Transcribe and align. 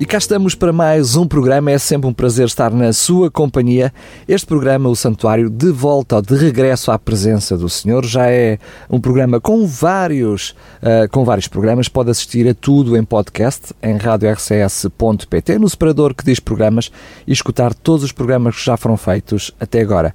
E 0.00 0.06
cá 0.06 0.16
estamos 0.16 0.54
para 0.54 0.72
mais 0.72 1.16
um 1.16 1.26
programa. 1.26 1.72
É 1.72 1.78
sempre 1.78 2.08
um 2.08 2.12
prazer 2.12 2.46
estar 2.46 2.70
na 2.70 2.92
sua 2.92 3.28
companhia. 3.32 3.92
Este 4.28 4.46
programa, 4.46 4.88
O 4.88 4.94
Santuário, 4.94 5.50
de 5.50 5.72
volta 5.72 6.14
ou 6.14 6.22
de 6.22 6.36
regresso 6.36 6.92
à 6.92 6.98
presença 6.98 7.58
do 7.58 7.68
Senhor, 7.68 8.06
já 8.06 8.30
é 8.30 8.60
um 8.88 9.00
programa 9.00 9.40
com 9.40 9.66
vários, 9.66 10.50
uh, 10.80 11.10
com 11.10 11.24
vários 11.24 11.48
programas. 11.48 11.88
Pode 11.88 12.12
assistir 12.12 12.48
a 12.48 12.54
tudo 12.54 12.96
em 12.96 13.02
podcast, 13.02 13.74
em 13.82 13.96
radiorcs.pt, 13.96 15.58
no 15.58 15.68
separador 15.68 16.14
que 16.14 16.24
diz 16.24 16.38
programas 16.38 16.92
e 17.26 17.32
escutar 17.32 17.74
todos 17.74 18.04
os 18.04 18.12
programas 18.12 18.54
que 18.54 18.64
já 18.64 18.76
foram 18.76 18.96
feitos 18.96 19.50
até 19.58 19.80
agora. 19.80 20.14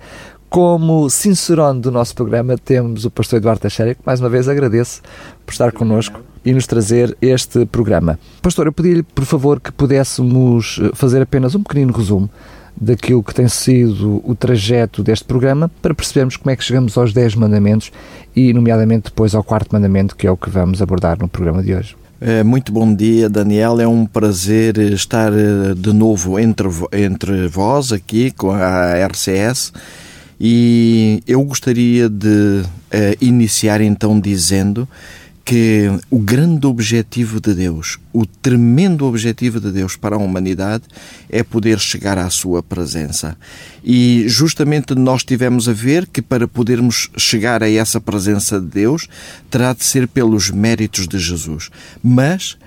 Como 0.54 1.10
sincerone 1.10 1.82
do 1.82 1.90
nosso 1.90 2.14
programa, 2.14 2.56
temos 2.56 3.06
o 3.06 3.10
pastor 3.10 3.38
Eduardo 3.38 3.62
Teixeira, 3.62 3.96
que 3.96 4.02
mais 4.06 4.20
uma 4.20 4.30
vez 4.30 4.48
agradeço 4.48 5.02
por 5.44 5.52
estar 5.52 5.72
connosco 5.72 6.22
e 6.46 6.54
nos 6.54 6.68
trazer 6.68 7.18
este 7.20 7.66
programa. 7.66 8.20
Pastor, 8.40 8.68
eu 8.68 8.72
pedi-lhe, 8.72 9.02
por 9.02 9.26
favor, 9.26 9.60
que 9.60 9.72
pudéssemos 9.72 10.80
eh, 10.80 10.92
fazer 10.94 11.24
apenas 11.24 11.56
um 11.56 11.64
pequenino 11.64 11.92
resumo 11.92 12.30
daquilo 12.80 13.24
que 13.24 13.34
tem 13.34 13.48
sido 13.48 14.22
o 14.24 14.36
trajeto 14.36 15.02
deste 15.02 15.26
programa 15.26 15.72
para 15.82 15.96
percebermos 15.96 16.38
como 16.38 16.52
é 16.52 16.56
que 16.56 16.64
chegamos 16.64 16.96
aos 17.00 17.14
10 17.14 17.34
mandamentos 17.34 17.92
e, 18.36 18.54
nomeadamente, 18.54 19.06
depois 19.06 19.34
ao 19.34 19.44
quarto 19.44 19.74
mandamento, 19.74 20.16
que 20.16 20.28
é 20.28 20.32
o 20.32 20.38
que 20.38 20.52
vamos 20.52 20.84
abordar 20.84 21.18
no 21.20 21.28
programa 21.28 21.64
de 21.64 21.74
hoje. 21.74 21.96
É, 22.22 22.44
muito 22.44 22.72
bom 22.72 22.94
dia, 22.94 23.28
Daniel. 23.28 23.82
É 23.82 23.88
um 23.88 24.06
prazer 24.06 24.78
estar 24.78 25.34
eh, 25.34 25.74
de 25.76 25.92
novo 25.92 26.38
entre, 26.38 26.68
entre 26.92 27.48
vós 27.48 27.92
aqui 27.92 28.30
com 28.30 28.52
a 28.52 29.04
RCS 29.08 29.74
e 30.46 31.24
eu 31.26 31.42
gostaria 31.42 32.10
de 32.10 32.28
uh, 32.28 32.68
iniciar 33.22 33.80
então 33.80 34.20
dizendo 34.20 34.86
que 35.46 35.90
o 36.10 36.20
grande 36.20 36.68
objetivo 36.68 37.40
de 37.40 37.54
Deus, 37.54 37.98
o 38.12 38.26
tremendo 38.26 39.06
objetivo 39.06 39.58
de 39.62 39.72
Deus 39.72 39.96
para 39.96 40.18
a 40.18 40.20
humanidade 40.20 40.84
é 41.30 41.44
poder 41.44 41.80
chegar 41.80 42.18
à 42.18 42.30
sua 42.30 42.62
presença. 42.62 43.38
E 43.82 44.26
justamente 44.28 44.94
nós 44.94 45.24
tivemos 45.24 45.70
a 45.70 45.74
ver 45.74 46.08
que 46.08 46.22
para 46.22 46.46
podermos 46.46 47.10
chegar 47.16 47.64
a 47.64 47.70
essa 47.70 48.02
presença 48.02 48.60
de 48.60 48.68
Deus, 48.68 49.08
terá 49.50 49.74
de 49.74 49.86
ser 49.86 50.10
pelos 50.10 50.52
méritos 50.52 51.08
de 51.08 51.20
Jesus. 51.20 51.70
Mas 52.04 52.58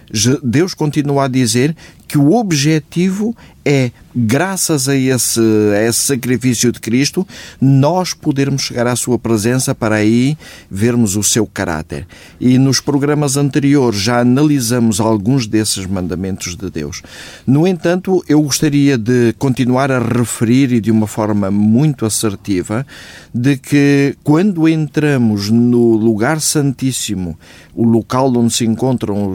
Deus 0.42 0.72
continua 0.72 1.26
a 1.26 1.28
dizer 1.28 1.76
que 2.08 2.16
o 2.16 2.32
objetivo 2.32 3.36
é, 3.68 3.90
graças 4.14 4.88
a 4.88 4.94
esse, 4.94 5.40
a 5.74 5.82
esse 5.82 5.98
sacrifício 5.98 6.70
de 6.70 6.78
Cristo, 6.78 7.26
nós 7.60 8.14
podermos 8.14 8.62
chegar 8.62 8.86
à 8.86 8.94
Sua 8.94 9.18
presença 9.18 9.74
para 9.74 9.96
aí 9.96 10.38
vermos 10.70 11.16
o 11.16 11.22
seu 11.24 11.44
caráter. 11.48 12.06
E 12.40 12.58
nos 12.58 12.78
programas 12.78 13.36
anteriores 13.36 13.98
já 13.98 14.20
analisamos 14.20 15.00
alguns 15.00 15.48
desses 15.48 15.84
mandamentos 15.84 16.56
de 16.56 16.70
Deus. 16.70 17.02
No 17.44 17.66
entanto, 17.66 18.24
eu 18.28 18.40
gostaria 18.40 18.96
de 18.96 19.32
continuar 19.36 19.90
a 19.90 19.98
referir 19.98 20.72
e 20.72 20.80
de 20.80 20.92
uma 20.92 21.08
forma 21.08 21.50
muito 21.50 22.06
assertiva 22.06 22.86
de 23.34 23.56
que 23.56 24.16
quando 24.22 24.68
entramos 24.68 25.50
no 25.50 25.96
lugar 25.96 26.40
santíssimo, 26.40 27.36
o 27.74 27.84
local 27.84 28.32
onde 28.36 28.54
se 28.54 28.64
encontram 28.64 29.34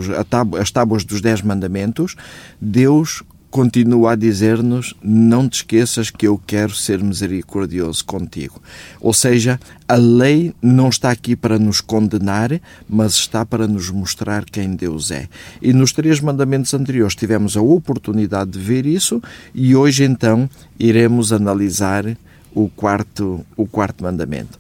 as 0.58 0.72
tábuas 0.72 1.04
dos 1.04 1.20
Dez 1.20 1.42
Mandamentos, 1.42 2.16
Deus 2.62 3.24
continua 3.52 4.14
a 4.14 4.16
dizer-nos: 4.16 4.96
não 5.04 5.48
te 5.48 5.58
esqueças 5.58 6.10
que 6.10 6.26
eu 6.26 6.42
quero 6.48 6.74
ser 6.74 7.04
misericordioso 7.04 8.04
contigo. 8.06 8.60
Ou 9.00 9.14
seja, 9.14 9.60
a 9.88 9.96
lei 9.96 10.56
não 10.62 10.90
está 10.90 11.12
aqui 11.12 11.36
para 11.36 11.60
nos 11.60 11.82
condenar, 11.82 12.60
mas 12.90 13.14
está 13.14 13.46
para 13.46 13.68
nos 13.68 13.90
mostrar 13.92 14.46
quem 14.46 14.76
Deus 14.76 15.12
é. 15.12 15.28
E 15.62 15.74
nos 15.74 15.92
três 15.92 16.20
mandamentos 16.20 16.74
anteriores 16.74 17.14
tivemos 17.14 17.56
a 17.56 17.62
oportunidade 17.62 18.52
de 18.52 18.60
ver 18.60 18.86
isso 18.86 19.22
e 19.54 19.76
hoje 19.76 20.06
então 20.06 20.50
iremos 20.80 21.34
analisar 21.34 22.18
o 22.56 22.70
quarto, 22.70 23.46
o 23.56 23.68
quarto 23.68 24.04
mandamento. 24.04 24.60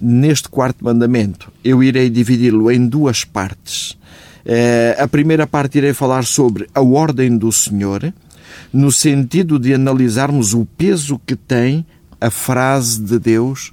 Neste 0.00 0.48
quarto 0.48 0.82
mandamento, 0.82 1.52
eu 1.62 1.82
irei 1.82 2.08
dividi-lo 2.08 2.70
em 2.70 2.86
duas 2.88 3.22
partes. 3.22 3.98
Eh, 4.44 4.96
a 4.98 5.06
primeira 5.06 5.46
parte 5.46 5.78
irei 5.78 5.92
falar 5.92 6.24
sobre 6.24 6.68
a 6.74 6.80
ordem 6.80 7.36
do 7.36 7.52
Senhor, 7.52 8.12
no 8.72 8.92
sentido 8.92 9.58
de 9.58 9.74
analisarmos 9.74 10.54
o 10.54 10.64
peso 10.64 11.20
que 11.26 11.36
tem 11.36 11.84
a 12.20 12.30
frase 12.30 13.00
de 13.00 13.18
Deus, 13.18 13.72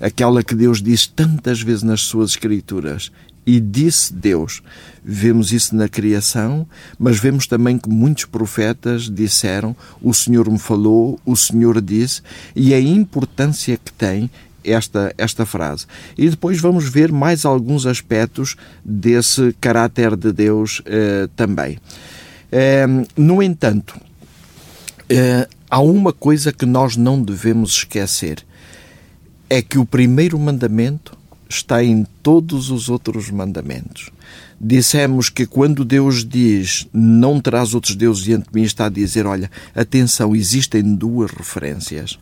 aquela 0.00 0.42
que 0.42 0.54
Deus 0.54 0.82
diz 0.82 1.06
tantas 1.06 1.62
vezes 1.62 1.82
nas 1.82 2.02
suas 2.02 2.30
Escrituras. 2.30 3.10
E 3.46 3.60
disse 3.60 4.12
Deus. 4.12 4.60
Vemos 5.04 5.52
isso 5.52 5.76
na 5.76 5.88
criação, 5.88 6.66
mas 6.98 7.20
vemos 7.20 7.46
também 7.46 7.78
que 7.78 7.88
muitos 7.88 8.24
profetas 8.24 9.08
disseram: 9.08 9.74
O 10.02 10.12
Senhor 10.12 10.50
me 10.50 10.58
falou, 10.58 11.20
o 11.24 11.36
Senhor 11.36 11.80
disse, 11.80 12.22
e 12.56 12.74
a 12.74 12.80
importância 12.80 13.76
que 13.76 13.92
tem 13.92 14.28
esta, 14.64 15.14
esta 15.16 15.46
frase. 15.46 15.86
E 16.18 16.28
depois 16.28 16.60
vamos 16.60 16.88
ver 16.88 17.12
mais 17.12 17.44
alguns 17.44 17.86
aspectos 17.86 18.56
desse 18.84 19.54
caráter 19.60 20.16
de 20.16 20.32
Deus 20.32 20.82
eh, 20.84 21.28
também. 21.36 21.78
Eh, 22.50 22.86
no 23.16 23.40
entanto, 23.40 23.94
eh, 25.08 25.48
há 25.70 25.80
uma 25.80 26.12
coisa 26.12 26.52
que 26.52 26.66
nós 26.66 26.96
não 26.96 27.22
devemos 27.22 27.72
esquecer: 27.72 28.44
é 29.48 29.62
que 29.62 29.78
o 29.78 29.86
primeiro 29.86 30.38
mandamento 30.38 31.16
está 31.48 31.82
em 31.82 32.04
todos 32.22 32.70
os 32.70 32.88
outros 32.88 33.30
mandamentos. 33.30 34.10
Dissemos 34.60 35.28
que 35.28 35.46
quando 35.46 35.84
Deus 35.84 36.24
diz 36.24 36.86
não 36.92 37.40
terás 37.40 37.74
outros 37.74 37.94
deuses 37.94 38.24
diante 38.24 38.48
de 38.50 38.54
mim, 38.54 38.62
está 38.62 38.86
a 38.86 38.90
dizer: 38.90 39.26
olha, 39.26 39.50
atenção, 39.74 40.34
existem 40.34 40.82
duas 40.94 41.30
referências 41.30 42.18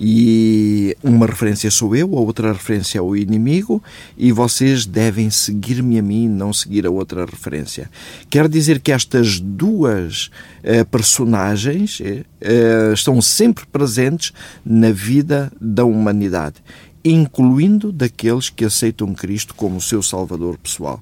e 0.00 0.96
uma 1.02 1.26
referência 1.26 1.70
sou 1.70 1.96
eu, 1.96 2.16
a 2.16 2.20
outra 2.20 2.52
referência 2.52 2.98
é 2.98 3.02
o 3.02 3.16
inimigo, 3.16 3.82
e 4.16 4.30
vocês 4.30 4.86
devem 4.86 5.28
seguir-me 5.28 5.98
a 5.98 6.02
mim 6.02 6.28
não 6.28 6.52
seguir 6.52 6.86
a 6.86 6.90
outra 6.90 7.26
referência. 7.26 7.90
Quer 8.30 8.48
dizer 8.48 8.78
que 8.78 8.92
estas 8.92 9.40
duas 9.40 10.30
uh, 10.62 10.86
personagens 10.88 11.98
uh, 11.98 12.92
estão 12.92 13.20
sempre 13.20 13.66
presentes 13.66 14.32
na 14.64 14.92
vida 14.92 15.50
da 15.60 15.84
humanidade, 15.84 16.56
incluindo 17.04 17.92
daqueles 17.92 18.50
que 18.50 18.64
aceitam 18.64 19.14
Cristo 19.14 19.54
como 19.54 19.80
seu 19.80 20.02
Salvador 20.02 20.58
pessoal. 20.58 21.00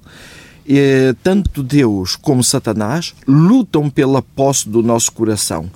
tanto 1.23 1.63
Deus 1.63 2.15
como 2.15 2.43
Satanás 2.43 3.13
lutam 3.27 3.89
pela 3.89 4.21
posse 4.21 4.67
do 4.67 4.83
nosso 4.83 5.11
coração 5.11 5.69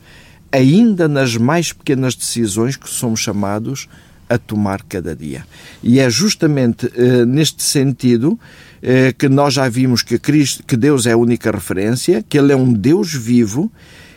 ainda 0.52 1.08
nas 1.08 1.38
mais 1.38 1.72
pequenas 1.72 2.14
decisões 2.14 2.76
que 2.76 2.90
somos 2.90 3.22
chamados 3.22 3.88
a 4.28 4.38
tomar 4.38 4.84
cada 4.84 5.16
dia. 5.16 5.46
E 5.82 6.00
é 6.00 6.10
justamente 6.10 6.92
eh, 6.96 7.26
neste 7.26 7.64
sentido 7.64 8.40
eh, 8.82 9.14
que 9.18 9.28
nós 9.28 9.54
já 9.54 9.68
vimos 9.68 10.04
que, 10.04 10.18
Cristo, 10.20 10.64
que 10.66 10.78
Deus 10.78 11.06
é 11.06 11.14
a 11.14 11.18
única 11.18 11.52
referência, 11.52 12.24
que 12.28 12.38
Ele 12.38 12.54
é 12.54 12.56
um 12.56 12.72
Deus 12.72 13.14
vivo, 13.14 13.72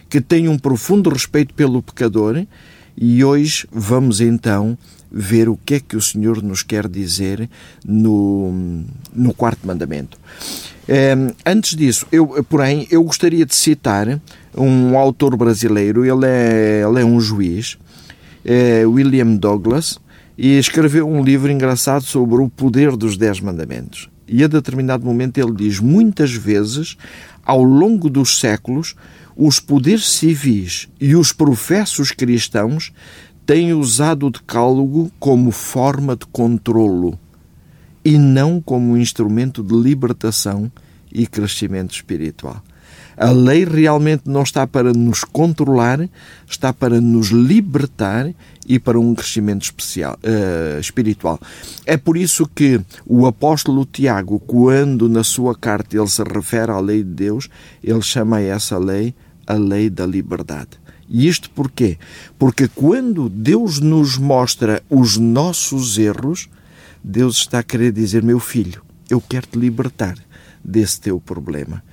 que 0.09 0.21
tem 0.21 0.49
um 0.49 0.59
profundo 0.59 1.11
respeito 1.11 1.55
pelo 1.55 1.83
pecador, 1.83 2.45
e 2.97 3.25
hoje 3.25 3.67
vamos 3.73 4.21
então 4.21 4.79
ver 5.15 5.49
o 5.49 5.57
que 5.57 5.75
é 5.75 5.81
que 5.81 5.97
o 5.97 6.03
Senhor 6.03 6.43
nos 6.43 6.65
quer 6.65 6.89
dizer 6.89 7.49
no, 7.87 8.83
no 9.15 9.33
quarto 9.33 9.65
mandamento. 9.65 10.19
Eh, 10.89 11.15
antes 11.47 11.77
disso, 11.77 12.05
eu, 12.11 12.45
porém, 12.49 12.89
eu 12.91 13.05
gostaria 13.05 13.47
de 13.47 13.55
citar 13.55 14.21
um 14.57 14.99
autor 14.99 15.37
brasileiro, 15.37 16.05
ele 16.05 16.27
é, 16.27 16.83
ele 16.87 17.01
é 17.01 17.05
um 17.05 17.21
juiz, 17.21 17.79
é 18.45 18.85
William 18.85 19.37
Douglas, 19.37 20.01
e 20.37 20.59
escreveu 20.59 21.09
um 21.09 21.23
livro 21.23 21.51
engraçado 21.51 22.03
sobre 22.03 22.43
o 22.43 22.49
poder 22.49 22.97
dos 22.97 23.17
Dez 23.17 23.39
Mandamentos. 23.39 24.11
E 24.27 24.43
a 24.43 24.49
determinado 24.49 25.05
momento 25.05 25.39
ele 25.39 25.53
diz: 25.55 25.79
muitas 25.79 26.33
vezes, 26.33 26.97
ao 27.45 27.63
longo 27.63 28.11
dos 28.11 28.41
séculos, 28.41 28.97
os 29.37 29.61
poderes 29.61 30.09
civis 30.09 30.89
e 31.01 31.15
os 31.15 31.33
professos 31.33 32.11
cristãos 32.11 32.93
têm 33.47 33.73
usado 33.73 34.27
o 34.27 34.31
decálogo 34.31 35.11
como 35.19 35.51
forma 35.51 36.17
de 36.17 36.27
controlo 36.27 37.19
e 38.05 38.19
não 38.19 38.61
como 38.61 38.97
instrumento 38.97 39.63
de 39.63 39.75
libertação 39.75 40.71
e 41.13 41.27
crescimento 41.27 41.93
espiritual. 41.95 42.63
A 43.17 43.31
lei 43.31 43.65
realmente 43.65 44.23
não 44.27 44.43
está 44.43 44.67
para 44.67 44.93
nos 44.93 45.23
controlar, 45.23 46.09
está 46.49 46.73
para 46.73 47.01
nos 47.01 47.29
libertar 47.29 48.35
e 48.67 48.79
para 48.79 48.99
um 48.99 49.15
crescimento 49.15 49.63
especial, 49.63 50.19
uh, 50.25 50.81
espiritual. 50.81 51.39
É 51.87 51.97
por 51.97 52.17
isso 52.17 52.49
que 52.53 52.81
o 53.07 53.25
apóstolo 53.27 53.85
Tiago, 53.85 54.41
quando 54.41 55.09
na 55.09 55.23
sua 55.23 55.55
carta 55.55 55.97
ele 55.97 56.09
se 56.09 56.23
refere 56.25 56.73
à 56.73 56.81
lei 56.81 57.05
de 57.05 57.11
Deus, 57.11 57.49
ele 57.83 58.03
chama 58.03 58.41
essa 58.41 58.79
lei 58.79 59.15
a 59.47 59.55
lei 59.55 59.91
da 59.91 60.07
liberdade. 60.07 60.84
E 61.15 61.29
isto 61.29 61.49
porquê? 61.49 61.97
Porque 62.37 62.67
quando 62.67 63.29
Deus 63.29 63.79
nos 63.79 64.19
mostra 64.19 64.83
os 64.91 65.17
nossos 65.17 65.97
erros, 65.97 66.49
Deus 67.05 67.37
está 67.37 67.61
a 67.61 67.63
querer 67.63 67.93
dizer: 67.93 68.21
Meu 68.21 68.41
filho, 68.41 68.83
eu 69.09 69.21
quero 69.21 69.47
te 69.47 69.57
libertar 69.57 70.17
desse 70.65 71.01
teu 71.01 71.21
problema. 71.21 71.85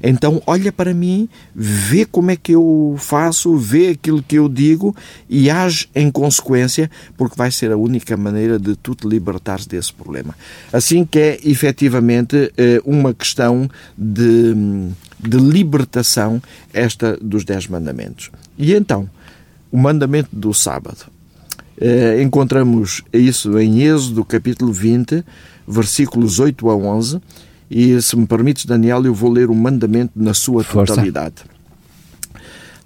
Então, 0.00 0.40
olha 0.46 0.70
para 0.70 0.94
mim, 0.94 1.28
vê 1.52 2.04
como 2.04 2.30
é 2.30 2.36
que 2.36 2.52
eu 2.52 2.94
faço, 3.00 3.56
vê 3.56 3.88
aquilo 3.88 4.22
que 4.22 4.36
eu 4.36 4.48
digo 4.48 4.94
e 5.28 5.50
age 5.50 5.88
em 5.92 6.08
consequência, 6.08 6.88
porque 7.16 7.34
vai 7.34 7.50
ser 7.50 7.72
a 7.72 7.76
única 7.76 8.16
maneira 8.16 8.60
de 8.60 8.76
tu 8.76 8.94
te 8.94 9.08
libertares 9.08 9.66
desse 9.66 9.92
problema. 9.92 10.36
Assim 10.72 11.04
que 11.04 11.18
é 11.18 11.40
efetivamente 11.42 12.52
eh, 12.56 12.80
uma 12.84 13.12
questão 13.12 13.68
de, 13.96 14.54
de 15.18 15.36
libertação, 15.36 16.40
esta 16.72 17.16
dos 17.16 17.44
Dez 17.44 17.66
Mandamentos. 17.66 18.30
E 18.58 18.74
então, 18.74 19.08
o 19.70 19.78
mandamento 19.78 20.30
do 20.32 20.52
sábado. 20.52 21.06
Eh, 21.80 22.20
encontramos 22.20 23.02
isso 23.12 23.56
em 23.58 23.82
Êxodo, 23.82 24.24
capítulo 24.24 24.72
20, 24.72 25.24
versículos 25.66 26.40
8 26.40 26.68
a 26.68 26.74
11 26.74 27.20
e 27.70 28.00
se 28.00 28.16
me 28.16 28.26
permites, 28.26 28.64
Daniel, 28.64 29.04
eu 29.04 29.14
vou 29.14 29.30
ler 29.30 29.50
o 29.50 29.54
mandamento 29.54 30.12
na 30.16 30.32
sua 30.32 30.64
Força. 30.64 30.94
totalidade. 30.94 31.36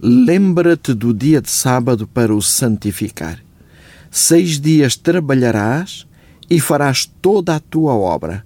Lembra-te 0.01 0.93
do 0.93 1.15
dia 1.15 1.41
de 1.41 1.51
sábado 1.51 2.09
para 2.09 2.35
o 2.35 2.43
santificar. 2.43 3.39
Seis 4.11 4.61
dias 4.61 4.97
trabalharás 4.97 6.07
e 6.51 6.59
farás 6.59 7.07
toda 7.23 7.55
a 7.55 7.61
tua 7.61 7.95
obra, 7.95 8.45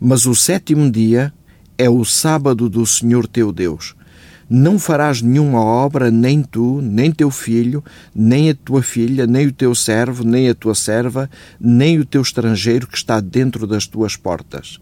mas 0.00 0.24
o 0.24 0.34
sétimo 0.34 0.90
dia 0.90 1.32
é 1.76 1.90
o 1.90 2.04
sábado 2.04 2.68
do 2.70 2.86
Senhor 2.86 3.26
teu 3.26 3.52
Deus. 3.52 3.94
Não 4.48 4.78
farás 4.78 5.22
nenhuma 5.22 5.60
obra, 5.60 6.10
nem 6.10 6.42
tu, 6.42 6.80
nem 6.82 7.10
teu 7.10 7.30
filho, 7.30 7.82
nem 8.14 8.50
a 8.50 8.54
tua 8.54 8.82
filha, 8.82 9.26
nem 9.26 9.46
o 9.46 9.52
teu 9.52 9.74
servo, 9.74 10.24
nem 10.24 10.48
a 10.48 10.54
tua 10.54 10.74
serva, 10.74 11.30
nem 11.60 11.98
o 11.98 12.04
teu 12.04 12.22
estrangeiro 12.22 12.86
que 12.86 12.96
está 12.96 13.20
dentro 13.20 13.66
das 13.66 13.86
tuas 13.86 14.16
portas 14.16 14.78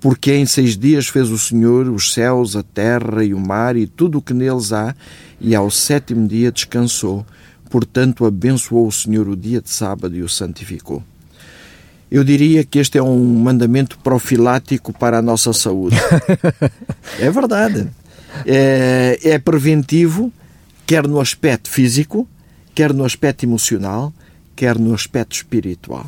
porque 0.00 0.32
em 0.34 0.46
seis 0.46 0.76
dias 0.76 1.08
fez 1.08 1.28
o 1.28 1.38
Senhor 1.38 1.86
os 1.88 2.14
céus, 2.14 2.56
a 2.56 2.62
terra 2.62 3.22
e 3.22 3.34
o 3.34 3.38
mar 3.38 3.76
e 3.76 3.86
tudo 3.86 4.18
o 4.18 4.22
que 4.22 4.32
neles 4.32 4.72
há, 4.72 4.94
e 5.38 5.54
ao 5.54 5.70
sétimo 5.70 6.26
dia 6.26 6.50
descansou. 6.50 7.24
Portanto, 7.68 8.24
abençoou 8.24 8.88
o 8.88 8.92
Senhor 8.92 9.28
o 9.28 9.36
dia 9.36 9.60
de 9.60 9.70
sábado 9.70 10.16
e 10.16 10.22
o 10.22 10.28
santificou. 10.28 11.02
Eu 12.10 12.24
diria 12.24 12.64
que 12.64 12.80
este 12.80 12.98
é 12.98 13.02
um 13.02 13.24
mandamento 13.34 13.96
profilático 13.98 14.92
para 14.92 15.18
a 15.18 15.22
nossa 15.22 15.52
saúde. 15.52 15.96
é 17.20 17.30
verdade. 17.30 17.88
É, 18.46 19.18
é 19.22 19.38
preventivo, 19.38 20.32
quer 20.86 21.06
no 21.06 21.20
aspecto 21.20 21.70
físico, 21.70 22.28
quer 22.74 22.92
no 22.92 23.04
aspecto 23.04 23.44
emocional, 23.44 24.12
quer 24.56 24.78
no 24.78 24.94
aspecto 24.94 25.36
espiritual. 25.36 26.06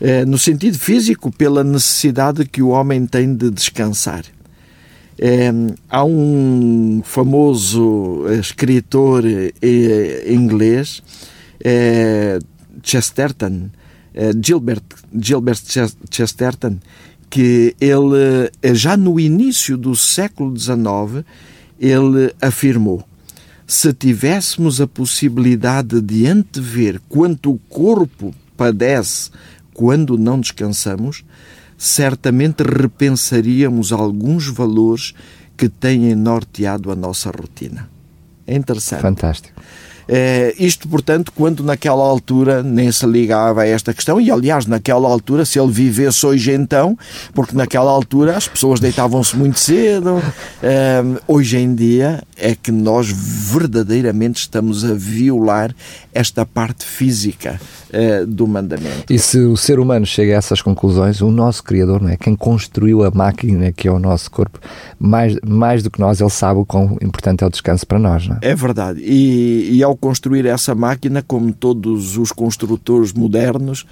Eh, 0.00 0.24
no 0.24 0.36
sentido 0.38 0.78
físico, 0.78 1.30
pela 1.30 1.62
necessidade 1.62 2.44
que 2.44 2.60
o 2.60 2.68
homem 2.68 3.06
tem 3.06 3.34
de 3.34 3.50
descansar. 3.50 4.24
É, 5.18 5.50
há 5.88 6.04
um 6.04 7.00
famoso 7.04 8.26
escritor 8.28 9.24
é, 9.24 10.32
inglês, 10.32 11.02
é, 11.64 12.38
Chesterton, 12.82 13.70
Gilbert, 14.44 14.82
Gilbert 15.16 15.60
Chesterton, 16.10 16.78
que 17.34 17.74
ele, 17.80 18.48
já 18.76 18.96
no 18.96 19.18
início 19.18 19.76
do 19.76 19.96
século 19.96 20.56
XIX, 20.56 21.26
ele 21.80 22.32
afirmou 22.40 23.04
se 23.66 23.92
tivéssemos 23.92 24.80
a 24.80 24.86
possibilidade 24.86 26.00
de 26.00 26.28
antever 26.28 27.00
quanto 27.08 27.50
o 27.50 27.58
corpo 27.68 28.32
padece 28.56 29.30
quando 29.72 30.16
não 30.16 30.38
descansamos, 30.38 31.24
certamente 31.76 32.62
repensaríamos 32.62 33.90
alguns 33.90 34.46
valores 34.46 35.12
que 35.56 35.68
têm 35.68 36.14
norteado 36.14 36.92
a 36.92 36.94
nossa 36.94 37.32
rotina. 37.32 37.90
É 38.46 38.54
interessante. 38.54 39.02
Fantástico. 39.02 39.53
É, 40.08 40.54
isto, 40.58 40.88
portanto, 40.88 41.32
quando 41.34 41.62
naquela 41.62 42.04
altura 42.04 42.62
nem 42.62 42.90
se 42.92 43.06
ligava 43.06 43.62
a 43.62 43.66
esta 43.66 43.92
questão, 43.94 44.20
e 44.20 44.30
aliás, 44.30 44.66
naquela 44.66 45.08
altura, 45.08 45.44
se 45.44 45.58
ele 45.58 45.72
vivesse 45.72 46.24
hoje 46.26 46.52
então, 46.52 46.96
porque 47.32 47.56
naquela 47.56 47.90
altura 47.90 48.36
as 48.36 48.46
pessoas 48.46 48.80
deitavam-se 48.80 49.36
muito 49.36 49.58
cedo, 49.58 50.22
é, 50.62 51.02
hoje 51.26 51.58
em 51.58 51.74
dia 51.74 52.22
é 52.36 52.54
que 52.54 52.70
nós 52.70 53.08
verdadeiramente 53.10 54.40
estamos 54.40 54.84
a 54.84 54.94
violar 54.94 55.74
esta 56.12 56.44
parte 56.44 56.84
física 56.84 57.60
é, 57.94 58.26
do 58.26 58.46
mandamento. 58.46 59.10
E 59.10 59.18
se 59.18 59.38
o 59.38 59.56
ser 59.56 59.78
humano 59.78 60.04
chega 60.04 60.34
a 60.34 60.36
essas 60.36 60.60
conclusões, 60.60 61.22
o 61.22 61.30
nosso 61.30 61.64
Criador, 61.64 62.02
não 62.02 62.10
é? 62.10 62.16
quem 62.18 62.36
construiu 62.36 63.02
a 63.02 63.10
máquina 63.10 63.72
que 63.72 63.88
é 63.88 63.90
o 63.90 63.98
nosso 63.98 64.30
corpo, 64.30 64.60
mais, 64.98 65.38
mais 65.46 65.82
do 65.82 65.90
que 65.90 65.98
nós, 65.98 66.20
ele 66.20 66.28
sabe 66.28 66.60
o 66.60 66.66
quão 66.66 66.98
importante 67.00 67.42
é 67.42 67.46
o 67.46 67.50
descanso 67.50 67.86
para 67.86 67.98
nós. 67.98 68.28
Não 68.28 68.36
é? 68.36 68.50
é 68.50 68.54
verdade. 68.54 69.00
E, 69.02 69.70
e 69.72 69.82
ao 69.82 69.94
ao 69.94 69.96
construir 69.96 70.44
essa 70.44 70.74
máquina, 70.74 71.22
como 71.22 71.52
todos 71.52 72.18
os 72.18 72.32
construtores 72.32 73.12
modernos, 73.12 73.86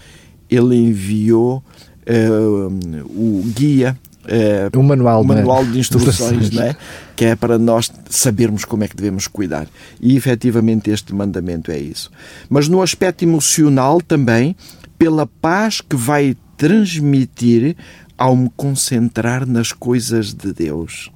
ele 0.51 0.75
enviou 0.75 1.63
uh, 2.09 3.09
o 3.15 3.43
guia 3.55 3.97
uh, 4.25 4.79
o 4.79 4.83
manual, 4.83 5.23
o 5.23 5.25
manual 5.25 5.65
de 5.65 5.79
instruções, 5.79 6.51
né? 6.53 6.77
que 7.17 7.25
é 7.25 7.37
para 7.37 7.59
nós 7.59 7.91
sabermos 8.09 8.65
como 8.65 8.85
é 8.85 8.89
que 8.89 8.97
devemos 8.97 9.27
cuidar. 9.27 9.67
E 10.01 10.17
efetivamente 10.17 10.91
este 10.91 11.15
mandamento 11.15 11.71
é 11.71 11.79
isso. 11.79 12.11
Mas 12.49 12.69
no 12.69 12.83
aspecto 12.83 13.25
emocional 13.25 14.01
também, 14.01 14.57
pela 14.99 15.27
paz 15.27 15.81
que 15.81 15.97
vai 15.97 16.37
transmitir 16.57 17.77
ao 18.17 18.37
me 18.37 18.51
concentrar 18.57 19.47
nas 19.47 19.73
coisas 19.73 20.33
de 20.33 20.53
Deus, 20.53 21.11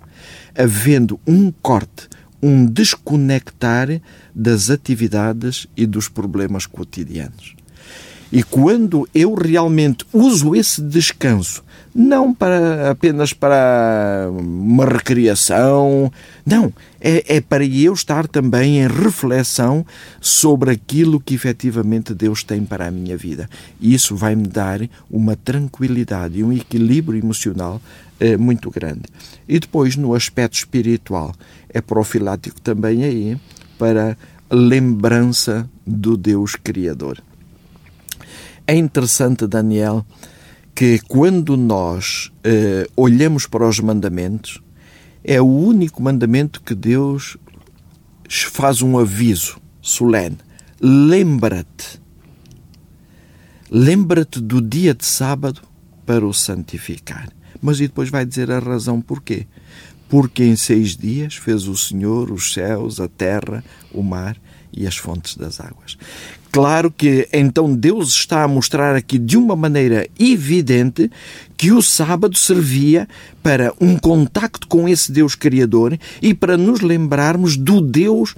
havendo 0.57 1.21
um 1.27 1.53
corte 1.63 2.09
um 2.43 2.67
desconectar 2.67 4.01
das 4.35 4.71
atividades 4.71 5.67
e 5.77 5.87
dos 5.87 6.09
problemas 6.09 6.67
cotidianos. 6.67 7.57
E 8.33 8.43
quando 8.43 9.09
eu 9.15 9.35
realmente 9.35 10.05
uso 10.13 10.55
esse 10.55 10.83
descanso, 10.83 11.63
não 11.95 12.35
para 12.35 12.91
apenas 12.91 13.33
para 13.33 14.29
uma 14.31 14.85
recriação, 14.85 16.13
não, 16.45 16.73
é, 17.01 17.37
é 17.37 17.41
para 17.41 17.65
eu 17.65 17.95
estar 17.95 18.29
também 18.29 18.81
em 18.81 18.87
reflexão 18.87 19.87
sobre 20.21 20.73
aquilo 20.73 21.21
que 21.21 21.35
efetivamente 21.35 22.13
Deus 22.13 22.43
tem 22.43 22.65
para 22.65 22.89
a 22.89 22.91
minha 22.91 23.17
vida. 23.17 23.49
E 23.81 23.95
isso 23.95 24.15
vai 24.15 24.35
me 24.35 24.47
dar 24.47 24.81
uma 25.11 25.37
tranquilidade 25.37 26.41
e 26.41 26.45
um 26.45 26.53
equilíbrio 26.53 27.19
emocional 27.19 27.81
eh, 28.21 28.37
muito 28.37 28.71
grande. 28.71 29.05
E 29.49 29.59
depois, 29.59 29.97
no 29.97 30.15
aspecto 30.15 30.55
espiritual, 30.55 31.35
é 31.71 31.81
profilático 31.81 32.61
também 32.61 33.05
aí 33.05 33.39
para 33.79 34.19
lembrança 34.51 35.69
do 35.87 36.17
Deus 36.17 36.57
Criador. 36.57 37.23
É 38.67 38.75
interessante, 38.75 39.47
Daniel, 39.47 40.05
que 40.75 40.99
quando 41.07 41.57
nós 41.57 42.33
eh, 42.43 42.87
olhamos 42.97 43.47
para 43.47 43.67
os 43.67 43.79
mandamentos, 43.79 44.61
é 45.23 45.41
o 45.41 45.47
único 45.47 46.03
mandamento 46.03 46.61
que 46.61 46.75
Deus 46.75 47.37
faz 48.29 48.83
um 48.83 48.99
aviso 48.99 49.59
solene. 49.81 50.39
Lembra-te. 50.81 52.01
Lembra-te 53.71 54.41
do 54.41 54.61
dia 54.61 54.95
de 54.95 55.05
sábado 55.05 55.63
para 56.05 56.27
o 56.27 56.35
santificar. 56.35 57.29
Mas 57.63 57.81
e 57.81 57.89
depois 57.89 58.11
vai 58.11 58.27
dizer 58.27 58.51
a 58.51 58.59
razão 58.59 59.01
porquê. 59.01 59.47
Porque 60.09 60.45
em 60.45 60.57
seis 60.57 60.97
dias 60.97 61.35
fez 61.35 61.67
o 61.67 61.77
Senhor 61.77 62.31
os 62.31 62.53
céus, 62.53 63.01
a 63.01 63.09
terra, 63.09 63.65
o 63.93 64.03
mar 64.03 64.37
e 64.73 64.87
as 64.87 64.97
fontes 64.97 65.37
das 65.37 65.61
águas. 65.61 65.97
Claro 66.51 66.91
que 66.91 67.29
então 67.33 67.75
Deus 67.75 68.09
está 68.09 68.43
a 68.43 68.49
mostrar 68.49 68.97
aqui 68.97 69.19
de 69.19 69.37
uma 69.37 69.55
maneira 69.55 70.09
evidente 70.19 71.11
que 71.57 71.73
o 71.73 71.83
sábado 71.83 72.37
servia 72.37 73.09
para 73.43 73.73
um 73.81 73.99
contacto 73.99 74.67
com 74.67 74.89
esse 74.89 75.13
Deus 75.13 75.35
Criador 75.35 75.99
e 76.21 76.35
para 76.35 76.57
nos 76.57 76.81
lembrarmos 76.81 77.57
do 77.57 77.81
Deus 77.81 78.35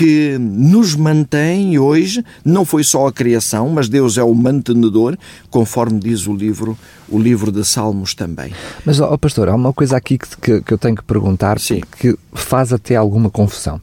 que 0.00 0.38
nos 0.38 0.94
mantém 0.94 1.78
hoje, 1.78 2.24
não 2.42 2.64
foi 2.64 2.82
só 2.82 3.06
a 3.06 3.12
criação, 3.12 3.68
mas 3.68 3.86
Deus 3.88 4.16
é 4.16 4.22
o 4.22 4.34
mantenedor, 4.34 5.14
conforme 5.50 6.00
diz 6.00 6.26
o 6.26 6.34
livro, 6.34 6.78
o 7.06 7.18
livro 7.18 7.52
de 7.52 7.62
Salmos 7.66 8.14
também. 8.14 8.50
Mas, 8.84 8.98
ó, 8.98 9.14
pastor, 9.18 9.50
há 9.50 9.54
uma 9.54 9.74
coisa 9.74 9.98
aqui 9.98 10.16
que, 10.16 10.36
que, 10.38 10.60
que 10.62 10.72
eu 10.72 10.78
tenho 10.78 10.96
que 10.96 11.04
perguntar, 11.04 11.60
Sim. 11.60 11.82
que 11.98 12.16
faz 12.32 12.72
até 12.72 12.96
alguma 12.96 13.28
confusão. 13.28 13.78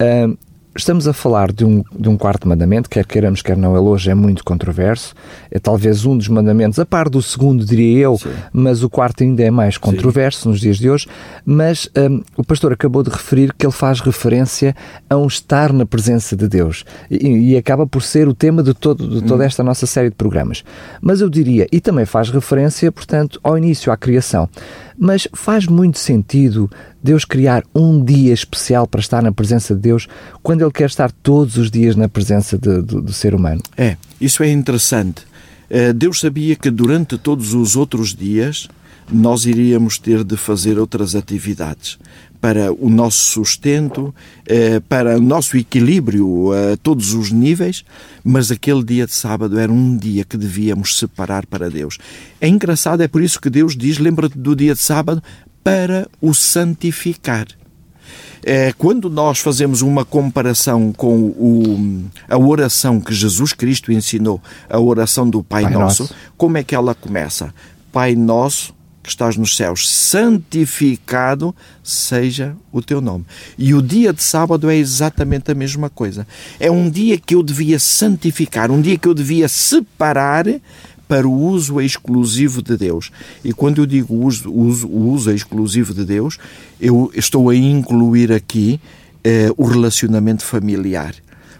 Uh, 0.00 0.38
estamos 0.78 1.08
a 1.08 1.12
falar 1.12 1.52
de 1.52 1.64
um, 1.64 1.82
de 1.92 2.08
um 2.08 2.16
quarto 2.16 2.48
mandamento, 2.48 2.88
quer 2.88 3.04
queiramos, 3.04 3.42
quer 3.42 3.56
não, 3.56 3.76
ele 3.76 3.86
hoje 3.86 4.10
é 4.10 4.14
muito 4.14 4.44
controverso. 4.44 5.14
É 5.50 5.58
talvez 5.58 6.04
um 6.06 6.16
dos 6.16 6.28
mandamentos, 6.28 6.78
a 6.78 6.86
par 6.86 7.08
do 7.08 7.20
segundo, 7.20 7.64
diria 7.64 7.98
eu, 7.98 8.16
Sim. 8.16 8.30
mas 8.52 8.82
o 8.82 8.88
quarto 8.88 9.22
ainda 9.22 9.42
é 9.42 9.50
mais 9.50 9.76
controverso 9.76 10.42
Sim. 10.42 10.48
nos 10.50 10.60
dias 10.60 10.78
de 10.78 10.88
hoje. 10.88 11.06
Mas 11.44 11.90
um, 11.96 12.22
o 12.36 12.44
pastor 12.44 12.72
acabou 12.72 13.02
de 13.02 13.10
referir 13.10 13.52
que 13.52 13.66
ele 13.66 13.72
faz 13.72 14.00
referência 14.00 14.74
a 15.10 15.16
um 15.16 15.26
estar 15.26 15.72
na 15.72 15.84
presença 15.84 16.36
de 16.36 16.48
Deus 16.48 16.84
e, 17.10 17.52
e 17.52 17.56
acaba 17.56 17.86
por 17.86 18.02
ser 18.02 18.28
o 18.28 18.34
tema 18.34 18.62
de, 18.62 18.72
todo, 18.72 19.08
de 19.08 19.26
toda 19.26 19.42
hum. 19.42 19.46
esta 19.46 19.62
nossa 19.62 19.86
série 19.86 20.10
de 20.10 20.14
programas. 20.14 20.64
Mas 21.00 21.20
eu 21.20 21.28
diria, 21.28 21.66
e 21.72 21.80
também 21.80 22.06
faz 22.06 22.30
referência, 22.30 22.90
portanto, 22.92 23.40
ao 23.42 23.58
início, 23.58 23.90
à 23.90 23.96
criação. 23.96 24.48
Mas 24.98 25.28
faz 25.32 25.66
muito 25.66 25.98
sentido 25.98 26.68
Deus 27.02 27.24
criar 27.24 27.62
um 27.74 28.04
dia 28.04 28.32
especial 28.32 28.86
para 28.86 29.00
estar 29.00 29.22
na 29.22 29.30
presença 29.30 29.74
de 29.74 29.80
Deus 29.80 30.08
quando 30.42 30.62
Ele 30.62 30.72
quer 30.72 30.86
estar 30.86 31.12
todos 31.12 31.56
os 31.56 31.70
dias 31.70 31.94
na 31.94 32.08
presença 32.08 32.58
de, 32.58 32.82
do, 32.82 33.12
ser 33.12 33.34
humano? 33.34 33.62
É, 33.76 33.96
isso 34.20 34.42
é 34.42 34.50
interessante. 34.50 35.22
Eh, 35.70 35.92
Deus 35.92 36.20
sabia 36.20 36.56
que 36.56 36.70
durante 36.70 37.16
todos 37.16 37.54
os 37.54 37.76
outros 37.76 38.14
dias 38.14 38.68
nós 39.10 39.46
iríamos 39.46 39.98
ter 39.98 40.22
de 40.24 40.36
fazer 40.36 40.78
outras 40.78 41.14
atividades 41.14 41.98
para 42.40 42.72
o 42.72 42.88
nosso 42.88 43.18
sustento, 43.18 44.14
eh, 44.46 44.80
para 44.80 45.18
o 45.18 45.20
nosso 45.20 45.56
equilíbrio 45.56 46.52
a 46.52 46.76
todos 46.76 47.12
os 47.12 47.32
níveis, 47.32 47.84
mas 48.22 48.50
aquele 48.50 48.84
dia 48.84 49.06
de 49.06 49.12
sábado 49.12 49.58
era 49.58 49.72
um 49.72 49.96
dia 49.96 50.24
que 50.24 50.36
devíamos 50.36 50.98
separar 50.98 51.46
para 51.46 51.68
Deus. 51.68 51.98
É 52.40 52.46
engraçado, 52.46 53.02
é 53.02 53.08
por 53.08 53.22
isso 53.22 53.40
que 53.40 53.50
Deus 53.50 53.76
diz: 53.76 53.98
lembra-te 53.98 54.38
do 54.38 54.54
dia 54.54 54.74
de 54.74 54.80
sábado 54.80 55.22
para 55.64 56.08
o 56.20 56.32
santificar. 56.32 57.46
É, 58.44 58.72
quando 58.72 59.10
nós 59.10 59.40
fazemos 59.40 59.82
uma 59.82 60.04
comparação 60.04 60.92
com 60.92 61.16
o, 61.16 62.04
a 62.28 62.38
oração 62.38 63.00
que 63.00 63.12
Jesus 63.12 63.52
Cristo 63.52 63.92
ensinou, 63.92 64.40
a 64.70 64.78
oração 64.78 65.28
do 65.28 65.42
Pai, 65.42 65.64
Pai 65.64 65.72
Nosso, 65.72 66.04
Nosso, 66.04 66.14
como 66.36 66.56
é 66.56 66.62
que 66.62 66.74
ela 66.74 66.94
começa? 66.94 67.52
Pai 67.92 68.14
Nosso 68.14 68.77
que 69.08 69.12
estás 69.12 69.38
nos 69.38 69.56
céus, 69.56 69.88
santificado 69.88 71.54
seja 71.82 72.54
o 72.70 72.82
teu 72.82 73.00
nome. 73.00 73.24
E 73.56 73.72
o 73.72 73.80
dia 73.80 74.12
de 74.12 74.22
sábado 74.22 74.68
é 74.68 74.76
exatamente 74.76 75.50
a 75.50 75.54
mesma 75.54 75.88
coisa. 75.88 76.26
É 76.60 76.70
um 76.70 76.90
dia 76.90 77.16
que 77.16 77.34
eu 77.34 77.42
devia 77.42 77.78
santificar, 77.78 78.70
um 78.70 78.82
dia 78.82 78.98
que 78.98 79.08
eu 79.08 79.14
devia 79.14 79.48
separar 79.48 80.44
para 81.08 81.26
o 81.26 81.32
uso 81.32 81.80
exclusivo 81.80 82.60
de 82.60 82.76
Deus. 82.76 83.10
E 83.42 83.54
quando 83.54 83.80
eu 83.80 83.86
digo 83.86 84.14
uso, 84.14 84.52
uso, 84.52 84.86
uso 84.86 85.30
exclusivo 85.32 85.94
de 85.94 86.04
Deus, 86.04 86.38
eu 86.78 87.10
estou 87.14 87.48
a 87.48 87.56
incluir 87.56 88.30
aqui 88.30 88.78
eh, 89.24 89.50
o 89.56 89.64
relacionamento 89.64 90.44
familiar 90.44 91.14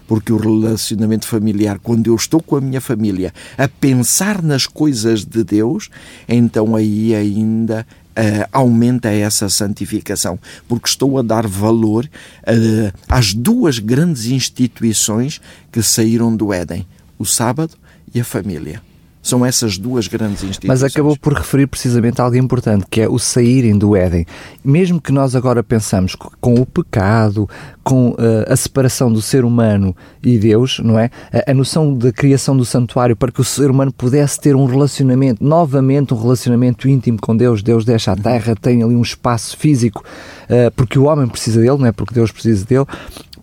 porque 0.09 0.33
o 0.33 0.37
relacionamento 0.37 1.27
familiar, 1.27 1.77
quando 1.77 2.07
eu 2.07 2.15
estou 2.15 2.41
com 2.41 2.55
a 2.55 2.61
minha 2.61 2.81
família 2.81 3.31
a 3.55 3.67
pensar 3.67 4.41
nas 4.41 4.65
coisas 4.65 5.23
de 5.23 5.43
Deus, 5.43 5.91
então 6.27 6.75
aí 6.75 7.13
ainda 7.13 7.85
Uh, 8.09 8.43
aumenta 8.51 9.07
essa 9.07 9.47
santificação, 9.47 10.37
porque 10.67 10.89
estou 10.89 11.17
a 11.17 11.21
dar 11.21 11.47
valor 11.47 12.03
uh, 12.05 12.99
às 13.07 13.33
duas 13.33 13.79
grandes 13.79 14.25
instituições 14.25 15.39
que 15.71 15.81
saíram 15.81 16.35
do 16.35 16.51
Éden: 16.51 16.85
o 17.17 17.23
sábado 17.23 17.77
e 18.13 18.19
a 18.19 18.25
família. 18.25 18.81
São 19.21 19.45
essas 19.45 19.77
duas 19.77 20.07
grandes 20.07 20.43
instituições. 20.43 20.81
Mas 20.81 20.83
acabou 20.83 21.17
por 21.17 21.33
referir 21.33 21.67
precisamente 21.67 22.21
algo 22.21 22.37
importante, 22.37 22.85
que 22.89 23.01
é 23.01 23.09
o 23.09 23.19
saírem 23.19 23.77
do 23.77 23.95
Éden. 23.95 24.25
Mesmo 24.63 25.01
que 25.01 25.11
nós 25.11 25.35
agora 25.35 25.61
pensamos 25.61 26.15
com 26.15 26.53
o 26.55 26.65
pecado, 26.65 27.47
com 27.83 28.11
uh, 28.11 28.15
a 28.47 28.55
separação 28.55 29.11
do 29.11 29.21
ser 29.21 29.43
humano 29.43 29.95
e 30.23 30.37
Deus, 30.37 30.79
não 30.79 30.97
é? 30.97 31.09
A, 31.33 31.51
a, 31.51 31.53
noção 31.53 31.93
da 31.93 32.11
criação 32.11 32.55
do 32.55 32.63
santuário 32.63 33.15
para 33.15 33.31
que 33.31 33.41
o 33.41 33.43
ser 33.43 33.71
humano 33.71 33.91
pudesse 33.91 34.39
ter 34.39 34.55
um 34.55 34.65
relacionamento, 34.65 35.43
novamente 35.43 36.13
um 36.13 36.21
relacionamento 36.21 36.87
íntimo 36.87 37.17
com 37.19 37.35
Deus. 37.35 37.63
Deus 37.63 37.83
deixa 37.83 38.11
a 38.11 38.15
terra, 38.15 38.55
tem 38.55 38.83
ali 38.83 38.95
um 38.95 39.01
espaço 39.01 39.57
físico, 39.57 40.03
uh, 40.45 40.71
porque 40.75 40.99
o 40.99 41.05
homem 41.05 41.27
precisa 41.27 41.59
dele, 41.59 41.77
não 41.77 41.87
é? 41.87 41.91
Porque 41.91 42.13
Deus 42.13 42.31
precisa 42.31 42.63
dele 42.65 42.85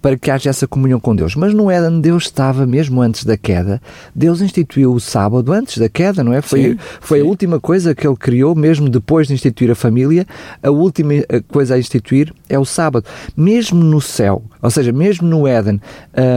para 0.00 0.16
que 0.16 0.30
haja 0.30 0.50
essa 0.50 0.66
comunhão 0.66 1.00
com 1.00 1.14
Deus. 1.14 1.34
Mas 1.34 1.54
no 1.54 1.70
Éden, 1.70 2.00
Deus 2.00 2.24
estava 2.24 2.66
mesmo 2.66 3.00
antes 3.00 3.24
da 3.24 3.36
queda. 3.36 3.80
Deus 4.14 4.40
instituiu 4.40 4.92
o 4.92 5.00
sábado 5.00 5.52
antes 5.52 5.78
da 5.78 5.88
queda, 5.88 6.22
não 6.22 6.32
é? 6.32 6.40
Foi, 6.40 6.62
sim, 6.62 6.78
foi 7.00 7.20
sim. 7.20 7.24
a 7.24 7.28
última 7.28 7.60
coisa 7.60 7.94
que 7.94 8.06
ele 8.06 8.16
criou, 8.16 8.54
mesmo 8.54 8.88
depois 8.88 9.26
de 9.26 9.34
instituir 9.34 9.70
a 9.70 9.74
família. 9.74 10.26
A 10.62 10.70
última 10.70 11.14
eh, 11.14 11.42
coisa 11.48 11.74
a 11.74 11.78
instituir 11.78 12.32
é 12.48 12.58
o 12.58 12.64
sábado. 12.64 13.06
Mesmo 13.36 13.82
no 13.82 14.00
céu, 14.00 14.42
ou 14.62 14.70
seja, 14.70 14.92
mesmo 14.92 15.26
no 15.28 15.46
Éden, 15.46 15.80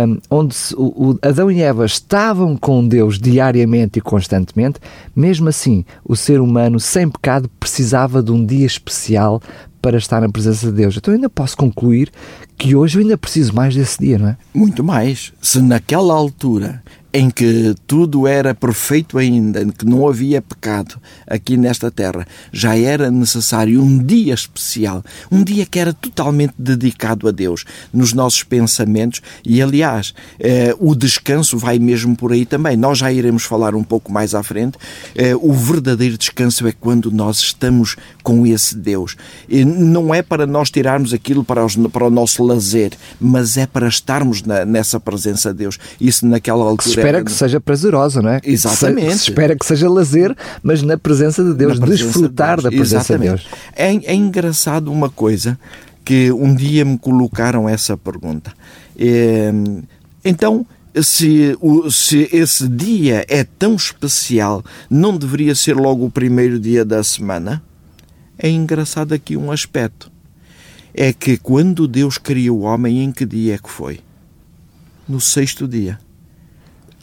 um, 0.07 0.17
onde 0.29 0.55
o, 0.75 1.11
o 1.11 1.19
Adão 1.21 1.51
e 1.51 1.61
Eva 1.61 1.85
estavam 1.85 2.55
com 2.57 2.87
Deus 2.87 3.19
diariamente 3.19 3.99
e 3.99 4.01
constantemente, 4.01 4.79
mesmo 5.15 5.49
assim, 5.49 5.85
o 6.05 6.15
ser 6.15 6.39
humano 6.39 6.79
sem 6.79 7.09
pecado 7.09 7.49
precisava 7.59 8.21
de 8.21 8.31
um 8.31 8.45
dia 8.45 8.65
especial 8.65 9.41
para 9.81 9.97
estar 9.97 10.21
na 10.21 10.29
presença 10.29 10.67
de 10.67 10.73
Deus. 10.73 10.97
Então 10.97 11.13
ainda 11.13 11.29
posso 11.29 11.55
concluir 11.55 12.11
que 12.57 12.75
hoje 12.75 12.97
eu 12.97 13.01
ainda 13.01 13.17
preciso 13.17 13.53
mais 13.53 13.75
desse 13.75 13.99
dia, 13.99 14.17
não 14.17 14.29
é? 14.29 14.37
Muito 14.53 14.83
mais. 14.83 15.31
Se 15.41 15.61
naquela 15.61 16.13
altura 16.13 16.83
em 17.11 17.29
que 17.29 17.75
tudo 17.87 18.27
era 18.27 18.53
perfeito 18.53 19.17
ainda, 19.17 19.61
em 19.61 19.69
que 19.69 19.85
não 19.85 20.07
havia 20.07 20.41
pecado 20.41 20.99
aqui 21.25 21.57
nesta 21.57 21.89
terra, 21.89 22.25
já 22.51 22.77
era 22.77 23.09
necessário 23.09 23.81
um 23.81 23.97
dia 23.97 24.33
especial, 24.33 25.03
um 25.31 25.43
dia 25.43 25.65
que 25.65 25.79
era 25.79 25.91
totalmente 25.91 26.53
dedicado 26.57 27.27
a 27.27 27.31
Deus, 27.31 27.65
nos 27.91 28.13
nossos 28.13 28.43
pensamentos 28.43 29.21
e, 29.43 29.61
aliás, 29.61 30.13
eh, 30.39 30.75
o 30.79 30.93
descanso 30.93 31.57
vai 31.57 31.79
mesmo 31.79 32.15
por 32.15 32.31
aí 32.31 32.45
também. 32.45 32.77
Nós 32.77 32.99
já 32.99 33.11
iremos 33.11 33.43
falar 33.43 33.73
um 33.73 33.83
pouco 33.83 34.11
mais 34.11 34.35
à 34.35 34.43
frente. 34.43 34.77
Eh, 35.15 35.35
o 35.35 35.51
verdadeiro 35.51 36.17
descanso 36.17 36.67
é 36.67 36.71
quando 36.71 37.11
nós 37.11 37.39
estamos 37.39 37.95
com 38.21 38.45
esse 38.45 38.77
Deus. 38.77 39.15
E 39.47 39.65
não 39.65 40.13
é 40.13 40.21
para 40.21 40.45
nós 40.45 40.69
tirarmos 40.69 41.13
aquilo 41.13 41.43
para, 41.43 41.65
os, 41.65 41.75
para 41.75 42.05
o 42.05 42.09
nosso 42.09 42.43
lazer, 42.43 42.91
mas 43.19 43.57
é 43.57 43.65
para 43.65 43.87
estarmos 43.87 44.43
na, 44.43 44.63
nessa 44.65 44.99
presença 44.99 45.51
de 45.51 45.59
Deus. 45.59 45.79
Isso 45.99 46.27
naquela 46.27 46.63
altura 46.63 46.98
espera 46.99 47.23
que 47.23 47.31
seja 47.31 47.59
prazerosa, 47.59 48.21
não 48.21 48.29
é? 48.29 48.41
Exatamente. 48.43 49.11
Se, 49.13 49.19
se 49.19 49.29
espera 49.29 49.55
que 49.55 49.65
seja 49.65 49.89
lazer, 49.89 50.35
mas 50.61 50.81
na 50.81 50.97
presença 50.97 51.43
de 51.43 51.53
Deus, 51.53 51.79
presença 51.79 52.03
desfrutar 52.03 52.57
de 52.57 52.63
Deus. 52.63 52.63
da 52.63 52.77
presença 52.77 53.13
Exatamente. 53.13 53.43
de 53.43 53.49
Deus. 53.49 54.05
É, 54.05 54.11
é 54.11 54.15
engraçado 54.15 54.91
uma 54.91 55.09
coisa 55.09 55.59
que 56.03 56.31
um 56.31 56.55
dia 56.55 56.83
me 56.83 56.97
colocaram 56.97 57.67
essa 57.67 57.95
pergunta. 57.95 58.53
É, 58.97 59.51
então, 60.25 60.65
se, 61.01 61.57
o, 61.61 61.89
se 61.91 62.29
esse 62.31 62.67
dia 62.67 63.25
é 63.27 63.43
tão 63.43 63.75
especial, 63.75 64.63
não 64.89 65.17
deveria 65.17 65.53
ser 65.55 65.75
logo 65.75 66.05
o 66.05 66.11
primeiro 66.11 66.59
dia 66.59 66.83
da 66.83 67.03
semana? 67.03 67.61
É 68.37 68.49
engraçado 68.49 69.13
aqui 69.13 69.37
um 69.37 69.51
aspecto. 69.51 70.11
É 70.93 71.13
que 71.13 71.37
quando 71.37 71.87
Deus 71.87 72.17
criou 72.17 72.59
o 72.59 72.61
homem, 72.61 73.03
em 73.03 73.11
que 73.11 73.25
dia 73.25 73.55
é 73.55 73.57
que 73.57 73.69
foi? 73.69 73.99
No 75.07 75.21
sexto 75.21 75.67
dia 75.67 75.99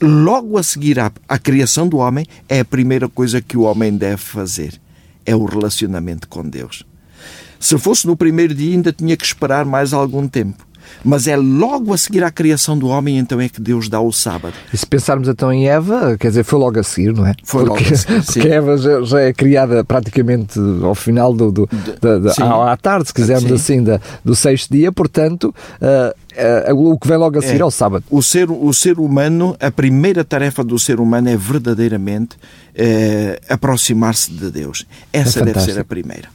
logo 0.00 0.58
a 0.58 0.62
seguir 0.62 0.98
à, 0.98 1.10
à 1.28 1.38
criação 1.38 1.88
do 1.88 1.98
homem, 1.98 2.26
é 2.48 2.60
a 2.60 2.64
primeira 2.64 3.08
coisa 3.08 3.40
que 3.40 3.56
o 3.56 3.62
homem 3.62 3.96
deve 3.96 4.18
fazer. 4.18 4.80
É 5.24 5.34
o 5.34 5.44
relacionamento 5.44 6.28
com 6.28 6.48
Deus. 6.48 6.84
Se 7.58 7.76
fosse 7.78 8.06
no 8.06 8.16
primeiro 8.16 8.54
dia, 8.54 8.74
ainda 8.74 8.92
tinha 8.92 9.16
que 9.16 9.24
esperar 9.24 9.64
mais 9.64 9.92
algum 9.92 10.28
tempo. 10.28 10.66
Mas 11.04 11.26
é 11.26 11.36
logo 11.36 11.92
a 11.92 11.98
seguir 11.98 12.22
à 12.24 12.30
criação 12.30 12.78
do 12.78 12.88
homem, 12.88 13.18
então 13.18 13.40
é 13.40 13.48
que 13.48 13.60
Deus 13.60 13.88
dá 13.88 14.00
o 14.00 14.12
sábado. 14.12 14.54
E 14.72 14.76
se 14.76 14.86
pensarmos 14.86 15.28
então 15.28 15.52
em 15.52 15.68
Eva, 15.68 16.16
quer 16.18 16.28
dizer, 16.28 16.44
foi 16.44 16.58
logo 16.58 16.78
a 16.78 16.82
seguir, 16.82 17.12
não 17.12 17.26
é? 17.26 17.34
Foi 17.44 17.64
porque, 17.64 17.82
logo 17.84 17.94
a 17.94 17.96
seguir. 17.96 18.22
Sim. 18.24 18.40
Porque 18.40 18.48
Eva 18.48 18.76
já, 18.76 19.02
já, 19.02 19.20
é 19.20 19.32
criada 19.32 19.84
praticamente 19.84 20.58
ao 20.82 20.94
final 20.94 21.34
do. 21.34 21.50
do 21.50 21.68
da, 22.00 22.18
da, 22.18 22.32
à, 22.40 22.72
à, 22.72 22.76
tarde, 22.76 23.08
se 23.08 23.14
quisermos 23.14 23.48
sim. 23.48 23.54
assim, 23.54 23.82
da, 23.82 24.00
do 24.24 24.34
sexto 24.34 24.72
dia, 24.72 24.92
portanto. 24.92 25.54
Uh, 25.80 26.25
uh, 26.68 26.92
o 26.92 26.98
que 26.98 27.08
vem 27.08 27.16
logo 27.16 27.38
a 27.38 27.42
seguir 27.42 27.60
é, 27.60 27.62
ao 27.62 27.70
sábado. 27.70 28.04
O 28.10 28.22
ser, 28.22 28.50
o 28.50 28.72
ser 28.72 28.98
humano, 28.98 29.56
a 29.60 29.70
primeira 29.70 30.24
tarefa 30.24 30.62
do 30.62 30.78
ser 30.78 31.00
humano 31.00 31.28
é 31.28 31.36
verdadeiramente 31.36 32.36
uh, 32.36 33.44
aproximar-se 33.48 34.30
de 34.30 34.50
Deus. 34.50 34.86
Essa 35.12 35.40
é 35.40 35.44
deve 35.44 35.60
ser 35.60 35.78
a 35.78 35.84
primeira. 35.84 36.28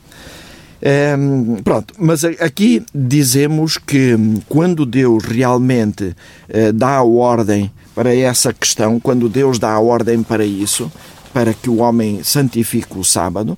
Um, 1.17 1.61
pronto, 1.63 1.93
mas 1.99 2.23
aqui 2.23 2.83
dizemos 2.93 3.77
que 3.77 4.17
quando 4.49 4.83
Deus 4.83 5.23
realmente 5.23 6.05
uh, 6.05 6.73
dá 6.73 6.95
a 6.95 7.03
ordem 7.03 7.71
para 7.93 8.15
essa 8.15 8.51
questão, 8.51 8.99
quando 8.99 9.29
Deus 9.29 9.59
dá 9.59 9.71
a 9.71 9.79
ordem 9.79 10.23
para 10.23 10.43
isso, 10.43 10.91
para 11.31 11.53
que 11.53 11.69
o 11.69 11.77
homem 11.77 12.23
santifique 12.23 12.97
o 12.97 13.05
sábado, 13.05 13.57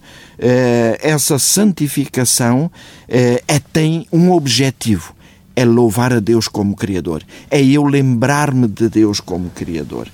essa 1.02 1.40
santificação 1.40 2.70
é, 3.08 3.42
tem 3.72 4.06
um 4.12 4.32
objetivo 4.32 5.16
é 5.56 5.66
louvar 5.66 6.14
a 6.14 6.20
Deus 6.20 6.48
como 6.48 6.76
Criador, 6.76 7.24
é 7.50 7.64
eu 7.64 7.84
lembrar-me 7.84 8.68
de 8.68 8.90
Deus 8.90 9.20
como 9.20 9.50
Criador. 9.50 10.08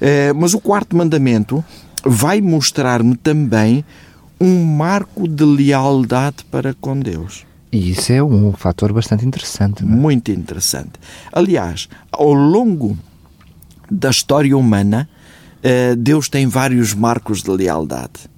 Eh, 0.00 0.32
mas 0.32 0.54
o 0.54 0.60
quarto 0.60 0.96
mandamento 0.96 1.62
vai 2.04 2.40
mostrar-me 2.40 3.16
também 3.16 3.84
um 4.40 4.64
marco 4.64 5.28
de 5.28 5.44
lealdade 5.44 6.44
para 6.50 6.72
com 6.72 6.98
Deus. 6.98 7.44
E 7.70 7.90
isso 7.90 8.12
é 8.12 8.22
um 8.22 8.52
fator 8.52 8.92
bastante 8.92 9.24
interessante. 9.24 9.84
Não 9.84 9.92
é? 9.92 9.96
Muito 9.96 10.32
interessante. 10.32 10.92
Aliás, 11.30 11.88
ao 12.10 12.32
longo 12.32 12.98
da 13.90 14.10
história 14.10 14.56
humana, 14.56 15.08
eh, 15.62 15.94
Deus 15.94 16.28
tem 16.28 16.46
vários 16.46 16.94
marcos 16.94 17.42
de 17.42 17.50
lealdade. 17.50 18.30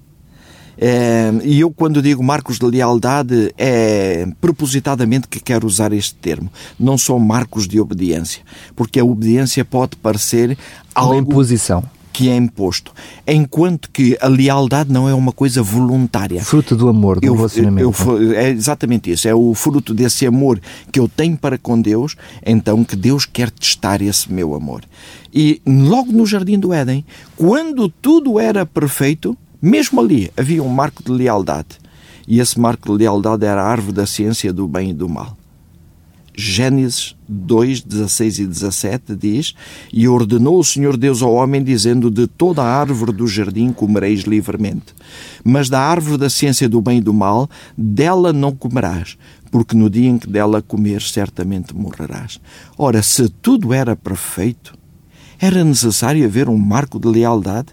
Eh, 0.77 1.31
e 1.43 1.59
eu, 1.59 1.71
quando 1.71 2.01
digo 2.01 2.23
marcos 2.23 2.59
de 2.59 2.65
lealdade, 2.65 3.53
é 3.57 4.27
propositadamente 4.41 5.27
que 5.27 5.39
quero 5.39 5.67
usar 5.67 5.93
este 5.93 6.15
termo. 6.15 6.51
Não 6.79 6.97
são 6.97 7.19
marcos 7.19 7.67
de 7.67 7.79
obediência, 7.79 8.43
porque 8.75 8.99
a 8.99 9.05
obediência 9.05 9.63
pode 9.63 9.95
parecer 9.97 10.57
algo. 10.93 11.13
Uma 11.13 11.21
imposição 11.21 11.83
que 12.13 12.29
é 12.29 12.35
imposto. 12.35 12.93
Enquanto 13.27 13.89
que 13.89 14.15
a 14.21 14.27
lealdade 14.27 14.93
não 14.93 15.09
é 15.09 15.13
uma 15.15 15.31
coisa 15.31 15.63
voluntária. 15.63 16.43
Fruto 16.43 16.75
do 16.75 16.87
amor, 16.87 17.19
do 17.19 17.25
eu, 17.25 17.35
relacionamento. 17.35 18.11
Eu, 18.11 18.33
é 18.33 18.49
exatamente 18.51 19.11
isso. 19.11 19.27
É 19.27 19.33
o 19.33 19.53
fruto 19.55 19.95
desse 19.95 20.27
amor 20.27 20.61
que 20.91 20.99
eu 20.99 21.09
tenho 21.09 21.35
para 21.35 21.57
com 21.57 21.81
Deus, 21.81 22.15
então 22.45 22.83
que 22.83 22.95
Deus 22.95 23.25
quer 23.25 23.49
testar 23.49 23.99
esse 23.99 24.31
meu 24.31 24.53
amor. 24.53 24.83
E 25.33 25.59
logo 25.65 26.11
no 26.11 26.27
Jardim 26.27 26.59
do 26.59 26.71
Éden, 26.71 27.03
quando 27.35 27.89
tudo 27.89 28.39
era 28.39 28.63
perfeito, 28.63 29.35
mesmo 29.65 30.01
ali 30.01 30.29
havia 30.35 30.61
um 30.61 30.67
marco 30.67 31.01
de 31.01 31.09
lealdade. 31.09 31.79
E 32.27 32.41
esse 32.41 32.59
marco 32.59 32.89
de 32.89 32.97
lealdade 32.97 33.45
era 33.45 33.63
a 33.63 33.65
árvore 33.65 33.93
da 33.93 34.05
ciência 34.05 34.51
do 34.51 34.67
bem 34.67 34.89
e 34.89 34.93
do 34.93 35.07
mal. 35.07 35.37
Gênesis 36.35 37.15
2, 37.29 37.81
16 37.81 38.39
e 38.39 38.45
17 38.45 39.15
diz: 39.15 39.53
E 39.91 40.05
ordenou 40.07 40.59
o 40.59 40.63
Senhor 40.63 40.97
Deus 40.97 41.21
ao 41.21 41.33
homem, 41.33 41.63
dizendo: 41.63 42.11
De 42.11 42.27
toda 42.27 42.61
a 42.61 42.65
árvore 42.65 43.13
do 43.13 43.25
jardim 43.25 43.71
comereis 43.71 44.21
livremente, 44.21 44.93
mas 45.45 45.69
da 45.69 45.79
árvore 45.79 46.17
da 46.17 46.29
ciência 46.29 46.67
do 46.67 46.81
bem 46.81 46.97
e 46.97 47.01
do 47.01 47.13
mal, 47.13 47.49
dela 47.77 48.33
não 48.33 48.51
comerás, 48.51 49.17
porque 49.51 49.77
no 49.77 49.89
dia 49.89 50.09
em 50.09 50.17
que 50.17 50.27
dela 50.27 50.61
comeres, 50.61 51.11
certamente 51.11 51.73
morrerás. 51.73 52.41
Ora, 52.77 53.01
se 53.01 53.29
tudo 53.29 53.71
era 53.71 53.95
perfeito, 53.95 54.75
era 55.39 55.63
necessário 55.63 56.25
haver 56.25 56.49
um 56.49 56.57
marco 56.57 56.99
de 56.99 57.07
lealdade? 57.07 57.67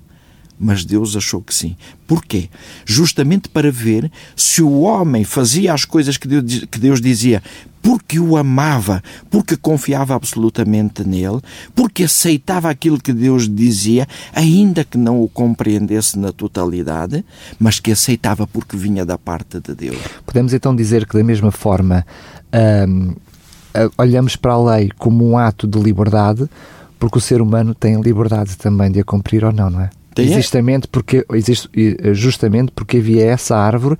Mas 0.62 0.84
Deus 0.84 1.16
achou 1.16 1.40
que 1.40 1.54
sim. 1.54 1.74
Porquê? 2.06 2.50
Justamente 2.84 3.48
para 3.48 3.72
ver 3.72 4.12
se 4.36 4.62
o 4.62 4.80
homem 4.80 5.24
fazia 5.24 5.72
as 5.72 5.86
coisas 5.86 6.18
que 6.18 6.28
Deus, 6.28 6.66
que 6.70 6.78
Deus 6.78 7.00
dizia 7.00 7.42
porque 7.82 8.20
o 8.20 8.36
amava, 8.36 9.02
porque 9.30 9.56
confiava 9.56 10.14
absolutamente 10.14 11.02
nele, 11.02 11.40
porque 11.74 12.04
aceitava 12.04 12.68
aquilo 12.68 13.00
que 13.00 13.12
Deus 13.12 13.48
dizia, 13.48 14.06
ainda 14.34 14.84
que 14.84 14.98
não 14.98 15.22
o 15.22 15.28
compreendesse 15.28 16.18
na 16.18 16.30
totalidade, 16.30 17.24
mas 17.58 17.80
que 17.80 17.90
aceitava 17.90 18.46
porque 18.46 18.76
vinha 18.76 19.06
da 19.06 19.16
parte 19.16 19.60
de 19.60 19.74
Deus. 19.74 19.96
Podemos 20.26 20.52
então 20.52 20.76
dizer 20.76 21.06
que, 21.06 21.16
da 21.16 21.24
mesma 21.24 21.50
forma, 21.50 22.04
hum, 22.86 23.14
olhamos 23.96 24.36
para 24.36 24.52
a 24.52 24.76
lei 24.76 24.90
como 24.98 25.26
um 25.26 25.38
ato 25.38 25.66
de 25.66 25.78
liberdade, 25.78 26.48
porque 26.98 27.16
o 27.16 27.20
ser 27.20 27.40
humano 27.40 27.74
tem 27.74 28.00
liberdade 28.00 28.56
também 28.58 28.90
de 28.90 29.00
a 29.00 29.04
cumprir 29.04 29.42
ou 29.44 29.52
não, 29.52 29.70
não 29.70 29.80
é? 29.80 29.90
Tem 30.14 30.32
justamente 30.32 30.88
porque, 30.88 31.24
eh, 31.28 32.14
justamente 32.14 32.72
porque 32.72 32.98
havia 32.98 33.24
essa 33.26 33.56
árvore 33.56 33.96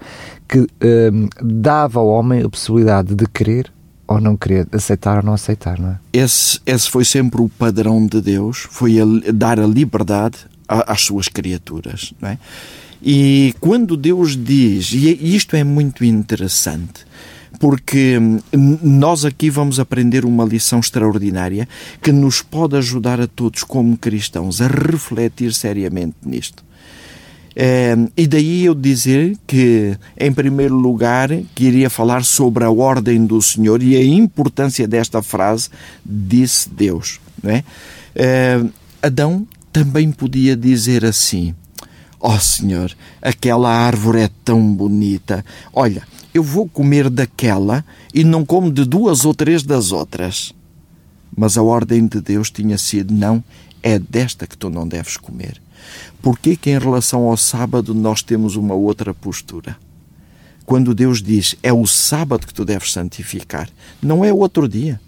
que 0.49 0.59
um, 0.59 0.67
ehm, 0.81 1.29
dava 1.41 2.01
ao 2.01 2.09
homem 2.09 2.43
a 2.43 2.49
possibilidade 2.49 3.15
de 3.15 3.27
querer 3.27 3.73
ou 4.11 4.21
não 4.21 4.37
querer, 4.37 4.67
aceitar 4.73 5.19
ou 5.19 5.23
não 5.23 5.35
aceitar, 5.35 5.79
não 5.79 5.91
é? 5.91 5.99
Esse, 6.13 6.61
esse 6.67 6.91
foi 6.91 7.05
sempre 7.05 7.41
o 7.41 7.49
padrão 7.49 8.05
de 8.05 8.21
Deus, 8.21 8.67
foi 8.69 9.01
a, 9.01 9.05
dar 9.33 9.61
a 9.61 9.67
liberdade 9.67 10.39
às 10.67 11.03
suas 11.03 11.29
criaturas, 11.29 12.13
não 12.21 12.31
é? 12.31 12.39
E 13.01 13.55
quando 13.61 13.97
Deus 13.97 14.37
diz, 14.37 14.93
e 14.93 15.35
isto 15.35 15.55
é 15.55 15.63
muito 15.63 16.05
interessante, 16.05 17.07
porque 17.59 18.19
hum, 18.19 18.79
nós 18.83 19.25
aqui 19.25 19.51
vamos 19.51 19.81
aprender 19.81 20.25
uma 20.25 20.45
lição 20.45 20.81
extraordinária 20.81 21.69
que 22.03 22.13
nos 22.13 22.43
pode 22.43 22.77
ajudar 22.77 23.21
a 23.21 23.27
todos, 23.27 23.65
como 23.65 23.97
cristãos, 23.97 24.61
a 24.61 24.69
refletir 24.69 25.53
seriamente 25.53 26.17
nisto. 26.25 26.65
É, 27.55 27.97
e 28.17 28.27
daí 28.27 28.65
eu 28.65 28.75
dizer 28.75 29.37
que, 29.47 29.97
em 30.17 30.33
primeiro 30.33 30.77
lugar, 30.77 31.31
queria 31.55 31.91
falar 31.91 32.25
sobre 32.25 32.65
a 32.65 32.71
ordem 32.71 33.27
do 33.27 33.43
Senhor 33.43 33.83
e 33.83 33.97
a 33.97 34.05
importância 34.05 34.87
desta 34.87 35.21
frase, 35.21 35.69
disse 36.05 36.71
Deus. 36.71 37.21
Não 37.43 37.51
é? 37.51 37.65
é 38.15 38.65
Adão 39.03 39.47
também 39.73 40.11
podia 40.13 40.57
dizer 40.57 41.05
assim: 41.05 41.55
Ó 42.21 42.35
oh, 42.35 42.41
Senhor, 42.41 42.93
aquela 43.21 43.71
árvore 43.71 44.21
é 44.21 44.31
tão 44.45 44.75
bonita. 44.75 45.45
Olha, 45.73 46.03
eu 46.33 46.43
vou 46.43 46.69
comer 46.69 47.11
daquela 47.11 47.85
e 48.15 48.25
não 48.25 48.45
como 48.45 48.73
de 48.73 48.85
duas 48.85 49.25
ou 49.25 49.35
três 49.35 49.63
das 49.63 49.93
outras. 49.93 50.55
Mas 51.37 51.57
a 51.57 51.63
ordem 51.63 52.07
de 52.07 52.21
Deus 52.21 52.51
tinha 52.51 52.79
sido: 52.79 53.13
não, 53.13 53.43
é 53.83 53.99
desta 53.99 54.47
que 54.47 54.57
tu 54.57 54.71
não 54.71 54.87
deves 54.87 55.17
comer. 55.17 55.61
Porquê 56.21 56.57
que 56.57 56.71
em 56.71 56.79
relação 56.79 57.25
ao 57.25 57.37
sábado 57.37 57.95
nós 57.95 58.23
temos 58.23 58.57
uma 58.57 58.75
outra 58.75 59.15
postura? 59.15 59.77
Quando 60.67 60.95
Deus 60.95 61.23
diz 61.23 61.57
é 61.63 61.73
o 61.73 61.87
sábado 61.87 62.47
que 62.47 62.55
tu 62.55 62.65
deves 62.65 62.93
santificar, 62.93 63.69
não 64.03 64.25
é 64.25 64.33
outro 64.33 64.69
dia. 64.69 65.01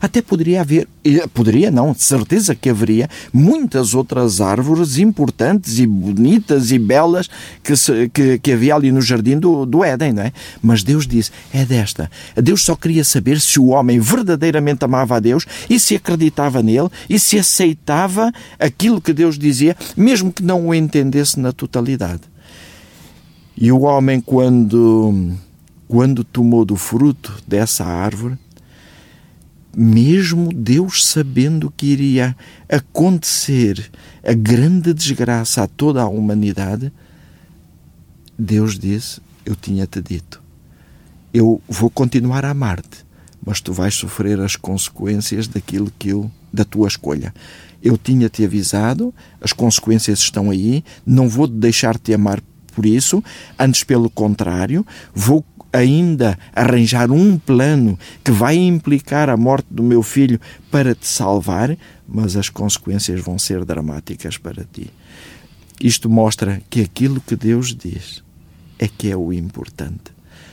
Até 0.00 0.22
poderia 0.22 0.62
haver, 0.62 0.88
poderia 1.34 1.70
não, 1.70 1.92
de 1.92 2.02
certeza 2.02 2.54
que 2.54 2.70
haveria 2.70 3.08
muitas 3.32 3.94
outras 3.94 4.40
árvores 4.40 4.96
importantes 4.98 5.78
e 5.78 5.86
bonitas 5.86 6.70
e 6.70 6.78
belas 6.78 7.28
que, 7.62 7.76
se, 7.76 8.08
que, 8.08 8.38
que, 8.38 8.52
havia 8.52 8.74
ali 8.74 8.90
no 8.90 9.02
jardim 9.02 9.38
do, 9.38 9.66
do 9.66 9.84
Éden, 9.84 10.14
não 10.14 10.22
é? 10.22 10.32
Mas 10.62 10.82
Deus 10.82 11.06
disse: 11.06 11.30
é 11.52 11.64
desta. 11.64 12.10
Deus 12.34 12.62
só 12.62 12.74
queria 12.74 13.04
saber 13.04 13.38
se 13.40 13.60
o 13.60 13.66
homem 13.66 14.00
verdadeiramente 14.00 14.84
amava 14.84 15.16
a 15.16 15.20
Deus 15.20 15.46
e 15.68 15.78
se 15.78 15.96
acreditava 15.96 16.62
nele 16.62 16.88
e 17.08 17.18
se 17.18 17.38
aceitava 17.38 18.32
aquilo 18.58 19.00
que 19.00 19.12
Deus 19.12 19.38
dizia, 19.38 19.76
mesmo 19.96 20.32
que 20.32 20.42
não 20.42 20.68
o 20.68 20.74
entendesse 20.74 21.38
na 21.38 21.52
totalidade. 21.52 22.22
E 23.54 23.70
o 23.70 23.80
homem, 23.82 24.18
quando, 24.22 25.34
quando 25.86 26.24
tomou 26.24 26.64
do 26.64 26.76
fruto 26.76 27.34
dessa 27.46 27.84
árvore, 27.84 28.38
mesmo 29.76 30.52
Deus 30.52 31.06
sabendo 31.06 31.72
que 31.76 31.86
iria 31.86 32.36
acontecer 32.68 33.90
a 34.24 34.32
grande 34.32 34.92
desgraça 34.92 35.62
a 35.62 35.68
toda 35.68 36.02
a 36.02 36.08
humanidade, 36.08 36.92
Deus 38.38 38.78
disse: 38.78 39.20
Eu 39.44 39.54
tinha-te 39.54 40.00
dito, 40.00 40.42
eu 41.32 41.60
vou 41.68 41.90
continuar 41.90 42.44
a 42.44 42.50
amar-te, 42.50 43.04
mas 43.44 43.60
tu 43.60 43.72
vais 43.72 43.94
sofrer 43.94 44.40
as 44.40 44.56
consequências 44.56 45.46
daquilo 45.46 45.92
que 45.98 46.08
eu, 46.08 46.30
da 46.52 46.64
tua 46.64 46.88
escolha. 46.88 47.32
Eu 47.82 47.96
tinha-te 47.96 48.44
avisado, 48.44 49.14
as 49.40 49.52
consequências 49.52 50.18
estão 50.18 50.50
aí, 50.50 50.84
não 51.06 51.28
vou 51.28 51.46
deixar-te 51.46 52.12
amar 52.12 52.42
por 52.74 52.84
isso, 52.84 53.22
antes 53.58 53.84
pelo 53.84 54.10
contrário, 54.10 54.86
vou 55.14 55.44
ainda 55.72 56.38
arranjar 56.54 57.10
um 57.10 57.38
plano 57.38 57.98
que 58.24 58.30
vai 58.30 58.56
implicar 58.56 59.28
a 59.28 59.36
morte 59.36 59.66
do 59.70 59.82
meu 59.82 60.02
filho 60.02 60.40
para 60.70 60.94
te 60.94 61.06
salvar, 61.06 61.76
mas 62.08 62.36
as 62.36 62.48
consequências 62.48 63.20
vão 63.20 63.38
ser 63.38 63.64
dramáticas 63.64 64.36
para 64.36 64.64
ti. 64.64 64.90
Isto 65.80 66.10
mostra 66.10 66.60
que 66.68 66.80
aquilo 66.82 67.20
que 67.20 67.36
Deus 67.36 67.74
diz 67.74 68.22
é 68.78 68.88
que 68.88 69.10
é 69.10 69.16
o 69.16 69.32
importante. 69.32 70.12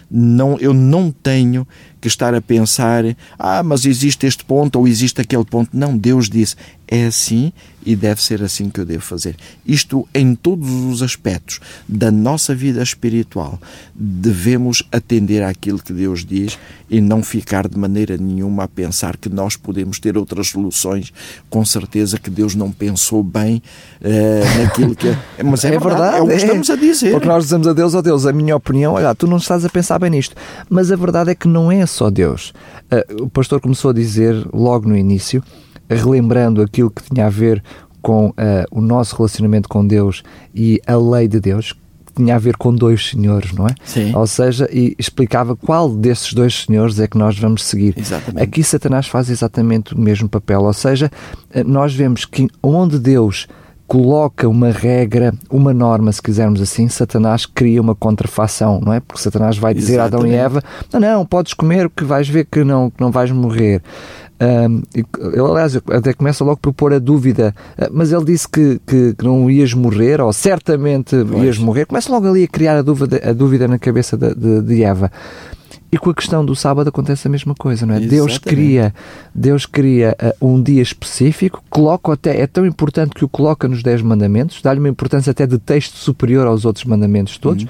Não, 0.09 0.57
eu 0.57 0.73
não 0.73 1.11
tenho 1.11 1.67
que 1.99 2.07
estar 2.07 2.33
a 2.33 2.41
pensar, 2.41 3.03
ah, 3.37 3.63
mas 3.63 3.85
existe 3.85 4.25
este 4.25 4.43
ponto 4.43 4.79
ou 4.79 4.87
existe 4.87 5.21
aquele 5.21 5.45
ponto. 5.45 5.69
Não, 5.73 5.97
Deus 5.97 6.29
disse, 6.29 6.55
é 6.87 7.05
assim 7.05 7.51
e 7.85 7.95
deve 7.95 8.21
ser 8.21 8.43
assim 8.43 8.69
que 8.69 8.81
eu 8.81 8.85
devo 8.85 9.01
fazer. 9.01 9.35
Isto 9.65 10.07
em 10.13 10.35
todos 10.35 10.69
os 10.69 11.01
aspectos 11.01 11.59
da 11.87 12.11
nossa 12.11 12.53
vida 12.53 12.83
espiritual. 12.83 13.59
Devemos 13.95 14.83
atender 14.91 15.41
àquilo 15.41 15.79
que 15.79 15.93
Deus 15.93 16.25
diz 16.25 16.59
e 16.89 16.99
não 16.99 17.23
ficar 17.23 17.67
de 17.67 17.77
maneira 17.77 18.17
nenhuma 18.17 18.63
a 18.63 18.67
pensar 18.67 19.15
que 19.15 19.29
nós 19.29 19.55
podemos 19.55 19.99
ter 19.99 20.17
outras 20.17 20.49
soluções. 20.49 21.13
Com 21.49 21.63
certeza 21.63 22.17
que 22.17 22.29
Deus 22.29 22.55
não 22.55 22.71
pensou 22.71 23.23
bem 23.23 23.61
uh, 24.01 24.61
naquilo 24.61 24.93
que. 24.93 25.07
É. 25.07 25.17
Mas 25.43 25.63
é, 25.63 25.69
é 25.69 25.71
verdade, 25.71 25.95
verdade, 25.95 26.17
é 26.17 26.21
o 26.21 26.27
que 26.27 26.33
é. 26.33 26.35
estamos 26.35 26.69
a 26.69 26.75
dizer. 26.75 27.11
Porque 27.11 27.27
nós 27.27 27.45
dizemos 27.45 27.67
a 27.67 27.73
Deus, 27.73 27.95
ó 27.95 27.99
oh 27.99 28.01
Deus, 28.01 28.25
a 28.25 28.33
minha 28.33 28.55
opinião, 28.55 28.93
olha, 28.93 29.15
tu 29.15 29.27
não 29.27 29.37
estás 29.37 29.63
a 29.63 29.69
pensar 29.69 29.97
bem 29.97 30.09
nisto. 30.09 30.35
Mas 30.69 30.91
a 30.91 30.95
verdade 30.97 31.31
é 31.31 31.35
que 31.35 31.47
não 31.47 31.71
é 31.71 31.85
só 31.87 32.09
Deus. 32.09 32.53
Uh, 32.91 33.23
o 33.23 33.29
pastor 33.29 33.59
começou 33.59 33.91
a 33.91 33.93
dizer 33.93 34.47
logo 34.53 34.87
no 34.87 34.95
início 34.95 35.43
relembrando 35.89 36.61
aquilo 36.61 36.91
que 36.91 37.01
tinha 37.03 37.27
a 37.27 37.29
ver 37.29 37.63
com 38.01 38.29
uh, 38.29 38.33
o 38.71 38.81
nosso 38.81 39.15
relacionamento 39.15 39.67
com 39.67 39.85
Deus 39.85 40.23
e 40.53 40.81
a 40.85 40.95
lei 40.95 41.27
de 41.27 41.39
Deus, 41.39 41.73
que 42.05 42.13
tinha 42.13 42.35
a 42.35 42.39
ver 42.39 42.55
com 42.57 42.73
dois 42.73 43.09
senhores, 43.09 43.51
não 43.53 43.67
é? 43.67 43.75
Sim. 43.83 44.15
Ou 44.15 44.25
seja, 44.25 44.69
e 44.71 44.95
explicava 44.97 45.55
qual 45.55 45.89
desses 45.89 46.33
dois 46.33 46.63
senhores 46.63 46.99
é 46.99 47.07
que 47.07 47.17
nós 47.17 47.37
vamos 47.37 47.63
seguir. 47.63 47.93
Exatamente. 47.97 48.43
Aqui 48.43 48.63
Satanás 48.63 49.07
faz 49.07 49.29
exatamente 49.29 49.93
o 49.93 49.99
mesmo 49.99 50.29
papel, 50.29 50.63
ou 50.63 50.73
seja, 50.73 51.11
eh, 51.51 51.63
nós 51.63 51.93
vemos 51.93 52.25
que 52.25 52.47
onde 52.63 52.97
Deus 52.97 53.47
coloca 53.87 54.47
uma 54.47 54.69
regra, 54.69 55.33
uma 55.49 55.73
norma, 55.73 56.11
se 56.11 56.21
quisermos 56.21 56.61
assim, 56.61 56.87
Satanás 56.89 57.45
cria 57.45 57.81
uma 57.81 57.95
contrafação, 57.95 58.81
não 58.83 58.93
é? 58.93 58.99
Porque 58.99 59.21
Satanás 59.21 59.57
vai 59.57 59.73
dizer 59.73 59.93
Exatamente. 59.93 60.15
a 60.15 60.19
Adão 60.19 60.31
e 60.31 60.35
Eva: 60.35 60.63
não, 60.93 60.99
não, 60.99 61.25
podes 61.25 61.53
comer 61.53 61.89
que 61.89 62.03
vais 62.03 62.27
ver 62.27 62.45
que 62.45 62.63
não, 62.63 62.89
que 62.89 63.01
não 63.01 63.11
vais 63.11 63.31
morrer. 63.31 63.81
Um, 64.39 64.83
ele, 64.93 65.39
aliás, 65.39 65.75
até 65.75 66.13
começa 66.13 66.43
logo 66.43 66.57
por 66.57 66.71
pôr 66.71 66.93
a 66.93 66.99
dúvida, 66.99 67.55
uh, 67.79 67.87
mas 67.91 68.11
ele 68.11 68.25
disse 68.25 68.47
que, 68.47 68.79
que, 68.85 69.15
que, 69.15 69.25
não 69.25 69.49
ias 69.49 69.73
morrer, 69.73 70.21
ou 70.21 70.31
certamente 70.31 71.15
pois. 71.27 71.43
ias 71.43 71.57
morrer. 71.57 71.85
Começa 71.85 72.11
logo 72.11 72.27
ali 72.27 72.43
a 72.43 72.47
criar 72.47 72.77
a 72.77 72.81
dúvida, 72.81 73.19
a 73.23 73.33
dúvida 73.33 73.67
na 73.67 73.79
cabeça 73.79 74.15
de, 74.15 74.35
de, 74.35 74.61
de 74.61 74.83
Eva. 74.83 75.11
E 75.91 75.97
com 75.97 76.09
a 76.09 76.13
questão 76.13 76.43
do 76.43 76.55
sábado 76.55 76.89
acontece 76.89 77.27
a 77.27 77.31
mesma 77.31 77.55
coisa, 77.55 77.85
não 77.85 77.93
é? 77.93 77.97
Exatamente. 77.97 78.15
Deus 78.15 78.37
cria, 78.37 78.93
Deus 79.33 79.65
cria 79.65 80.17
uh, 80.41 80.45
um 80.45 80.61
dia 80.61 80.81
específico, 80.81 81.63
coloca 81.69 82.11
até, 82.11 82.41
é 82.41 82.47
tão 82.47 82.65
importante 82.65 83.11
que 83.11 83.23
o 83.23 83.29
coloca 83.29 83.67
nos 83.67 83.81
Dez 83.81 84.01
Mandamentos, 84.01 84.61
dá-lhe 84.61 84.79
uma 84.79 84.89
importância 84.89 85.31
até 85.31 85.47
de 85.47 85.57
texto 85.57 85.95
superior 85.95 86.45
aos 86.45 86.65
outros 86.65 86.83
mandamentos 86.85 87.37
todos. 87.37 87.63
Uhum 87.63 87.69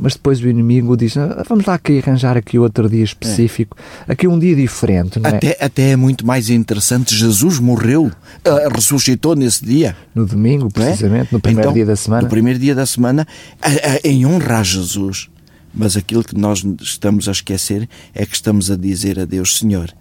mas 0.00 0.14
depois 0.14 0.40
o 0.40 0.48
inimigo 0.48 0.96
diz: 0.96 1.14
ah, 1.18 1.44
vamos 1.46 1.66
lá 1.66 1.74
aqui 1.74 1.98
arranjar 1.98 2.34
aqui 2.34 2.58
outro 2.58 2.88
dia 2.88 3.04
específico, 3.04 3.76
é. 4.08 4.12
aqui 4.12 4.26
um 4.26 4.38
dia 4.38 4.56
diferente. 4.56 5.20
Não 5.20 5.28
é? 5.28 5.36
até, 5.36 5.56
até 5.60 5.90
é 5.90 5.96
muito 5.96 6.26
mais 6.26 6.48
interessante. 6.48 7.14
Jesus 7.14 7.60
morreu, 7.60 8.06
uh, 8.06 8.74
ressuscitou 8.74 9.36
nesse 9.36 9.62
dia. 9.62 9.94
No 10.14 10.24
domingo, 10.24 10.68
é? 10.68 10.70
precisamente, 10.70 11.26
é? 11.26 11.28
no 11.32 11.40
primeiro 11.40 11.68
então, 11.68 11.74
dia 11.74 11.84
da 11.84 11.96
semana. 11.96 12.22
No 12.22 12.28
primeiro 12.30 12.58
dia 12.58 12.74
da 12.74 12.86
semana, 12.86 13.28
em 14.02 14.24
honra 14.24 14.60
a 14.60 14.62
Jesus. 14.62 15.28
Mas 15.72 15.96
aquilo 15.96 16.24
que 16.24 16.36
nós 16.36 16.64
estamos 16.80 17.28
a 17.28 17.32
esquecer 17.32 17.88
é 18.14 18.26
que 18.26 18.34
estamos 18.34 18.70
a 18.70 18.76
dizer 18.76 19.18
a 19.18 19.24
Deus: 19.24 19.58
Senhor, 19.58 19.92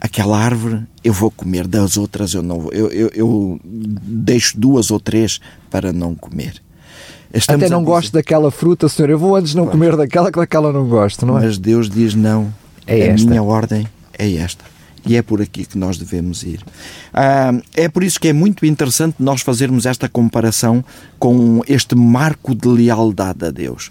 aquela 0.00 0.38
árvore 0.38 0.82
eu 1.04 1.12
vou 1.12 1.30
comer, 1.30 1.66
das 1.66 1.96
outras 1.96 2.34
eu 2.34 2.42
não 2.42 2.60
vou. 2.60 2.72
Eu, 2.72 2.88
eu, 2.88 3.10
eu 3.14 3.60
deixo 3.64 4.58
duas 4.58 4.90
ou 4.90 4.98
três 4.98 5.40
para 5.70 5.92
não 5.92 6.14
comer. 6.14 6.62
Estamos 7.32 7.64
Até 7.64 7.70
não 7.72 7.84
gosto 7.84 8.12
daquela 8.12 8.50
fruta, 8.50 8.88
Senhor. 8.88 9.10
Eu 9.10 9.18
vou 9.18 9.36
antes 9.36 9.54
não 9.54 9.66
comer 9.66 9.96
daquela 9.96 10.32
que 10.32 10.38
daquela 10.38 10.72
não 10.72 10.88
gosto, 10.88 11.26
não 11.26 11.38
é? 11.38 11.42
Mas 11.42 11.58
Deus 11.58 11.90
diz 11.90 12.14
não. 12.14 12.52
É 12.86 13.02
a 13.02 13.06
esta. 13.08 13.28
minha 13.28 13.42
ordem 13.42 13.86
é 14.18 14.34
esta. 14.36 14.64
E 15.08 15.16
é 15.16 15.22
por 15.22 15.40
aqui 15.40 15.64
que 15.64 15.78
nós 15.78 15.96
devemos 15.96 16.42
ir. 16.42 16.62
Ah, 17.14 17.52
é 17.74 17.88
por 17.88 18.04
isso 18.04 18.20
que 18.20 18.28
é 18.28 18.32
muito 18.34 18.66
interessante 18.66 19.16
nós 19.18 19.40
fazermos 19.40 19.86
esta 19.86 20.06
comparação 20.06 20.84
com 21.18 21.62
este 21.66 21.94
marco 21.94 22.54
de 22.54 22.68
lealdade 22.68 23.46
a 23.46 23.50
Deus. 23.50 23.90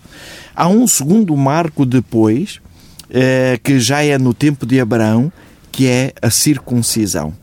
Há 0.56 0.68
um 0.68 0.88
segundo 0.88 1.36
marco 1.36 1.88
depois, 1.88 2.62
eh, 3.10 3.60
que 3.64 3.80
já 3.80 4.04
é 4.04 4.18
no 4.20 4.32
tempo 4.32 4.64
de 4.64 4.80
Abraão, 4.80 5.32
que 5.72 5.88
é 5.88 6.14
a 6.22 6.30
circuncisão. 6.30 7.34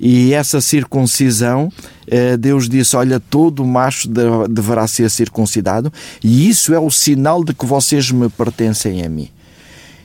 E 0.00 0.34
essa 0.34 0.60
circuncisão, 0.60 1.70
eh, 2.08 2.36
Deus 2.36 2.68
disse: 2.68 2.96
Olha, 2.96 3.20
todo 3.20 3.64
macho 3.64 4.08
deverá 4.48 4.88
ser 4.88 5.08
circuncidado, 5.08 5.92
e 6.24 6.48
isso 6.48 6.74
é 6.74 6.80
o 6.80 6.90
sinal 6.90 7.44
de 7.44 7.54
que 7.54 7.64
vocês 7.64 8.10
me 8.10 8.28
pertencem 8.28 9.04
a 9.04 9.08
mim. 9.08 9.28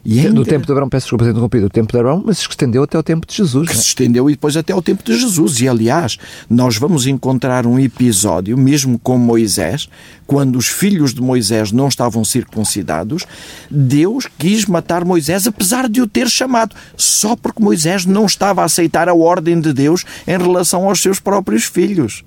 E 0.10 0.22
ainda... 0.22 0.36
Do 0.36 0.46
tempo 0.46 0.66
de 0.66 0.72
Abraão, 0.72 0.88
peço 0.88 1.04
desculpa 1.04 1.26
ter 1.26 1.32
interrompido, 1.32 1.66
o 1.66 1.70
tempo 1.70 1.92
de 1.92 1.98
Abraão, 1.98 2.24
mas 2.26 2.38
se 2.38 2.48
estendeu 2.48 2.82
até 2.82 2.98
o 2.98 3.04
tempo 3.04 3.28
de 3.28 3.36
Jesus. 3.36 3.68
Que 3.68 3.74
é? 3.74 3.78
se 3.78 3.88
estendeu 3.88 4.30
e 4.30 4.34
depois 4.34 4.56
até 4.56 4.74
o 4.74 4.82
tempo 4.82 5.04
de 5.04 5.20
Jesus. 5.20 5.60
E 5.60 5.68
aliás, 5.68 6.18
nós 6.50 6.78
vamos 6.78 7.06
encontrar 7.06 7.68
um 7.68 7.78
episódio, 7.78 8.58
mesmo 8.58 8.98
com 8.98 9.18
Moisés, 9.18 9.90
quando 10.26 10.56
os 10.56 10.68
filhos 10.68 11.14
de 11.14 11.22
Moisés 11.22 11.74
não 11.74 11.90
estavam 11.90 12.24
circuncidados, 12.24 13.26
Deus 13.70 14.30
quis 14.38 14.66
matar 14.66 15.04
Moisés, 15.04 15.46
apesar 15.46 15.90
de 15.90 16.02
o 16.02 16.08
ter 16.08 16.30
chamado, 16.30 16.74
só 16.96 17.36
porque 17.36 17.62
Moisés 17.62 18.06
não 18.06 18.26
estava 18.26 18.62
a 18.62 18.66
aceitar 18.66 19.10
a 19.10 19.14
ordem 19.14 19.60
de 19.60 19.74
Deus 19.74 20.06
em 20.26 20.38
relação 20.38 20.88
aos 20.88 21.02
seus 21.02 21.20
próprios 21.20 21.66
filhos. 21.66 22.24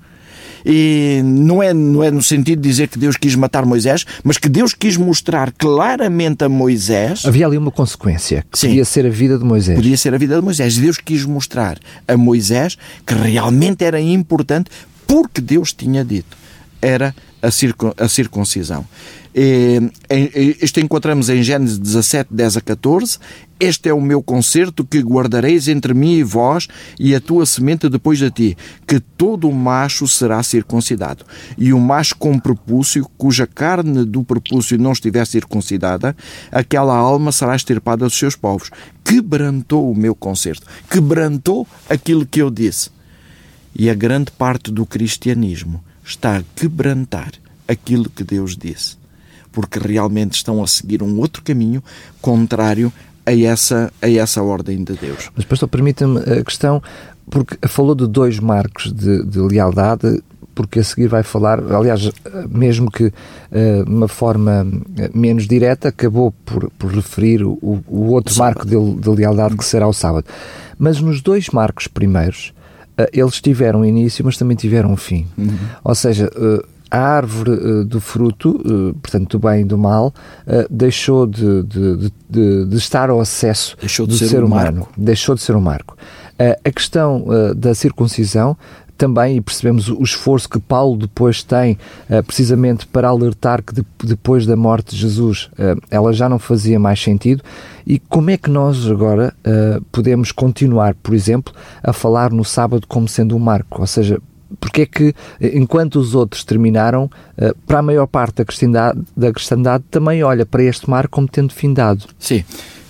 E 0.65 1.21
não 1.23 1.61
é, 1.61 1.73
não 1.73 2.03
é 2.03 2.11
no 2.11 2.21
sentido 2.21 2.61
de 2.61 2.69
dizer 2.69 2.87
que 2.87 2.97
Deus 2.97 3.17
quis 3.17 3.35
matar 3.35 3.65
Moisés, 3.65 4.05
mas 4.23 4.37
que 4.37 4.49
Deus 4.49 4.73
quis 4.73 4.97
mostrar 4.97 5.51
claramente 5.51 6.43
a 6.43 6.49
Moisés. 6.49 7.25
Havia 7.25 7.47
ali 7.47 7.57
uma 7.57 7.71
consequência, 7.71 8.45
que 8.51 8.59
Sim, 8.59 8.67
podia 8.69 8.85
ser 8.85 9.05
a 9.05 9.09
vida 9.09 9.37
de 9.37 9.43
Moisés. 9.43 9.75
Podia 9.75 9.97
ser 9.97 10.13
a 10.13 10.17
vida 10.17 10.35
de 10.35 10.41
Moisés. 10.41 10.77
Deus 10.77 10.97
quis 10.97 11.25
mostrar 11.25 11.77
a 12.07 12.17
Moisés 12.17 12.77
que 13.05 13.13
realmente 13.13 13.83
era 13.83 13.99
importante 13.99 14.69
porque 15.07 15.41
Deus 15.41 15.73
tinha 15.73 16.03
dito. 16.03 16.37
Era 16.81 17.13
a, 17.41 18.07
circuncisão. 18.07 18.85
Isto 20.61 20.79
encontramos 20.79 21.29
em 21.29 21.41
Gênesis 21.41 21.77
17, 21.77 22.29
10 22.31 22.57
a 22.57 22.61
14. 22.61 23.17
Este 23.63 23.89
é 23.89 23.93
o 23.93 24.01
meu 24.01 24.23
concerto 24.23 24.83
que 24.83 24.97
guardareis 25.01 25.67
entre 25.67 25.93
mim 25.93 26.13
e 26.13 26.23
vós 26.23 26.67
e 26.99 27.13
a 27.13 27.21
tua 27.21 27.45
semente 27.45 27.87
depois 27.87 28.17
de 28.17 28.31
ti, 28.31 28.57
que 28.87 28.99
todo 28.99 29.47
o 29.47 29.53
macho 29.53 30.07
será 30.07 30.41
circuncidado. 30.41 31.23
E 31.55 31.71
o 31.71 31.79
macho 31.79 32.15
com 32.17 32.39
prepúcio, 32.39 33.07
cuja 33.19 33.45
carne 33.45 34.03
do 34.03 34.23
prepúcio 34.23 34.79
não 34.79 34.91
estiver 34.91 35.27
circuncidada, 35.27 36.17
aquela 36.51 36.97
alma 36.97 37.31
será 37.31 37.55
extirpada 37.55 38.05
dos 38.05 38.17
seus 38.17 38.35
povos. 38.35 38.71
Quebrantou 39.05 39.91
o 39.91 39.95
meu 39.95 40.15
concerto, 40.15 40.65
quebrantou 40.89 41.67
aquilo 41.87 42.25
que 42.25 42.41
eu 42.41 42.49
disse. 42.49 42.89
E 43.75 43.91
a 43.91 43.93
grande 43.93 44.31
parte 44.31 44.71
do 44.71 44.87
cristianismo 44.87 45.83
está 46.03 46.37
a 46.37 46.43
quebrantar 46.55 47.33
aquilo 47.67 48.09
que 48.09 48.23
Deus 48.23 48.57
disse 48.57 48.99
porque 49.51 49.79
realmente 49.79 50.35
estão 50.35 50.63
a 50.63 50.67
seguir 50.67 51.03
um 51.03 51.19
outro 51.19 51.43
caminho 51.43 51.83
contrário 52.21 52.91
a 53.25 53.35
essa, 53.35 53.91
a 54.01 54.09
essa 54.09 54.41
ordem 54.41 54.83
de 54.83 54.93
Deus. 54.93 55.29
Mas, 55.35 55.45
pastor, 55.45 55.69
permita-me 55.69 56.19
a 56.19 56.43
questão, 56.43 56.81
porque 57.29 57.57
falou 57.67 57.95
de 57.95 58.07
dois 58.07 58.39
marcos 58.39 58.91
de, 58.91 59.23
de, 59.23 59.39
lealdade, 59.39 60.21
porque 60.53 60.79
a 60.79 60.83
seguir 60.83 61.07
vai 61.07 61.23
falar, 61.23 61.59
aliás, 61.71 62.11
mesmo 62.49 62.91
que 62.91 63.05
uh, 63.05 63.13
uma 63.87 64.07
forma 64.07 64.67
eh, 64.97 65.09
menos 65.13 65.47
direta, 65.47 65.87
acabou 65.87 66.33
por, 66.45 66.69
por 66.71 66.91
referir 66.91 67.43
o, 67.43 67.57
o 67.61 68.11
outro 68.11 68.35
o 68.35 68.37
marco 68.37 68.65
de, 68.65 68.75
de, 68.75 69.09
lealdade 69.09 69.55
que 69.55 69.63
será 69.63 69.87
o 69.87 69.93
sábado. 69.93 70.25
Mas 70.77 70.99
nos 70.99 71.21
dois 71.21 71.49
marcos 71.49 71.87
primeiros, 71.87 72.53
uh, 72.99 73.07
eles 73.13 73.39
tiveram 73.39 73.85
início, 73.85 74.25
mas 74.25 74.37
também 74.37 74.57
tiveram 74.57 74.97
fim. 74.97 75.25
Uhum. 75.37 75.57
Ou 75.85 75.95
seja, 75.95 76.29
uh, 76.35 76.67
a 76.91 76.99
árvore 76.99 77.51
uh, 77.51 77.85
do 77.85 78.01
fruto, 78.01 78.61
uh, 78.65 78.93
portanto, 78.95 79.37
do 79.37 79.39
bem 79.39 79.61
e 79.61 79.63
do 79.63 79.77
mal, 79.77 80.13
uh, 80.45 80.67
deixou 80.69 81.25
de, 81.25 81.63
de, 81.63 82.11
de, 82.29 82.65
de, 82.65 82.75
estar 82.75 83.09
ao 83.09 83.21
acesso 83.21 83.77
do 83.77 84.13
ser, 84.13 84.27
ser 84.27 84.43
um 84.43 84.47
humano. 84.47 84.79
Marco. 84.81 84.93
Deixou 84.97 85.33
de 85.33 85.41
ser 85.41 85.55
um 85.55 85.61
marco. 85.61 85.95
a 86.37 86.71
questão 86.71 87.25
da 87.55 87.73
circuncisão 87.73 88.57
também, 88.97 89.37
e 89.37 89.41
percebemos 89.41 89.89
o 89.89 90.03
esforço 90.03 90.47
que 90.47 90.59
Paulo 90.59 90.95
depois 90.95 91.41
tem, 91.41 91.77
precisamente 92.27 92.85
para 92.85 93.07
alertar 93.07 93.63
que 93.63 93.73
de, 93.73 93.85
depois 94.03 94.45
da 94.45 94.55
morte 94.55 94.91
de 94.91 95.01
Jesus 95.01 95.49
ela 95.89 96.13
já 96.13 96.29
não 96.29 96.37
fazia 96.37 96.79
mais 96.79 97.01
sentido. 97.01 97.43
E 97.85 97.97
como 97.97 98.29
é 98.29 98.37
que 98.37 98.49
nós 98.49 98.87
agora 98.87 99.33
podemos 99.91 100.31
continuar, 100.31 100.93
por 100.95 101.15
exemplo, 101.15 101.53
a 101.81 101.91
falar 101.93 102.31
no 102.31 102.45
sábado 102.45 102.85
como 102.87 103.07
sendo 103.07 103.35
um 103.35 103.39
marco? 103.39 103.81
Ou 103.81 103.87
seja, 103.87 104.21
porque 104.59 104.81
é 104.81 104.85
que, 104.85 105.13
enquanto 105.41 105.95
os 105.97 106.15
outros 106.15 106.43
terminaram, 106.43 107.09
eh, 107.37 107.53
para 107.65 107.79
a 107.79 107.81
maior 107.81 108.07
parte 108.07 108.37
da 108.37 108.45
cristandade, 108.45 108.99
da 109.15 109.31
cristandade 109.31 109.83
também 109.89 110.23
olha 110.23 110.45
para 110.45 110.63
este 110.63 110.89
mar 110.89 111.07
como 111.07 111.27
tendo 111.27 111.53
findado? 111.53 112.05
Sim. 112.19 112.43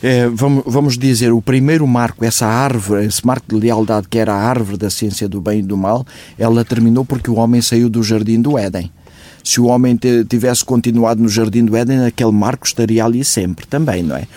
É, 0.04 0.28
vamos, 0.28 0.64
vamos 0.66 0.98
dizer, 0.98 1.32
o 1.32 1.42
primeiro 1.42 1.86
marco, 1.86 2.26
essa 2.26 2.48
árvore, 2.48 3.06
esse 3.06 3.26
marco 3.26 3.46
de 3.48 3.56
lealdade 3.56 4.08
que 4.10 4.18
era 4.18 4.34
a 4.34 4.38
árvore 4.38 4.78
da 4.78 4.90
ciência 4.90 5.30
do 5.30 5.40
bem 5.40 5.60
e 5.60 5.62
do 5.62 5.78
mal, 5.78 6.06
ela 6.40 6.66
terminou 6.66 7.06
porque 7.06 7.30
o 7.30 7.36
homem 7.36 7.62
saiu 7.62 7.88
do 7.88 8.02
jardim 8.02 8.42
do 8.42 8.58
Éden. 8.58 8.92
Se 9.44 9.62
o 9.62 9.66
homem 9.66 9.98
tivesse 10.28 10.66
continuado 10.66 11.22
no 11.22 11.30
jardim 11.30 11.66
do 11.66 11.76
Éden, 11.76 12.06
aquele 12.06 12.32
marco 12.32 12.66
estaria 12.66 13.04
ali 13.06 13.24
sempre 13.24 13.68
também, 13.68 14.02
não 14.02 14.16
é? 14.16 14.28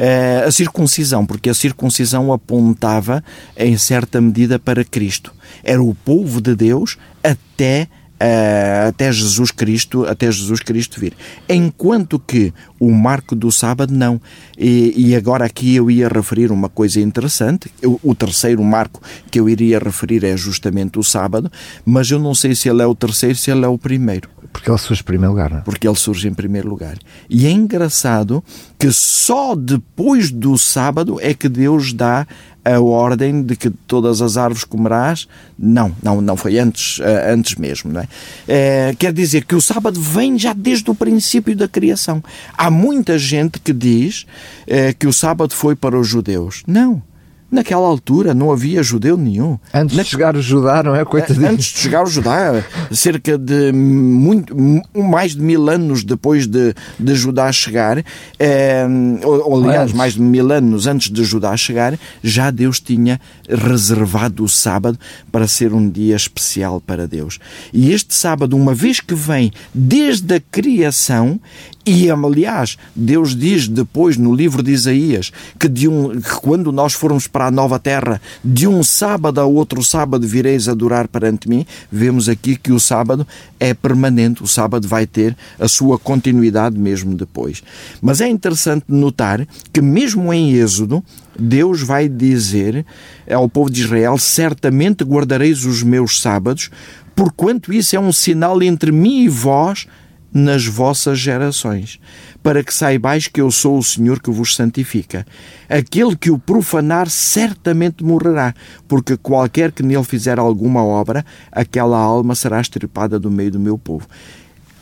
É 0.00 0.44
a 0.46 0.52
circuncisão, 0.52 1.26
porque 1.26 1.50
a 1.50 1.54
circuncisão 1.54 2.32
apontava 2.32 3.22
em 3.56 3.76
certa 3.76 4.20
medida 4.20 4.56
para 4.56 4.84
Cristo. 4.84 5.34
Era 5.64 5.82
o 5.82 5.92
povo 5.92 6.40
de 6.40 6.54
Deus 6.54 6.96
até 7.22 7.88
Uh, 8.20 8.88
até 8.88 9.12
Jesus 9.12 9.52
Cristo, 9.52 10.04
até 10.04 10.30
Jesus 10.30 10.60
Cristo 10.60 10.98
vir. 10.98 11.14
Enquanto 11.48 12.18
que 12.18 12.52
o 12.80 12.90
marco 12.90 13.34
do 13.34 13.50
sábado 13.50 13.92
não. 13.92 14.20
E, 14.56 14.92
e 14.96 15.16
agora 15.16 15.44
aqui 15.44 15.76
eu 15.76 15.90
ia 15.90 16.08
referir 16.08 16.50
uma 16.50 16.68
coisa 16.68 17.00
interessante. 17.00 17.70
O, 17.84 18.00
o, 18.02 18.14
terceiro 18.14 18.62
marco 18.62 19.00
que 19.30 19.38
eu 19.38 19.48
iria 19.48 19.78
referir 19.78 20.24
é 20.24 20.36
justamente 20.36 20.98
o 20.98 21.04
sábado, 21.04 21.50
mas 21.84 22.10
eu 22.10 22.18
não 22.18 22.34
sei 22.34 22.54
se 22.54 22.68
ele 22.68 22.82
é 22.82 22.86
o 22.86 22.94
terceiro, 22.94 23.36
se 23.36 23.50
ele 23.50 23.64
é 23.64 23.68
o 23.68 23.78
primeiro. 23.78 24.28
Porque 24.52 24.70
ele 24.70 24.78
surge 24.78 25.02
em 25.02 25.04
primeiro 25.04 25.32
lugar, 25.32 25.50
não 25.50 25.58
é? 25.58 25.60
Porque 25.60 25.86
ele 25.86 25.96
surge 25.96 26.26
em 26.26 26.34
primeiro 26.34 26.68
lugar. 26.68 26.96
E 27.28 27.46
é 27.46 27.50
engraçado 27.50 28.42
que 28.78 28.90
só 28.90 29.54
depois 29.54 30.30
do 30.30 30.56
sábado 30.56 31.18
é 31.20 31.34
que 31.34 31.48
Deus 31.48 31.92
dá 31.92 32.26
a 32.74 32.80
ordem 32.80 33.42
de 33.42 33.56
que 33.56 33.70
todas 33.70 34.20
as 34.22 34.36
árvores 34.36 34.64
comerás. 34.64 35.26
Não, 35.58 35.94
não, 36.02 36.20
não 36.20 36.36
foi 36.36 36.58
antes, 36.58 37.00
eh, 37.00 37.32
antes 37.32 37.56
mesmo. 37.56 37.92
Não 37.92 38.00
é? 38.00 38.08
é? 38.46 38.94
quer 38.98 39.12
dizer 39.12 39.44
que 39.44 39.54
o 39.54 39.60
sábado 39.60 40.00
vem 40.00 40.38
já 40.38 40.52
desde 40.52 40.90
o 40.90 40.94
princípio 40.94 41.56
da 41.56 41.68
criação. 41.68 42.22
Há 42.56 42.70
muita 42.70 43.18
gente 43.18 43.58
que 43.58 43.72
diz 43.72 44.26
é, 44.66 44.92
que 44.92 45.06
o 45.06 45.12
sábado 45.12 45.54
foi 45.54 45.74
para 45.74 45.98
os 45.98 46.06
judeus. 46.06 46.62
Não. 46.66 47.02
Naquela 47.50 47.86
altura 47.86 48.34
não 48.34 48.52
havia 48.52 48.82
judeu 48.82 49.16
nenhum. 49.16 49.58
Antes 49.72 49.96
Na... 49.96 50.02
de 50.02 50.08
chegar 50.10 50.36
o 50.36 50.42
Judá, 50.42 50.82
não 50.82 50.94
é? 50.94 51.02
Coitadinho. 51.04 51.48
Antes 51.48 51.66
de 51.66 51.78
chegar 51.78 52.02
o 52.02 52.06
Judá, 52.06 52.62
cerca 52.92 53.38
de 53.38 53.72
muito, 53.72 54.54
mais 54.94 55.34
de 55.34 55.40
mil 55.40 55.70
anos 55.70 56.04
depois 56.04 56.46
de, 56.46 56.74
de 56.98 57.14
Judá 57.14 57.50
chegar, 57.50 58.04
eh, 58.38 58.86
ou, 59.24 59.52
ou 59.52 59.64
aliás, 59.64 59.92
mais 59.92 60.12
de 60.12 60.20
mil 60.20 60.52
anos 60.52 60.86
antes 60.86 61.10
de 61.10 61.24
Judá 61.24 61.56
chegar, 61.56 61.98
já 62.22 62.50
Deus 62.50 62.80
tinha 62.80 63.18
reservado 63.48 64.44
o 64.44 64.48
sábado 64.48 64.98
para 65.32 65.48
ser 65.48 65.72
um 65.72 65.88
dia 65.88 66.16
especial 66.16 66.82
para 66.82 67.08
Deus. 67.08 67.38
E 67.72 67.92
este 67.92 68.14
sábado, 68.14 68.56
uma 68.56 68.74
vez 68.74 69.00
que 69.00 69.14
vem 69.14 69.50
desde 69.74 70.34
a 70.34 70.40
criação, 70.40 71.40
e, 71.86 72.10
aliás, 72.10 72.76
Deus 72.94 73.34
diz 73.34 73.66
depois 73.66 74.18
no 74.18 74.34
livro 74.34 74.62
de 74.62 74.72
Isaías 74.72 75.32
que, 75.58 75.66
de 75.66 75.88
um, 75.88 76.20
que 76.20 76.34
quando 76.42 76.70
nós 76.70 76.92
formos 76.92 77.26
para 77.26 77.37
a 77.46 77.50
nova 77.50 77.78
terra, 77.78 78.20
de 78.44 78.66
um 78.66 78.82
sábado 78.82 79.40
a 79.40 79.44
outro 79.44 79.82
sábado 79.82 80.26
vireis 80.26 80.68
adorar 80.68 81.08
perante 81.08 81.48
mim, 81.48 81.64
vemos 81.90 82.28
aqui 82.28 82.56
que 82.56 82.72
o 82.72 82.80
sábado 82.80 83.26
é 83.58 83.72
permanente, 83.72 84.42
o 84.42 84.46
sábado 84.46 84.86
vai 84.86 85.06
ter 85.06 85.36
a 85.58 85.68
sua 85.68 85.98
continuidade 85.98 86.78
mesmo 86.78 87.14
depois. 87.14 87.62
Mas 88.00 88.20
é 88.20 88.28
interessante 88.28 88.84
notar 88.88 89.46
que, 89.72 89.80
mesmo 89.80 90.32
em 90.32 90.52
Êxodo, 90.54 91.02
Deus 91.38 91.82
vai 91.82 92.08
dizer 92.08 92.84
ao 93.30 93.48
povo 93.48 93.70
de 93.70 93.80
Israel: 93.80 94.18
certamente 94.18 95.04
guardareis 95.04 95.64
os 95.64 95.82
meus 95.82 96.20
sábados, 96.20 96.70
porquanto 97.14 97.72
isso 97.72 97.94
é 97.94 98.00
um 98.00 98.12
sinal 98.12 98.62
entre 98.62 98.90
mim 98.90 99.22
e 99.22 99.28
vós 99.28 99.86
nas 100.32 100.66
vossas 100.66 101.18
gerações, 101.18 101.98
para 102.42 102.62
que 102.62 102.72
saibais 102.72 103.26
que 103.26 103.40
eu 103.40 103.50
sou 103.50 103.78
o 103.78 103.82
Senhor 103.82 104.20
que 104.20 104.30
vos 104.30 104.54
santifica. 104.54 105.26
Aquele 105.68 106.16
que 106.16 106.30
o 106.30 106.38
profanar 106.38 107.08
certamente 107.08 108.04
morrerá, 108.04 108.54
porque 108.86 109.16
qualquer 109.16 109.72
que 109.72 109.82
nele 109.82 110.04
fizer 110.04 110.38
alguma 110.38 110.84
obra, 110.84 111.24
aquela 111.50 111.98
alma 111.98 112.34
será 112.34 112.60
estripada 112.60 113.18
do 113.18 113.30
meio 113.30 113.52
do 113.52 113.60
meu 113.60 113.78
povo. 113.78 114.06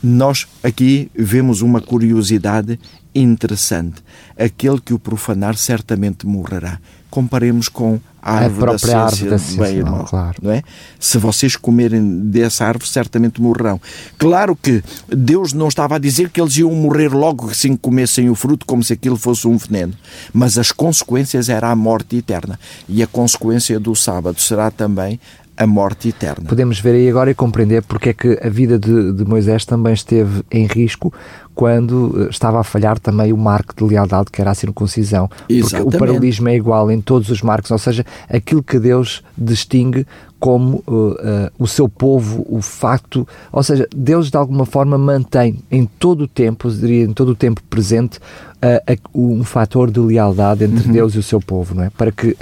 Nós 0.03 0.47
aqui 0.63 1.11
vemos 1.15 1.63
uma 1.63 1.81
curiosidade 1.81 2.79
interessante. 3.15 4.03
Aquele 4.39 4.81
que 4.81 4.93
o 4.93 4.99
profanar 4.99 5.57
certamente 5.57 6.27
morrerá. 6.27 6.79
Comparemos 7.17 7.71
com 7.71 7.99
a 8.21 8.33
árvore 8.35 8.75
a 8.75 8.79
própria 8.79 8.95
da 8.95 9.09
ciência, 9.09 9.33
árvore 9.33 9.57
da 9.57 9.65
bem 9.65 9.77
irmão, 9.79 10.05
claro. 10.05 10.37
não 10.43 10.51
é? 10.51 10.63
Se 11.01 11.17
vocês 11.17 11.57
comerem 11.57 12.21
dessa 12.25 12.67
árvore, 12.67 12.87
certamente 12.87 13.41
morrerão. 13.41 13.81
Claro 14.19 14.55
que 14.55 14.85
Deus 15.09 15.55
não 15.55 15.67
estava 15.67 15.97
a 15.97 15.99
dizer 15.99 16.29
que 16.29 16.39
eles 16.39 16.59
iam 16.59 16.71
morrer 16.73 17.09
logo 17.09 17.49
assim 17.49 17.75
que 17.75 17.79
comessem 17.79 18.29
o 18.29 18.35
fruto, 18.35 18.67
como 18.67 18.85
se 18.85 18.93
aquilo 18.93 19.17
fosse 19.17 19.49
um 19.49 19.57
veneno. 19.57 19.95
Mas 20.31 20.59
as 20.59 20.71
consequências 20.71 21.49
era 21.49 21.71
a 21.71 21.75
morte 21.75 22.17
eterna. 22.17 22.61
E 22.87 23.03
a 23.03 23.07
consequência 23.07 23.81
do 23.81 23.97
sábado 23.97 24.39
será 24.39 24.71
também 24.71 25.19
a 25.57 25.67
morte 25.67 26.09
eterna. 26.09 26.45
Podemos 26.47 26.79
ver 26.79 26.95
aí 26.95 27.09
agora 27.09 27.31
e 27.31 27.35
compreender 27.35 27.83
porque 27.83 28.11
é 28.11 28.13
que 28.13 28.39
a 28.43 28.49
vida 28.49 28.79
de, 28.79 29.13
de 29.13 29.25
Moisés 29.25 29.65
também 29.65 29.95
esteve 29.95 30.43
em 30.51 30.67
risco 30.67 31.13
quando 31.55 32.25
eh, 32.25 32.29
estava 32.31 32.61
a 32.61 32.65
falhar 32.65 32.99
também 32.99 33.33
o 33.33 33.37
marco 33.37 33.75
de 33.75 33.83
lealdade, 33.83 34.31
que 34.31 34.41
era 34.41 34.51
a 34.51 34.55
circuncisão. 34.55 35.29
Exatamente. 35.49 35.85
Porque 35.85 35.97
o 35.97 35.99
paralelismo 35.99 36.49
é 36.49 36.55
igual 36.55 36.91
em 36.91 37.01
todos 37.01 37.31
os 37.31 37.41
marcos, 37.41 37.71
ou 37.71 37.79
seja, 37.79 38.05
aquilo 38.29 38.63
que 38.63 38.79
Deus 38.79 39.25
distingue 39.37 40.07
como 40.39 40.85
uh, 40.87 41.13
uh, 41.13 41.17
o 41.59 41.67
seu 41.67 41.89
povo, 41.89 42.47
o 42.49 42.61
facto, 42.61 43.27
ou 43.51 43.63
seja, 43.63 43.89
Deus 43.97 44.31
de 44.31 44.37
alguma 44.37 44.67
forma 44.67 44.99
mantém 44.99 45.59
em 45.71 45.87
todo 45.87 46.25
o 46.25 46.29
tempo, 46.29 46.71
diria 46.71 47.05
em 47.05 47.13
todo 47.15 47.31
o 47.31 47.35
tempo 47.35 47.63
presente, 47.71 48.21
uh, 48.63 48.99
um 49.15 49.45
fator 49.45 49.91
de 49.91 50.01
lealdade 50.01 50.65
entre 50.65 50.87
uhum. 50.87 50.93
Deus 50.93 51.15
e 51.15 51.19
o 51.19 51.23
seu 51.23 51.41
povo, 51.41 51.75
não 51.75 51.85
é? 51.85 51.91
Para 51.91 52.11
que 52.11 52.37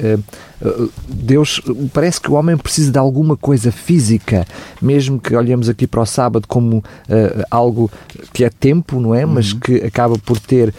Deus, 1.08 1.60
parece 1.92 2.18
que 2.18 2.30
o 2.30 2.34
homem 2.34 2.56
precisa 2.56 2.90
de 2.90 2.96
alguma 2.98 3.36
coisa 3.36 3.70
física, 3.70 4.46
mesmo 4.80 5.20
que 5.20 5.36
olhemos 5.36 5.68
aqui 5.68 5.86
para 5.86 6.00
o 6.00 6.06
sábado 6.06 6.46
como 6.48 6.82
algo 7.50 7.90
que 8.32 8.44
é 8.44 8.50
tempo, 8.50 8.98
não 8.98 9.14
é? 9.14 9.26
Uhum. 9.26 9.32
Mas 9.34 9.52
que 9.52 9.76
acaba 9.76 10.16
por 10.18 10.38
ter, 10.38 10.72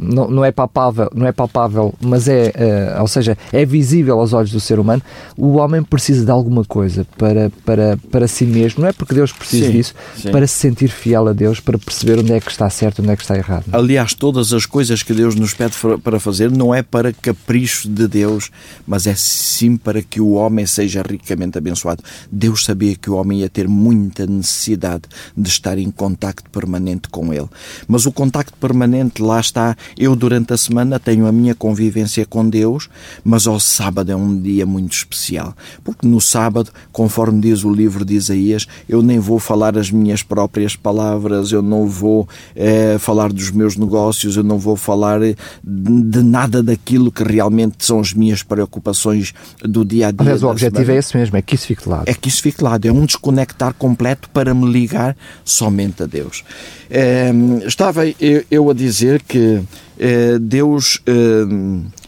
não, 0.00 0.28
não, 0.28 0.44
é 0.44 0.50
palpável, 0.50 1.08
não 1.14 1.26
é 1.26 1.30
palpável, 1.30 1.94
mas 2.00 2.26
é, 2.26 2.52
ou 3.00 3.06
seja, 3.06 3.38
é 3.52 3.64
visível 3.64 4.18
aos 4.18 4.32
olhos 4.32 4.50
do 4.50 4.60
ser 4.60 4.80
humano. 4.80 5.02
O 5.36 5.58
homem 5.58 5.84
precisa 5.84 6.24
de 6.24 6.30
alguma 6.30 6.64
coisa 6.64 7.06
para, 7.16 7.52
para, 7.64 7.96
para 8.10 8.26
si 8.26 8.44
mesmo, 8.44 8.82
não 8.82 8.88
é 8.88 8.92
porque 8.92 9.14
Deus 9.14 9.32
precisa 9.32 9.66
sim, 9.66 9.72
disso, 9.72 9.94
sim. 10.16 10.32
para 10.32 10.46
se 10.46 10.54
sentir 10.54 10.88
fiel 10.88 11.28
a 11.28 11.32
Deus, 11.32 11.60
para 11.60 11.78
perceber 11.78 12.18
onde 12.18 12.32
é 12.32 12.40
que 12.40 12.50
está 12.50 12.68
certo 12.70 13.02
onde 13.02 13.12
é 13.12 13.16
que 13.16 13.22
está 13.22 13.36
errado. 13.36 13.64
Aliás, 13.70 14.14
todas 14.14 14.52
as 14.52 14.66
coisas 14.66 14.77
que 15.04 15.12
Deus 15.12 15.34
nos 15.34 15.54
pede 15.54 15.74
para 16.02 16.20
fazer 16.20 16.50
não 16.50 16.72
é 16.72 16.82
para 16.82 17.12
capricho 17.12 17.88
de 17.88 18.06
Deus, 18.06 18.50
mas 18.86 19.06
é 19.06 19.14
sim 19.16 19.76
para 19.76 20.00
que 20.00 20.20
o 20.20 20.32
homem 20.32 20.66
seja 20.66 21.02
ricamente 21.02 21.58
abençoado. 21.58 22.02
Deus 22.30 22.64
sabia 22.64 22.94
que 22.94 23.10
o 23.10 23.14
homem 23.14 23.40
ia 23.40 23.48
ter 23.48 23.66
muita 23.66 24.24
necessidade 24.26 25.02
de 25.36 25.48
estar 25.48 25.78
em 25.78 25.90
contacto 25.90 26.48
permanente 26.50 27.08
com 27.08 27.32
Ele. 27.32 27.48
Mas 27.88 28.06
o 28.06 28.12
contacto 28.12 28.56
permanente, 28.58 29.20
lá 29.20 29.40
está, 29.40 29.76
eu 29.98 30.14
durante 30.14 30.52
a 30.52 30.56
semana 30.56 31.00
tenho 31.00 31.26
a 31.26 31.32
minha 31.32 31.54
convivência 31.54 32.24
com 32.24 32.48
Deus, 32.48 32.88
mas 33.24 33.46
ao 33.48 33.58
sábado 33.58 34.12
é 34.12 34.16
um 34.16 34.40
dia 34.40 34.64
muito 34.64 34.92
especial, 34.92 35.56
porque 35.82 36.06
no 36.06 36.20
sábado 36.20 36.70
conforme 36.92 37.40
diz 37.40 37.64
o 37.64 37.72
livro 37.72 38.04
de 38.04 38.14
Isaías, 38.14 38.66
eu 38.88 39.02
nem 39.02 39.18
vou 39.18 39.38
falar 39.38 39.76
as 39.76 39.90
minhas 39.90 40.22
próprias 40.22 40.76
palavras, 40.76 41.52
eu 41.52 41.62
não 41.62 41.86
vou 41.86 42.28
é, 42.54 42.98
falar 42.98 43.32
dos 43.32 43.50
meus 43.50 43.76
negócios, 43.76 44.36
eu 44.36 44.42
não 44.42 44.58
vou 44.58 44.67
falar 44.76 45.20
de, 45.62 46.22
nada 46.22 46.62
daquilo 46.62 47.10
que 47.10 47.22
realmente 47.22 47.84
são 47.84 48.00
as 48.00 48.12
minhas 48.12 48.42
preocupações 48.42 49.32
do 49.62 49.84
dia 49.84 50.08
a 50.08 50.10
dia. 50.10 50.32
Mas 50.32 50.42
o 50.42 50.48
objetivo 50.48 50.80
semana. 50.80 50.96
é 50.96 50.98
esse 50.98 51.16
mesmo, 51.16 51.36
é 51.36 51.42
que 51.42 51.54
isso 51.54 51.66
fique 51.66 51.82
de 51.82 51.88
lado. 51.88 52.04
É 52.06 52.14
que 52.14 52.28
isso 52.28 52.42
fique 52.42 52.58
de 52.58 52.64
lado, 52.64 52.86
é 52.86 52.92
um 52.92 53.04
desconectar 53.04 53.74
completo 53.74 54.28
para 54.30 54.54
me 54.54 54.70
ligar 54.70 55.16
somente 55.44 56.02
a 56.02 56.06
Deus. 56.06 56.44
É, 56.90 57.30
estava 57.66 58.06
eu, 58.06 58.44
eu, 58.50 58.70
a 58.70 58.74
dizer 58.74 59.22
que 59.22 59.60
é, 59.98 60.38
Deus 60.38 61.02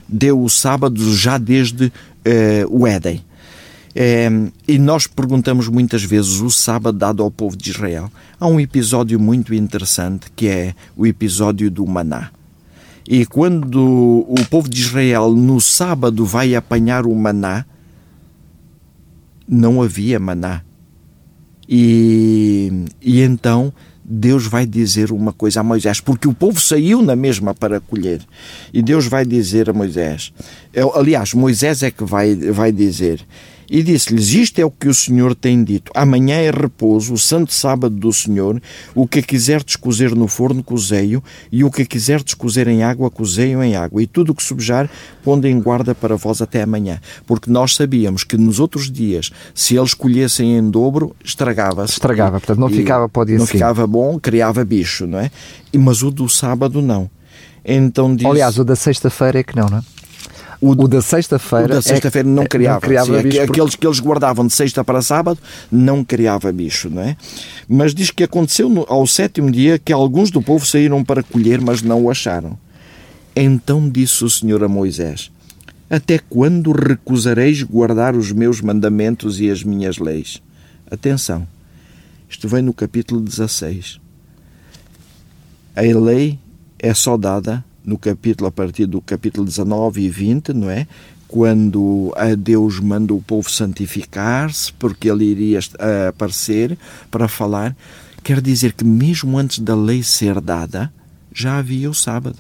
deu 0.09 0.43
o 0.43 0.49
sábado 0.49 1.15
já 1.15 1.39
desde 1.39 1.93
o 2.69 2.87
Éden. 2.87 3.23
É, 3.95 4.29
e 4.69 4.79
nós 4.79 5.07
perguntamos 5.07 5.69
muitas 5.69 6.03
vezes 6.05 6.41
o 6.41 6.51
sábado 6.51 6.97
dado 6.97 7.23
ao 7.23 7.31
povo 7.31 7.57
de 7.57 7.71
Israel. 7.71 8.11
Há 8.39 8.47
um 8.47 8.61
episódio 8.61 9.19
muito 9.19 9.55
interessante 9.55 10.27
que 10.35 10.49
é 10.49 10.75
o 10.97 11.07
episódio 11.07 11.71
do 11.71 11.87
maná. 11.87 12.31
E 13.13 13.27
quando 13.27 14.25
o 14.29 14.37
povo 14.49 14.71
de 14.71 14.81
Israel 14.81 15.33
no 15.33 15.61
sábado 15.61 16.25
vai 16.25 16.55
apanhar 16.55 17.07
o 17.07 17.13
maná, 17.13 17.67
não 19.49 19.83
havia 19.83 20.21
maná. 20.21 20.63
E, 21.69 22.85
e 23.03 23.21
então 23.21 23.73
Deus 24.05 24.47
vai 24.47 24.65
dizer 24.65 25.11
uma 25.11 25.33
coisa 25.33 25.59
a 25.59 25.65
Moisés, 25.65 26.01
porque 26.01 26.29
o 26.29 26.33
povo 26.33 26.61
saiu 26.61 27.03
na 27.03 27.17
mesma 27.17 27.53
para 27.53 27.81
colher. 27.81 28.21
E 28.73 28.81
Deus 28.81 29.09
vai 29.09 29.27
dizer 29.27 29.69
a 29.69 29.73
Moisés, 29.73 30.33
aliás, 30.95 31.35
Moisés 31.35 31.83
é 31.83 31.91
que 31.91 32.05
vai, 32.05 32.37
vai 32.37 32.71
dizer: 32.71 33.27
e 33.71 33.85
disse-lhes: 33.85 34.35
Isto 34.35 34.61
é 34.61 34.65
o 34.65 34.71
que 34.71 34.89
o 34.89 34.95
Senhor 34.95 35.33
tem 35.37 35.63
dito. 35.63 35.93
Amanhã 35.95 36.35
é 36.35 36.51
repouso, 36.51 37.15
o 37.15 37.19
santo 37.19 37.55
sábado 37.55 37.95
do 37.95 38.13
Senhor. 38.13 38.61
O 38.95 39.07
que 39.07 39.23
quiserdes 39.23 39.77
cozer 39.77 40.15
no 40.17 40.27
forno, 40.27 40.63
cozei-o, 40.63 41.23
e 41.53 41.63
o 41.63 41.71
que 41.71 41.87
quiserdes 41.87 42.35
cozer 42.35 42.67
em 42.67 42.83
água, 42.83 43.09
cozei-o 43.09 43.63
em 43.63 43.77
água. 43.77 44.03
E 44.03 44.07
tudo 44.09 44.33
o 44.33 44.35
que 44.35 44.43
subjar, 44.43 44.91
pondo 45.23 45.47
em 45.47 45.61
guarda 45.61 45.95
para 45.95 46.17
vós 46.17 46.43
até 46.43 46.63
amanhã. 46.63 47.01
Porque 47.25 47.49
nós 47.49 47.77
sabíamos 47.77 48.25
que 48.25 48.37
nos 48.37 48.59
outros 48.59 48.91
dias, 48.91 49.31
se 49.55 49.77
eles 49.77 49.95
colhessem 49.95 50.57
em 50.57 50.69
dobro, 50.69 51.15
estragava-se. 51.25 51.93
Estragava, 51.93 52.41
portanto, 52.41 52.59
não 52.59 52.69
ficava 52.69 53.09
dia 53.25 53.39
Não 53.39 53.47
ficava 53.47 53.87
bom, 53.87 54.19
criava 54.19 54.65
bicho, 54.65 55.07
não 55.07 55.21
é? 55.21 55.31
Mas 55.79 56.03
o 56.03 56.11
do 56.11 56.29
sábado, 56.29 56.83
não. 56.83 57.09
Então 57.65 58.17
diz... 58.17 58.27
Aliás, 58.27 58.59
o 58.59 58.65
da 58.65 58.75
sexta-feira 58.75 59.39
é 59.39 59.43
que 59.45 59.55
não, 59.55 59.69
não 59.69 59.79
é? 59.79 59.83
O, 60.61 60.73
o 60.73 60.89
da 60.89 61.01
sexta-feira. 61.01 61.69
da 61.69 61.83
sexta-feira 61.83 62.29
é, 62.29 62.31
não 62.31 62.45
criava. 62.45 62.75
Não 62.75 62.81
criava 62.81 63.17
sim, 63.17 63.23
bicho 63.23 63.41
aqueles 63.41 63.75
que 63.75 63.87
eles 63.87 63.99
guardavam 63.99 64.47
de 64.47 64.53
sexta 64.53 64.85
para 64.85 65.01
sábado 65.01 65.41
não 65.73 66.05
criava 66.05 66.53
bicho, 66.53 66.91
não 66.91 67.03
é? 67.03 67.17
Mas 67.67 67.95
diz 67.95 68.11
que 68.11 68.23
aconteceu 68.23 68.69
no, 68.69 68.85
ao 68.89 69.07
sétimo 69.07 69.51
dia 69.51 69.79
que 69.79 69.93
alguns 69.93 70.31
do 70.31 70.43
povo 70.43 70.67
saíram 70.67 71.03
para 71.03 71.23
colher, 71.23 71.61
mas 71.61 71.81
não 71.81 72.05
o 72.05 72.11
acharam. 72.11 72.59
Então 73.35 73.89
disse 73.89 74.23
o 74.23 74.29
Senhor 74.29 74.63
a 74.63 74.69
Moisés: 74.69 75.31
Até 75.89 76.19
quando 76.19 76.73
recusareis 76.73 77.63
guardar 77.63 78.15
os 78.15 78.31
meus 78.31 78.61
mandamentos 78.61 79.41
e 79.41 79.51
as 79.51 79.65
minhas 79.65 79.99
leis? 79.99 80.43
Atenção, 80.91 81.47
isto 82.29 82.49
vem 82.49 82.63
no 82.63 82.75
capítulo 82.75 83.21
16. 83.21 83.99
A 85.75 85.81
lei 85.81 86.39
é 86.79 86.93
só 86.93 87.17
dada 87.17 87.65
no 87.91 87.99
capítulo, 87.99 88.47
a 88.47 88.53
partir 88.53 88.87
do 88.87 89.01
capítulo 89.01 89.45
19 89.45 90.01
e 90.01 90.09
20, 90.09 90.53
não 90.53 90.71
é? 90.71 90.87
Quando 91.27 92.13
a 92.17 92.35
Deus 92.37 92.79
manda 92.79 93.13
o 93.13 93.21
povo 93.21 93.51
santificar-se, 93.51 94.73
porque 94.75 95.11
ele 95.11 95.25
iria 95.25 95.59
aparecer 96.09 96.79
para 97.11 97.27
falar, 97.27 97.77
quer 98.23 98.41
dizer 98.41 98.73
que 98.75 98.85
mesmo 98.85 99.37
antes 99.37 99.59
da 99.59 99.75
lei 99.75 100.03
ser 100.05 100.41
dada, 100.41 100.93
já 101.33 101.59
havia 101.59 101.91
o 101.91 101.95
sábado. 101.95 102.37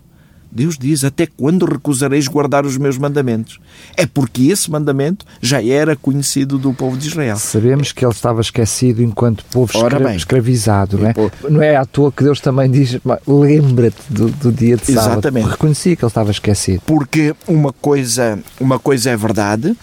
Deus 0.50 0.76
diz: 0.76 1.04
Até 1.04 1.26
quando 1.26 1.64
recusareis 1.64 2.26
guardar 2.26 2.66
os 2.66 2.76
meus 2.76 2.98
mandamentos? 2.98 3.60
É 3.96 4.04
porque 4.06 4.48
esse 4.48 4.70
mandamento 4.70 5.24
já 5.40 5.62
era 5.64 5.94
conhecido 5.94 6.58
do 6.58 6.72
povo 6.72 6.96
de 6.96 7.08
Israel. 7.08 7.36
Sabemos 7.36 7.92
que 7.92 8.04
ele 8.04 8.12
estava 8.12 8.40
esquecido 8.40 9.02
enquanto 9.02 9.44
povo 9.44 9.70
escra 9.72 10.14
escravizado, 10.14 10.98
não 10.98 11.06
é? 11.06 11.14
Não 11.48 11.62
é 11.62 11.76
à 11.76 11.84
toa 11.84 12.10
que 12.10 12.24
Deus 12.24 12.40
também 12.40 12.70
diz: 12.70 12.98
lembra-te 13.26 14.02
do, 14.08 14.28
do, 14.28 14.52
dia 14.52 14.76
de 14.76 14.86
sábado. 14.86 15.12
Exatamente. 15.12 15.48
Reconhecia 15.48 15.96
que 15.96 16.04
ele 16.04 16.10
estava 16.10 16.30
esquecido. 16.30 16.82
Porque 16.84 17.34
uma 17.46 17.72
coisa, 17.72 18.38
uma 18.58 18.78
coisa 18.78 19.10
é 19.10 19.16
verdade, 19.16 19.76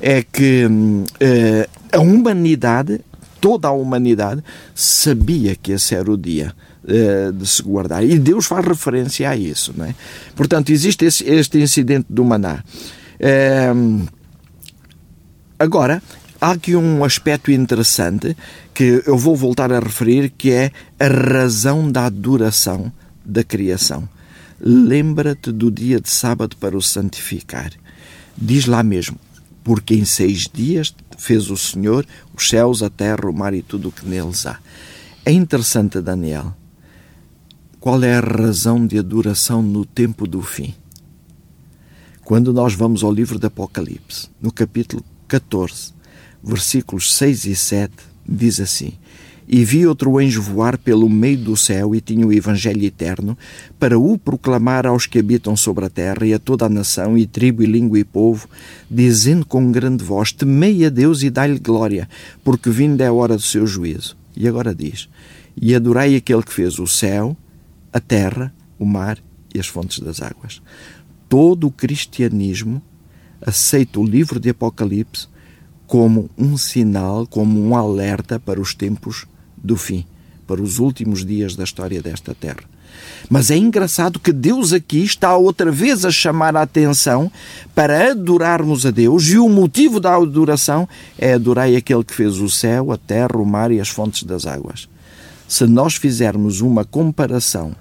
é 0.00 0.22
que 0.22 0.66
uh, 0.66 1.68
a 1.92 2.00
humanidade, 2.00 3.00
toda 3.40 3.68
a 3.68 3.72
humanidade, 3.72 4.42
sabia 4.74 5.56
que 5.56 5.72
esse 5.72 5.94
era 5.94 6.10
o 6.10 6.16
dia 6.16 6.54
de 6.84 7.46
se 7.46 7.62
guardar. 7.62 8.04
E 8.04 8.18
Deus 8.18 8.46
faz 8.46 8.66
referência 8.66 9.28
a 9.28 9.36
isso. 9.36 9.72
Não 9.76 9.84
é? 9.84 9.94
Portanto, 10.34 10.70
existe 10.70 11.04
esse, 11.04 11.24
este 11.24 11.58
incidente 11.58 12.06
do 12.10 12.24
maná. 12.24 12.62
É, 13.18 13.72
agora, 15.58 16.02
há 16.40 16.50
aqui 16.50 16.74
um 16.74 17.04
aspecto 17.04 17.52
interessante 17.52 18.36
que 18.74 19.02
eu 19.06 19.16
vou 19.16 19.36
voltar 19.36 19.72
a 19.72 19.78
referir, 19.78 20.30
que 20.30 20.50
é 20.50 20.72
a 20.98 21.06
razão 21.06 21.90
da 21.90 22.06
adoração 22.06 22.92
da 23.24 23.44
criação. 23.44 24.08
Lembra-te 24.60 25.52
do 25.52 25.70
dia 25.70 26.00
de 26.00 26.10
sábado 26.10 26.56
para 26.56 26.76
o 26.76 26.82
santificar. 26.82 27.70
Diz 28.36 28.66
lá 28.66 28.82
mesmo, 28.82 29.18
porque 29.62 29.94
em 29.94 30.04
seis 30.04 30.48
dias 30.52 30.94
fez 31.18 31.50
o 31.50 31.56
Senhor 31.56 32.06
os 32.34 32.48
céus, 32.48 32.82
a 32.82 32.90
terra, 32.90 33.28
o 33.28 33.32
mar 33.32 33.54
e 33.54 33.62
tudo 33.62 33.88
o 33.88 33.92
que 33.92 34.06
neles 34.06 34.46
há. 34.46 34.58
É 35.24 35.30
interessante, 35.30 36.00
Daniel, 36.00 36.54
qual 37.82 38.00
é 38.04 38.14
a 38.14 38.20
razão 38.20 38.86
de 38.86 38.96
adoração 38.96 39.60
no 39.60 39.84
tempo 39.84 40.24
do 40.24 40.40
fim? 40.40 40.72
Quando 42.24 42.52
nós 42.52 42.74
vamos 42.74 43.02
ao 43.02 43.12
livro 43.12 43.40
do 43.40 43.48
Apocalipse, 43.48 44.28
no 44.40 44.52
capítulo 44.52 45.02
14, 45.26 45.92
versículos 46.44 47.12
6 47.12 47.44
e 47.46 47.56
7, 47.56 47.92
diz 48.24 48.60
assim: 48.60 48.92
E 49.48 49.64
vi 49.64 49.84
outro 49.84 50.16
anjo 50.16 50.40
voar 50.40 50.78
pelo 50.78 51.10
meio 51.10 51.38
do 51.38 51.56
céu 51.56 51.92
e 51.92 52.00
tinha 52.00 52.24
o 52.24 52.32
Evangelho 52.32 52.84
eterno 52.84 53.36
para 53.80 53.98
o 53.98 54.16
proclamar 54.16 54.86
aos 54.86 55.08
que 55.08 55.18
habitam 55.18 55.56
sobre 55.56 55.84
a 55.84 55.90
terra 55.90 56.24
e 56.24 56.32
a 56.32 56.38
toda 56.38 56.66
a 56.66 56.68
nação, 56.68 57.18
e 57.18 57.26
tribo, 57.26 57.64
e 57.64 57.66
língua 57.66 57.98
e 57.98 58.04
povo, 58.04 58.48
dizendo 58.88 59.44
com 59.44 59.72
grande 59.72 60.04
voz: 60.04 60.30
Temei 60.30 60.86
a 60.86 60.88
Deus 60.88 61.24
e 61.24 61.30
dai-lhe 61.30 61.58
glória, 61.58 62.08
porque 62.44 62.70
vinda 62.70 63.02
é 63.02 63.08
a 63.08 63.12
hora 63.12 63.34
do 63.34 63.42
seu 63.42 63.66
juízo. 63.66 64.16
E 64.36 64.46
agora 64.46 64.72
diz: 64.72 65.08
E 65.60 65.74
adorai 65.74 66.14
aquele 66.14 66.44
que 66.44 66.52
fez 66.52 66.78
o 66.78 66.86
céu, 66.86 67.36
a 67.92 68.00
terra, 68.00 68.52
o 68.78 68.84
mar 68.84 69.18
e 69.54 69.60
as 69.60 69.66
fontes 69.66 69.98
das 69.98 70.22
águas. 70.22 70.62
Todo 71.28 71.66
o 71.66 71.70
cristianismo 71.70 72.82
aceita 73.40 74.00
o 74.00 74.06
livro 74.06 74.38
de 74.40 74.50
Apocalipse 74.50 75.28
como 75.86 76.30
um 76.38 76.56
sinal, 76.56 77.26
como 77.26 77.60
um 77.60 77.76
alerta 77.76 78.40
para 78.40 78.60
os 78.60 78.74
tempos 78.74 79.26
do 79.56 79.76
fim, 79.76 80.06
para 80.46 80.62
os 80.62 80.78
últimos 80.78 81.24
dias 81.24 81.54
da 81.54 81.64
história 81.64 82.00
desta 82.00 82.34
terra. 82.34 82.64
Mas 83.28 83.50
é 83.50 83.56
engraçado 83.56 84.18
que 84.18 84.32
Deus 84.32 84.72
aqui 84.72 85.02
está 85.02 85.36
outra 85.36 85.70
vez 85.70 86.04
a 86.04 86.10
chamar 86.10 86.56
a 86.56 86.62
atenção 86.62 87.30
para 87.74 88.10
adorarmos 88.10 88.84
a 88.84 88.90
Deus 88.90 89.28
e 89.28 89.38
o 89.38 89.48
motivo 89.48 90.00
da 90.00 90.14
adoração 90.14 90.88
é 91.18 91.34
adorar 91.34 91.68
aquele 91.74 92.04
que 92.04 92.14
fez 92.14 92.38
o 92.38 92.48
céu, 92.48 92.92
a 92.92 92.98
terra, 92.98 93.36
o 93.36 93.46
mar 93.46 93.70
e 93.70 93.80
as 93.80 93.88
fontes 93.88 94.24
das 94.24 94.46
águas. 94.46 94.88
Se 95.52 95.66
nós 95.66 95.96
fizermos 95.96 96.62
uma 96.62 96.82
comparação 96.82 97.76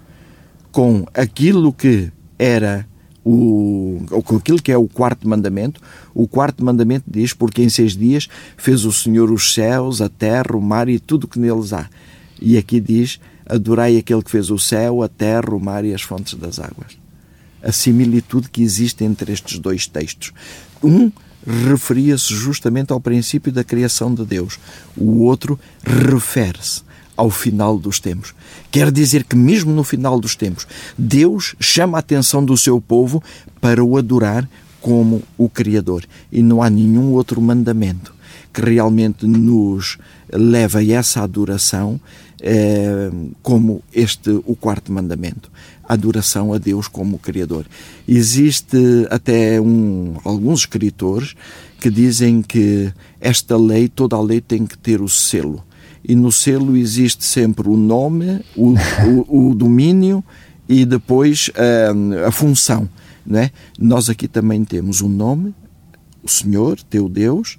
com 0.74 1.06
aquilo 1.14 1.72
que 1.72 2.12
era 2.38 2.86
o, 3.24 4.04
com 4.26 4.36
aquilo 4.36 4.62
que 4.62 4.74
é 4.74 4.78
o 4.78 4.90
quarto 4.90 5.26
mandamento, 5.26 5.80
o 6.14 6.28
quarto 6.28 6.66
mandamento 6.66 7.06
diz: 7.10 7.32
Porque 7.32 7.64
em 7.64 7.70
seis 7.70 7.96
dias 7.96 8.28
fez 8.58 8.84
o 8.84 8.92
Senhor 8.92 9.32
os 9.32 9.54
céus, 9.54 10.02
a 10.02 10.10
terra, 10.10 10.54
o 10.54 10.62
mar 10.62 10.90
e 10.90 11.00
tudo 11.00 11.24
o 11.24 11.28
que 11.30 11.40
neles 11.40 11.72
há. 11.72 11.90
E 12.42 12.58
aqui 12.58 12.82
diz: 12.82 13.22
Adorai 13.46 13.96
aquele 13.96 14.22
que 14.22 14.32
fez 14.32 14.52
o 14.52 14.60
céu, 14.60 15.02
a 15.02 15.08
terra, 15.08 15.56
o 15.56 15.60
mar 15.60 15.86
e 15.86 15.94
as 15.94 16.02
fontes 16.02 16.34
das 16.34 16.60
águas. 16.60 16.98
A 17.64 17.72
similitude 17.72 18.50
que 18.50 18.62
existe 18.62 19.06
entre 19.06 19.32
estes 19.32 19.58
dois 19.60 19.88
textos. 19.88 20.34
Um 20.84 21.10
referia-se 21.48 22.36
justamente 22.36 22.92
ao 22.92 23.00
princípio 23.00 23.50
da 23.50 23.64
criação 23.64 24.14
de 24.14 24.26
Deus, 24.26 24.60
o 24.98 25.22
outro 25.22 25.58
refere-se 25.86 26.91
ao 27.22 27.30
final 27.30 27.78
dos 27.78 28.00
tempos. 28.00 28.34
Quer 28.72 28.90
dizer 28.90 29.24
que, 29.26 29.36
mesmo 29.36 29.72
no 29.72 29.84
final 29.84 30.20
dos 30.20 30.36
tempos, 30.36 30.66
Deus 30.98 31.56
chama 31.60 31.96
a 31.96 32.00
atenção 32.00 32.44
do 32.44 32.58
seu 32.58 32.82
povo 32.82 33.22
para 33.62 33.84
o 33.84 33.96
adorar 33.96 34.50
como 34.82 35.22
o 35.38 35.48
Criador. 35.48 36.04
E 36.32 36.42
não 36.42 36.64
há 36.64 36.70
nenhum 36.70 37.12
outro 37.12 37.40
mandamento 37.40 38.12
que 38.52 38.62
realmente 38.62 39.28
nos 39.28 40.00
leva 40.34 40.80
a 40.80 40.92
essa 40.92 41.22
adoração 41.22 42.02
eh, 42.42 43.12
como 43.44 43.84
este, 43.94 44.32
o 44.44 44.56
quarto 44.56 44.92
mandamento. 44.92 45.52
Adoração 45.88 46.52
a 46.56 46.58
Deus 46.58 46.88
como 46.88 47.20
Criador. 47.20 47.68
Existe 48.08 49.06
até 49.12 49.62
um, 49.62 50.16
alguns 50.26 50.62
escritores 50.62 51.36
que 51.80 51.92
dizem 51.92 52.42
que 52.42 52.92
esta 53.20 53.56
lei, 53.58 53.88
toda 53.88 54.16
a 54.16 54.22
lei 54.22 54.42
tem 54.42 54.66
que 54.66 54.76
ter 54.76 55.02
o 55.02 55.08
selo 55.08 55.64
e 56.04 56.16
no 56.16 56.32
selo 56.32 56.76
existe 56.76 57.24
sempre 57.24 57.70
o 57.70 57.78
nome, 57.78 58.42
o, 58.56 58.74
o, 59.28 59.50
o 59.50 59.56
domínio 59.56 60.24
e 60.68 60.86
depois 60.86 61.52
a, 61.56 62.28
a 62.28 62.32
função. 62.32 62.90
Né? 63.26 63.52
Nós 63.80 64.10
aqui 64.10 64.28
também 64.28 64.64
temos 64.66 65.02
o 65.02 65.08
nome, 65.08 65.54
o 66.24 66.30
Senhor, 66.30 66.80
teu 66.90 67.08
Deus, 67.08 67.58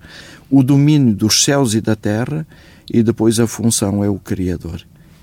o 0.50 0.62
domínio 0.62 1.14
dos 1.14 1.44
céus 1.44 1.74
e 1.74 1.80
da 1.80 1.96
terra 1.96 2.46
e 2.92 3.02
depois 3.02 3.38
a 3.38 3.46
função 3.46 4.04
é 4.04 4.08
o 4.08 4.18
Criador. 4.18 4.82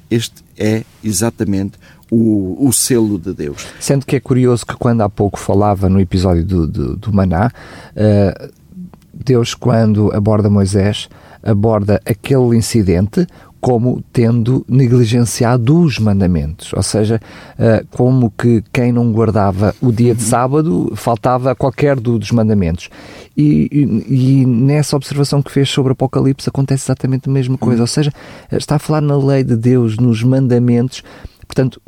Este 0.09 0.43
é 0.57 0.83
exatamente 1.03 1.73
o, 2.09 2.67
o 2.67 2.73
selo 2.73 3.19
de 3.19 3.33
Deus. 3.33 3.67
Sendo 3.79 4.05
que 4.05 4.15
é 4.15 4.19
curioso 4.19 4.65
que 4.65 4.75
quando 4.75 5.01
há 5.01 5.09
pouco 5.09 5.37
falava 5.37 5.87
no 5.87 5.99
episódio 5.99 6.43
do, 6.43 6.67
do, 6.67 6.95
do 6.95 7.13
Maná, 7.13 7.51
uh, 7.95 8.51
Deus 9.13 9.53
quando 9.53 10.11
aborda 10.11 10.49
Moisés 10.49 11.09
aborda 11.43 12.01
aquele 12.05 12.57
incidente 12.57 13.27
como 13.61 14.01
tendo 14.13 14.65
negligenciado 14.69 15.81
os 15.81 15.99
mandamentos, 15.99 16.71
ou 16.73 16.81
seja, 16.81 17.19
eh, 17.57 17.83
como 17.91 18.31
que 18.31 18.63
quem 18.71 18.91
não 18.91 19.11
guardava 19.11 19.75
o 19.81 19.91
dia 19.91 20.15
de 20.15 20.23
sábado 20.23 20.93
faltava 20.95 21.51
a 21.51 21.55
qualquer 21.55 21.99
dos 21.99 22.31
mandamentos. 22.31 22.89
E, 23.35 23.67
e, 23.71 24.41
e, 24.41 24.45
nessa 24.45 24.95
observação 24.95 25.41
que 25.41 25.51
fez 25.51 25.69
sobre 25.69 25.91
o 25.91 25.93
Apocalipse 25.93 26.47
acontece 26.47 26.85
exatamente 26.85 27.29
a 27.29 27.31
mesma 27.31 27.57
coisa, 27.57 27.81
ou 27.81 27.87
seja, 27.87 28.13
está 28.51 28.75
a 28.75 28.79
falar 28.79 29.01
na 29.01 29.17
lei 29.17 29.43
de 29.43 29.57
Deus, 29.57 29.97
nos 29.97 30.23
mandamentos, 30.23 31.03
portanto, 31.45 31.81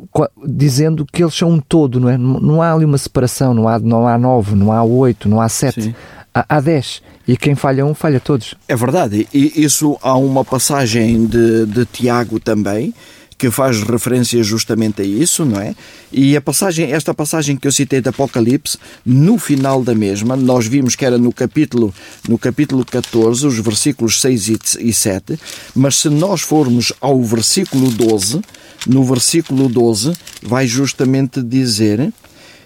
dizendo 0.46 1.06
que 1.10 1.22
eles 1.22 1.34
são 1.34 1.52
um 1.52 1.58
todo, 1.58 1.98
não 1.98 2.08
é? 2.10 2.18
Não 2.18 2.60
há 2.60 2.72
ali 2.72 2.84
uma 2.84 2.98
separação, 2.98 3.54
não 3.54 3.66
há, 3.66 3.78
não 3.78 4.06
há 4.06 4.18
nove, 4.18 4.54
não 4.54 4.72
há 4.72 4.82
oito, 4.82 5.26
não 5.26 5.40
há 5.40 5.48
sete. 5.48 5.84
Sim 5.84 5.94
há 6.34 6.60
10 6.60 7.02
e 7.26 7.36
quem 7.36 7.54
falha 7.54 7.84
um, 7.84 7.94
falha 7.94 8.20
todos. 8.20 8.54
É 8.68 8.76
verdade, 8.76 9.28
e 9.32 9.62
isso 9.62 9.98
há 10.02 10.16
uma 10.16 10.44
passagem 10.44 11.26
de, 11.26 11.66
de 11.66 11.84
Tiago 11.86 12.40
também 12.40 12.94
que 13.42 13.50
faz 13.50 13.82
referência 13.82 14.40
justamente 14.40 15.02
a 15.02 15.04
isso, 15.04 15.44
não 15.44 15.60
é? 15.60 15.74
E 16.12 16.36
a 16.36 16.40
passagem, 16.40 16.92
esta 16.92 17.12
passagem 17.12 17.56
que 17.56 17.66
eu 17.66 17.72
citei 17.72 18.00
de 18.00 18.08
Apocalipse, 18.08 18.78
no 19.04 19.36
final 19.36 19.82
da 19.82 19.96
mesma, 19.96 20.36
nós 20.36 20.68
vimos 20.68 20.94
que 20.94 21.04
era 21.04 21.18
no 21.18 21.32
capítulo, 21.32 21.92
no 22.28 22.38
capítulo 22.38 22.84
14, 22.84 23.44
os 23.44 23.58
versículos 23.58 24.20
6 24.20 24.76
e 24.78 24.92
7, 24.92 25.40
mas 25.74 25.96
se 25.96 26.08
nós 26.08 26.40
formos 26.40 26.92
ao 27.00 27.20
versículo 27.20 27.90
12, 27.90 28.40
no 28.86 29.02
versículo 29.02 29.68
12 29.68 30.12
vai 30.40 30.64
justamente 30.68 31.42
dizer. 31.42 32.12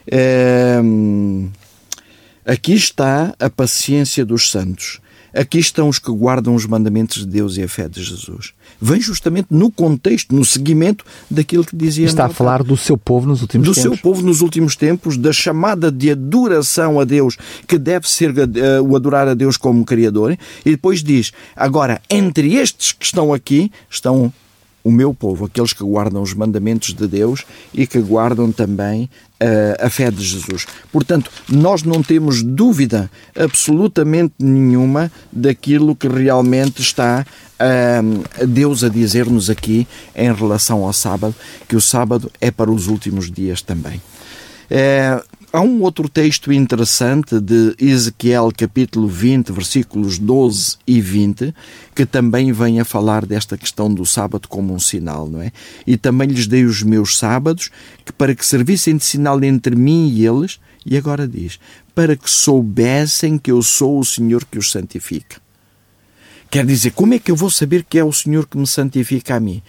É, 0.07 0.79
Aqui 2.47 2.75
está 2.75 3.35
a 3.41 3.51
paciência 3.51 4.25
dos 4.25 4.51
santos. 4.53 5.01
Aqui 5.35 5.59
estão 5.59 5.89
os 5.89 5.99
que 5.99 6.11
guardam 6.13 6.55
os 6.55 6.65
mandamentos 6.65 7.19
de 7.19 7.27
Deus 7.27 7.57
e 7.57 7.63
a 7.63 7.69
fé 7.69 7.89
de 7.89 8.03
Jesus. 8.03 8.55
Vem 8.81 9.01
justamente 9.01 9.49
no 9.51 9.71
contexto, 9.71 10.35
no 10.35 10.45
seguimento 10.45 11.05
daquilo 11.29 11.65
que 11.65 11.77
dizia. 11.77 12.07
Está 12.07 12.27
a 12.27 12.29
falar 12.31 12.63
do 12.63 12.77
seu 12.77 12.97
povo 12.97 13.27
nos 13.27 13.43
últimos 13.43 13.67
do 13.67 13.75
tempos. 13.75 13.91
Do 13.91 13.97
seu 13.97 14.03
povo 14.03 14.23
nos 14.23 14.41
últimos 14.41 14.77
tempos, 14.77 15.19
da 15.19 15.33
chamada 15.33 15.91
de 15.91 16.13
adoração 16.13 17.01
a 17.01 17.05
Deus, 17.05 17.37
que 17.67 17.77
deve 17.77 18.09
ser 18.09 18.31
uh, 18.31 18.83
o 18.83 18.95
adorar 18.95 19.27
a 19.27 19.35
Deus 19.35 19.57
como 19.57 19.85
Criador. 19.85 20.39
E 20.65 20.71
depois 20.71 21.03
diz: 21.03 21.33
agora, 21.55 22.01
entre 22.09 22.55
estes 22.55 22.93
que 22.93 23.05
estão 23.05 23.35
aqui, 23.35 23.71
estão 23.91 24.33
o 24.87 24.93
meu 24.93 25.13
povo, 25.13 25.47
aqueles 25.47 25.73
que 25.73 25.83
guardam 25.83 26.23
os 26.23 26.33
mandamentos 26.33 26.95
de 26.95 27.09
Deus 27.09 27.45
e 27.75 27.89
que 27.89 27.99
guardam 27.99 28.53
também 28.53 29.11
uh, 29.43 29.85
a 29.85 29.91
fé 29.91 30.13
de 30.13 30.23
Jesus. 30.23 30.65
Portanto, 30.93 31.29
nós 31.49 31.83
não 31.83 32.05
temos 32.05 32.41
dúvida 32.41 33.11
absolutamente 33.37 34.35
nenhuma 34.39 35.11
daquilo 35.33 35.97
que 35.97 36.07
realmente 36.07 36.81
está 36.81 37.27
uh, 37.59 38.47
Deus 38.47 38.85
a 38.85 38.89
dizer-nos 38.89 39.51
aqui 39.51 39.89
em 40.15 40.33
relação 40.33 40.85
ao 40.85 40.93
sábado, 40.93 41.35
que 41.67 41.75
o 41.75 41.81
sábado 41.81 42.31
é 42.41 42.53
para 42.53 42.71
os 42.71 42.87
últimos 42.87 43.29
dias 43.29 43.63
também. 43.63 44.01
É, 44.71 45.21
há 45.53 45.61
um 45.61 45.83
outro 45.83 46.09
texto 46.09 46.53
interessante 46.53 47.41
de 47.41 47.75
Ezequiel, 47.79 48.51
capítulo 48.57 49.09
20, 49.09 49.53
versículos 49.53 50.19
12 50.19 50.77
e 50.87 51.01
20, 51.01 51.55
que 51.95 52.05
também 52.05 52.53
vem 52.53 52.81
a 52.81 52.85
falar 52.85 53.25
desta 53.25 53.57
questão 53.57 53.93
do 53.93 54.05
sábado 54.05 54.49
como 54.49 54.75
um 54.75 54.79
sinal, 54.79 55.29
não 55.29 55.41
é? 55.41 55.53
E 55.87 55.97
também 55.97 56.29
lhes 56.29 56.47
dei 56.47 56.65
os 56.65 56.83
meus 56.83 57.17
sábados, 57.17 57.71
que 58.05 58.13
para 58.13 58.35
que 58.35 58.45
servissem 58.45 58.97
de 58.97 59.05
sinal 59.05 59.43
entre 59.43 59.75
mim 59.75 60.09
e 60.09 60.27
eles, 60.27 60.59
e 60.85 60.97
agora 60.97 61.27
diz, 61.27 61.59
para 61.95 62.17
que 62.17 62.31
soubessem 62.31 63.39
que 63.39 63.51
eu 63.51 63.63
sou 63.63 63.99
o 63.99 64.05
Senhor 64.05 64.45
que 64.45 64.59
os 64.59 64.71
santifica. 64.71 65.41
Quer 66.51 66.65
dizer, 66.65 66.93
como 66.93 67.15
é 67.15 67.19
que 67.19 67.31
eu 67.31 67.37
vou 67.37 67.51
saber 67.51 67.85
que 67.89 67.99
é 67.99 68.05
o 68.05 68.13
Senhor 68.13 68.47
que 68.47 68.57
me 68.57 68.67
santifica 68.67 69.35
a 69.35 69.41
mim? 69.41 69.63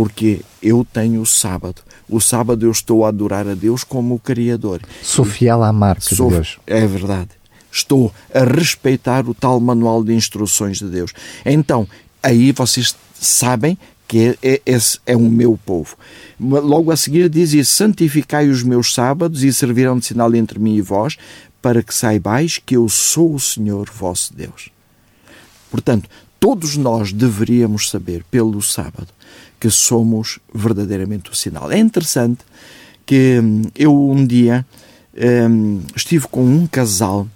Porque 0.00 0.40
eu 0.62 0.82
tenho 0.90 1.20
o 1.20 1.26
sábado. 1.26 1.82
O 2.08 2.22
sábado 2.22 2.64
eu 2.64 2.70
estou 2.70 3.04
a 3.04 3.08
adorar 3.08 3.46
a 3.46 3.52
Deus 3.52 3.84
como 3.84 4.14
o 4.14 4.18
Criador. 4.18 4.80
Sou 5.02 5.26
fiel 5.26 5.62
à 5.62 5.70
marca 5.74 6.14
Sou, 6.14 6.28
de 6.30 6.36
Deus. 6.36 6.58
É 6.66 6.86
verdade. 6.86 7.28
Estou 7.70 8.10
a 8.32 8.42
respeitar 8.42 9.28
o 9.28 9.34
tal 9.34 9.60
manual 9.60 10.02
de 10.02 10.14
instruções 10.14 10.78
de 10.78 10.86
Deus. 10.86 11.12
Então, 11.44 11.86
aí 12.22 12.50
vocês 12.50 12.96
sabem 13.12 13.76
que 14.08 14.38
é, 14.42 14.52
é, 14.54 14.62
esse 14.64 14.98
é 15.04 15.14
o 15.14 15.20
meu 15.20 15.60
povo. 15.66 15.98
Logo 16.40 16.90
a 16.90 16.96
seguir 16.96 17.28
diz 17.28 17.52
isso, 17.52 17.74
santificai 17.74 18.48
os 18.48 18.62
meus 18.62 18.94
sábados 18.94 19.44
e 19.44 19.52
servirão 19.52 19.98
de 19.98 20.06
sinal 20.06 20.34
entre 20.34 20.58
mim 20.58 20.76
e 20.76 20.80
vós, 20.80 21.18
para 21.60 21.82
que 21.82 21.94
saibais 21.94 22.56
que 22.56 22.74
eu 22.74 22.88
sou 22.88 23.34
o 23.34 23.38
Senhor 23.38 23.90
vosso 23.94 24.32
Deus. 24.32 24.70
Portanto, 25.70 26.08
todos 26.40 26.78
nós 26.78 27.12
deveríamos 27.12 27.90
saber 27.90 28.24
pelo 28.30 28.62
sábado 28.62 29.08
que 29.60 29.70
somos 29.70 30.38
verdadeiramente 30.52 31.30
o 31.30 31.34
sinal. 31.34 31.70
É 31.70 31.78
interessante 31.78 32.40
que 33.04 33.38
hum, 33.38 33.62
eu 33.76 34.10
um 34.10 34.26
dia 34.26 34.64
um, 35.48 35.82
estive 35.94 36.26
com 36.28 36.44
um 36.44 36.66
casal 36.66 37.28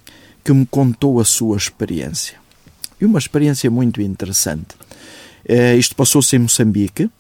que 0.43 0.53
me 0.53 0.67
contou 0.67 1.21
a 1.21 1.25
sua 1.25 1.57
experiência. 1.57 2.37
E 3.01 3.05
uma 3.05 3.19
experiência 3.19 3.71
muito 3.71 4.01
interessante. 4.01 4.75
Uh, 5.49 5.77
isto 5.79 5.95
passou-se 5.95 6.35
em 6.37 6.39
Moçambique. 6.39 7.11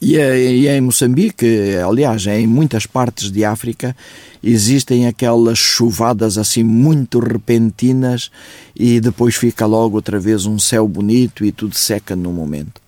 E, 0.00 0.16
e 0.16 0.68
em 0.68 0.80
Moçambique, 0.80 1.74
aliás, 1.84 2.26
em 2.26 2.46
muitas 2.46 2.86
partes 2.86 3.32
de 3.32 3.44
África, 3.44 3.96
existem 4.42 5.06
aquelas 5.06 5.58
chuvadas 5.58 6.38
assim 6.38 6.62
muito 6.62 7.18
repentinas 7.18 8.30
e 8.76 9.00
depois 9.00 9.34
fica 9.34 9.66
logo 9.66 9.96
outra 9.96 10.20
vez 10.20 10.46
um 10.46 10.56
céu 10.56 10.86
bonito 10.86 11.44
e 11.44 11.50
tudo 11.50 11.74
seca 11.74 12.14
no 12.14 12.32
momento. 12.32 12.80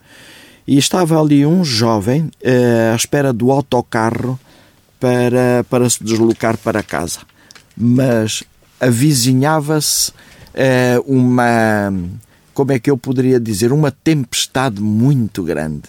E 0.67 0.79
estava 0.79 1.21
ali 1.21 1.45
um 1.45 1.65
jovem 1.65 2.31
eh, 2.43 2.91
à 2.93 2.97
espera 2.97 3.33
do 3.33 3.51
autocarro 3.51 4.39
para, 4.99 5.65
para 5.69 5.89
se 5.89 6.03
deslocar 6.03 6.57
para 6.59 6.83
casa. 6.83 7.21
Mas 7.77 8.45
avizinhava-se 8.79 10.13
eh, 10.55 11.01
uma, 11.07 11.93
como 12.55 12.73
é 12.73 12.79
que 12.79 12.91
eu 12.91 12.97
poderia 12.97 13.41
dizer, 13.41 13.73
uma 13.73 13.91
tempestade 13.91 14.81
muito 14.81 15.43
grande 15.43 15.83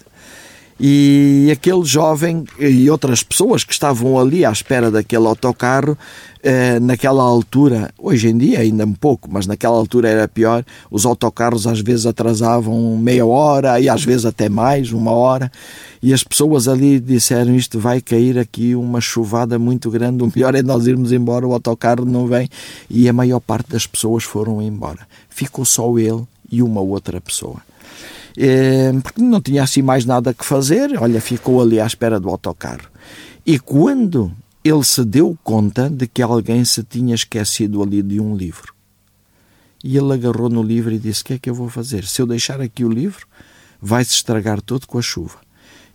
e 0.83 1.47
aquele 1.51 1.85
jovem 1.85 2.43
e 2.59 2.89
outras 2.89 3.21
pessoas 3.21 3.63
que 3.63 3.71
estavam 3.71 4.17
ali 4.17 4.43
à 4.43 4.51
espera 4.51 4.89
daquele 4.89 5.27
autocarro, 5.27 5.95
eh, 6.41 6.79
naquela 6.79 7.21
altura, 7.21 7.93
hoje 7.99 8.29
em 8.29 8.35
dia 8.35 8.61
ainda 8.61 8.83
um 8.83 8.93
pouco, 8.93 9.29
mas 9.31 9.45
naquela 9.45 9.75
altura 9.75 10.09
era 10.09 10.27
pior, 10.27 10.65
os 10.89 11.05
autocarros 11.05 11.67
às 11.67 11.81
vezes 11.81 12.07
atrasavam 12.07 12.97
meia 12.97 13.23
hora 13.23 13.79
e 13.79 13.87
às 13.87 14.03
vezes 14.03 14.25
até 14.25 14.49
mais, 14.49 14.91
uma 14.91 15.11
hora, 15.11 15.51
e 16.01 16.15
as 16.15 16.23
pessoas 16.23 16.67
ali 16.67 16.99
disseram 16.99 17.55
isto 17.55 17.79
vai 17.79 18.01
cair 18.01 18.39
aqui 18.39 18.73
uma 18.73 18.99
chuvada 18.99 19.59
muito 19.59 19.91
grande, 19.91 20.23
o 20.23 20.31
melhor 20.35 20.55
é 20.55 20.63
nós 20.63 20.87
irmos 20.87 21.11
embora, 21.11 21.45
o 21.45 21.53
autocarro 21.53 22.05
não 22.05 22.25
vem, 22.25 22.49
e 22.89 23.07
a 23.07 23.13
maior 23.13 23.39
parte 23.39 23.69
das 23.69 23.85
pessoas 23.85 24.23
foram 24.23 24.59
embora. 24.59 25.01
Ficou 25.29 25.63
só 25.63 25.95
ele 25.99 26.23
e 26.51 26.63
uma 26.63 26.81
outra 26.81 27.21
pessoa. 27.21 27.57
Eh, 28.37 28.91
porque 29.03 29.21
não 29.21 29.41
tinha 29.41 29.63
assim 29.63 29.81
mais 29.81 30.05
nada 30.05 30.33
que 30.33 30.45
fazer, 30.45 30.97
olha, 31.01 31.19
ficou 31.19 31.61
ali 31.61 31.79
à 31.79 31.85
espera 31.85 32.19
do 32.19 32.29
autocarro. 32.29 32.89
E 33.45 33.59
quando 33.59 34.31
ele 34.63 34.83
se 34.83 35.03
deu 35.03 35.37
conta 35.43 35.89
de 35.89 36.07
que 36.07 36.21
alguém 36.21 36.63
se 36.63 36.83
tinha 36.83 37.15
esquecido 37.15 37.81
ali 37.81 38.01
de 38.01 38.19
um 38.19 38.35
livro, 38.35 38.73
e 39.83 39.97
ele 39.97 40.13
agarrou 40.13 40.49
no 40.49 40.61
livro 40.61 40.93
e 40.93 40.99
disse: 40.99 41.21
O 41.23 41.25
que 41.25 41.33
é 41.33 41.39
que 41.39 41.49
eu 41.49 41.55
vou 41.55 41.69
fazer? 41.69 42.05
Se 42.05 42.21
eu 42.21 42.27
deixar 42.27 42.61
aqui 42.61 42.85
o 42.85 42.89
livro, 42.89 43.25
vai-se 43.81 44.11
estragar 44.11 44.61
todo 44.61 44.85
com 44.85 44.99
a 44.99 45.01
chuva. 45.01 45.39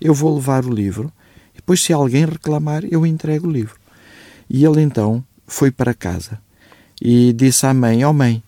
Eu 0.00 0.12
vou 0.12 0.34
levar 0.34 0.64
o 0.64 0.72
livro, 0.72 1.12
e 1.54 1.56
depois, 1.56 1.80
se 1.80 1.92
alguém 1.92 2.26
reclamar, 2.26 2.84
eu 2.90 3.06
entrego 3.06 3.46
o 3.46 3.50
livro. 3.50 3.76
E 4.50 4.64
ele 4.64 4.82
então 4.82 5.24
foi 5.46 5.70
para 5.70 5.94
casa 5.94 6.40
e 7.00 7.32
disse 7.32 7.66
à 7.66 7.72
mãe: 7.72 8.04
Ó 8.04 8.10
oh, 8.10 8.12
mãe, 8.12 8.42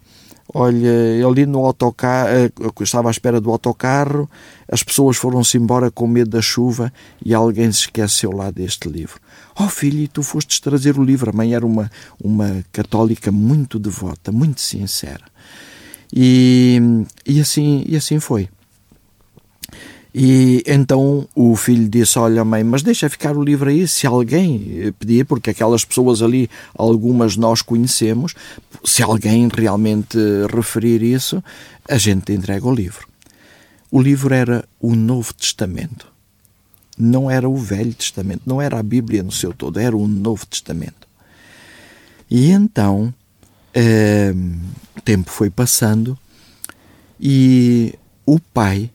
Olha, 0.55 1.27
ali 1.27 1.45
no 1.45 1.65
autocarro, 1.65 2.29
eh, 2.31 2.51
estava 2.81 3.09
à 3.09 3.11
espera 3.11 3.39
do 3.39 3.51
autocarro, 3.51 4.29
as 4.71 4.83
pessoas 4.83 5.19
foram-se 5.19 5.59
embora 5.59 5.91
com 5.91 6.07
medo 6.07 6.31
da 6.31 6.41
chuva 6.41 6.91
e 7.23 7.35
alguém 7.35 7.71
se 7.71 7.81
esqueceu 7.81 8.31
lá 8.31 8.51
deste 8.51 8.89
livro. 8.89 9.21
Oh 9.59 9.69
filho, 9.69 9.99
e 9.99 10.09
tu 10.09 10.23
fostes 10.23 10.59
trazer 10.61 10.99
o 10.99 11.05
livro. 11.05 11.31
A 11.31 11.33
mãe 11.35 11.55
era 11.55 11.67
uma, 11.67 11.91
uma 12.23 12.65
católica 12.73 13.31
muito 13.31 13.79
devota, 13.79 14.33
muito 14.33 14.63
sincera. 14.63 15.25
E, 16.13 16.81
e, 17.27 17.41
assim, 17.41 17.85
e 17.87 17.97
assim 17.97 18.19
foi. 18.19 18.49
E 20.15 20.63
então 20.67 21.29
o 21.35 21.55
filho 21.55 21.89
disse: 21.89 22.19
Olha, 22.19 22.45
mãe, 22.45 22.65
mas 22.65 22.83
deixa 22.83 23.09
ficar 23.09 23.37
o 23.37 23.43
livro 23.43 23.69
aí. 23.69 23.87
Se 23.87 24.07
alguém 24.07 24.93
pedir, 24.99 25.25
porque 25.27 25.51
aquelas 25.51 25.85
pessoas 25.85 26.23
ali, 26.23 26.49
algumas 26.75 27.37
nós 27.37 27.63
conhecemos, 27.63 28.35
se 28.85 29.03
alguém 29.03 29.49
realmente 29.55 30.19
referir 30.55 31.03
isso, 31.03 31.43
a 31.89 31.99
gente 31.99 32.33
entrega 32.33 32.67
o 32.67 32.75
livro. 32.75 33.07
O 33.91 34.01
livro 34.01 34.35
era 34.35 34.65
o 34.81 34.95
Novo 34.95 35.33
Testamento. 35.35 36.07
Não 36.97 37.31
era 37.31 37.49
o 37.49 37.57
Velho 37.57 37.95
Testamento, 37.95 38.43
não 38.45 38.61
era 38.61 38.79
a 38.79 38.83
Bíblia 38.83 39.23
no 39.23 39.31
seu 39.31 39.55
todo, 39.55 39.79
era 39.79 39.97
o 39.97 40.09
Novo 40.09 40.45
Testamento. 40.47 41.07
E 42.29 42.51
então 42.51 43.15
eh, 43.73 44.35
o 44.97 45.01
tempo 45.01 45.31
foi 45.31 45.49
passando 45.49 46.19
e 47.21 47.95
o 48.27 48.41
pai 48.41 48.91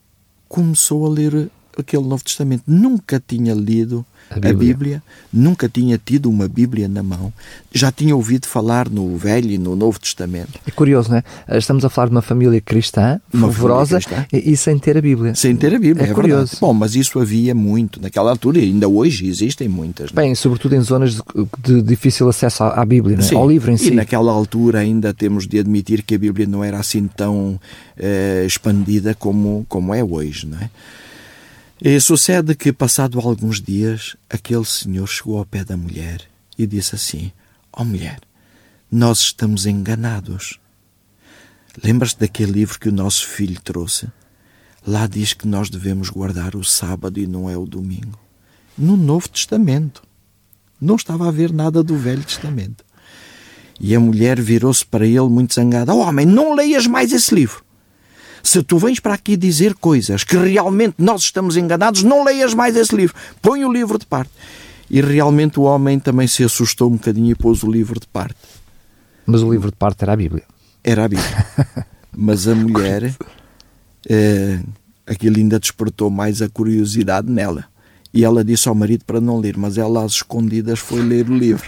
começou 0.54 1.08
a 1.08 1.10
ler 1.10 1.50
aquele 1.78 2.04
Novo 2.04 2.24
Testamento. 2.24 2.64
Nunca 2.68 3.22
tinha 3.26 3.54
lido 3.54 4.06
a 4.30 4.36
Bíblia. 4.36 4.52
a 4.52 4.54
Bíblia. 4.54 5.04
nunca 5.32 5.70
tinha 5.70 6.00
tido 6.04 6.30
uma 6.30 6.48
Bíblia 6.48 6.88
na 6.88 7.04
mão, 7.04 7.32
já 7.72 7.92
tinha 7.92 8.16
ouvido 8.16 8.48
falar 8.48 8.90
no 8.90 9.16
Velho 9.18 9.52
e 9.52 9.58
no 9.58 9.76
Novo 9.76 10.00
Testamento. 10.00 10.60
É 10.66 10.72
curioso, 10.72 11.10
não 11.10 11.18
é? 11.18 11.58
Estamos 11.58 11.84
a 11.86 11.90
falar 11.90 12.08
de 12.08 12.16
uma 12.16 12.22
família 12.22 12.60
cristã, 12.62 13.20
uma 13.34 13.48
fervorosa, 13.48 14.00
cristã. 14.00 14.26
E, 14.32 14.52
e, 14.52 14.58
sem 14.58 14.78
ter 14.80 14.98
a 14.98 15.02
Bíblia. 15.02 15.36
Sem 15.36 15.56
ter 15.56 15.76
a 15.76 15.80
Bíblia, 15.80 16.08
é, 16.08 16.12
é 16.12 16.14
curioso. 16.14 16.52
Verdade. 16.52 16.62
Bom, 16.62 16.74
mas 16.74 16.96
isso 16.96 17.20
havia 17.20 17.54
muito 17.54 18.02
naquela 18.02 18.32
altura 18.32 18.60
e 18.60 18.64
ainda 18.64 18.88
hoje 18.88 19.28
existem 19.28 19.68
muitas. 19.68 20.12
É? 20.12 20.14
Bem, 20.14 20.36
sobretudo 20.36 20.76
em 20.76 20.82
zonas 20.82 21.16
de, 21.16 21.22
de 21.60 21.82
difícil 21.82 22.28
acesso 22.28 22.64
à, 22.64 22.82
à 22.82 22.86
Bíblia, 22.86 23.18
é? 23.20 23.36
ao 23.36 23.48
livro 23.48 23.72
em 23.72 23.78
si. 23.78 23.90
E 23.90 23.92
naquela 23.92 24.32
altura 24.32 24.80
ainda 24.80 25.14
temos 25.14 25.48
de 25.48 25.60
admitir 25.60 26.04
que 26.04 26.16
a 26.16 26.18
Bíblia 26.18 26.48
não 26.48 26.64
era 26.64 26.80
assim 26.80 27.08
tão 27.08 27.60
eh, 27.98 28.44
expandida 28.46 29.14
como, 29.14 29.66
como 29.68 29.94
é 29.94 30.04
hoje, 30.04 30.48
não 30.48 30.58
é? 30.58 30.70
E 31.82 32.00
sucede 32.00 32.56
que, 32.56 32.72
passado 32.72 33.20
alguns 33.20 33.62
dias, 33.62 34.16
aquele 34.30 34.66
senhor 34.66 35.08
chegou 35.08 35.38
ao 35.38 35.46
pé 35.46 35.64
da 35.64 35.76
mulher 35.76 36.22
e 36.58 36.68
disse 36.68 36.96
assim: 36.96 37.32
Ó 37.72 37.82
oh, 37.82 37.86
mulher, 37.86 38.22
nós 38.92 39.20
estamos 39.20 39.66
enganados. 39.66 40.60
Lembras-te 41.84 42.20
daquele 42.20 42.52
livro 42.52 42.80
que 42.80 42.90
o 42.90 42.94
nosso 42.94 43.28
filho 43.28 43.60
trouxe? 43.62 44.08
Lá 44.86 45.08
diz 45.08 45.34
que 45.34 45.48
nós 45.48 45.70
devemos 45.70 46.10
guardar 46.10 46.56
o 46.56 46.64
sábado 46.64 47.20
e 47.20 47.26
não 47.26 47.50
é 47.50 47.58
o 47.58 47.66
domingo. 47.66 48.20
No 48.78 48.96
Novo 48.96 49.28
Testamento. 49.30 50.04
Não 50.80 50.96
estava 50.96 51.28
a 51.28 51.32
ver 51.32 51.52
nada 51.52 51.82
do 51.82 51.98
Velho 51.98 52.24
Testamento. 52.24 52.84
E 53.80 53.96
a 53.96 54.00
mulher 54.00 54.40
virou-se 54.40 54.86
para 54.86 55.08
ele 55.08 55.30
muito 55.30 55.54
zangada: 55.56 55.94
oh, 55.94 56.00
Homem, 56.00 56.26
não 56.26 56.54
leias 56.54 56.86
mais 56.86 57.12
esse 57.12 57.34
livro. 57.34 57.63
Se 58.44 58.62
tu 58.62 58.78
vens 58.78 59.00
para 59.00 59.14
aqui 59.14 59.38
dizer 59.38 59.74
coisas 59.76 60.26
que 60.26 60.36
realmente 60.36 60.96
nós 60.98 61.22
estamos 61.22 61.56
enganados, 61.56 62.04
não 62.04 62.26
leias 62.26 62.54
mais 62.54 62.76
esse 62.76 62.94
livro. 62.94 63.16
Põe 63.42 63.64
o 63.64 63.72
livro 63.72 63.98
de 63.98 64.06
parte. 64.06 64.32
E 64.90 65.00
realmente 65.00 65.60
o 65.60 65.64
homem 65.64 65.98
também 65.98 66.28
se 66.28 66.44
assustou 66.44 66.90
um 66.90 66.98
bocadinho 66.98 67.32
e 67.32 67.36
pôs 67.36 67.64
o 67.64 67.72
livro 67.72 68.00
de 68.00 68.06
parte. 68.06 68.36
Mas 69.26 69.42
o 69.42 69.50
livro 69.50 69.72
de 69.72 69.78
parte 69.78 70.04
era 70.04 70.12
a 70.12 70.16
Bíblia. 70.18 70.44
Era 70.84 71.06
a 71.06 71.08
Bíblia. 71.08 71.48
Mas 72.16 72.46
a 72.46 72.54
mulher, 72.54 73.16
eh, 74.10 74.60
aquilo 75.08 75.38
ainda 75.38 75.58
despertou 75.58 76.10
mais 76.10 76.42
a 76.42 76.50
curiosidade 76.50 77.32
nela. 77.32 77.66
E 78.14 78.24
ela 78.26 78.44
disse 78.44 78.68
ao 78.68 78.76
marido 78.76 79.06
para 79.06 79.20
não 79.20 79.40
ler, 79.40 79.58
mas 79.58 79.76
ela 79.76 80.04
às 80.04 80.12
escondidas 80.12 80.78
foi 80.78 81.02
ler 81.02 81.28
o 81.28 81.36
livro. 81.36 81.68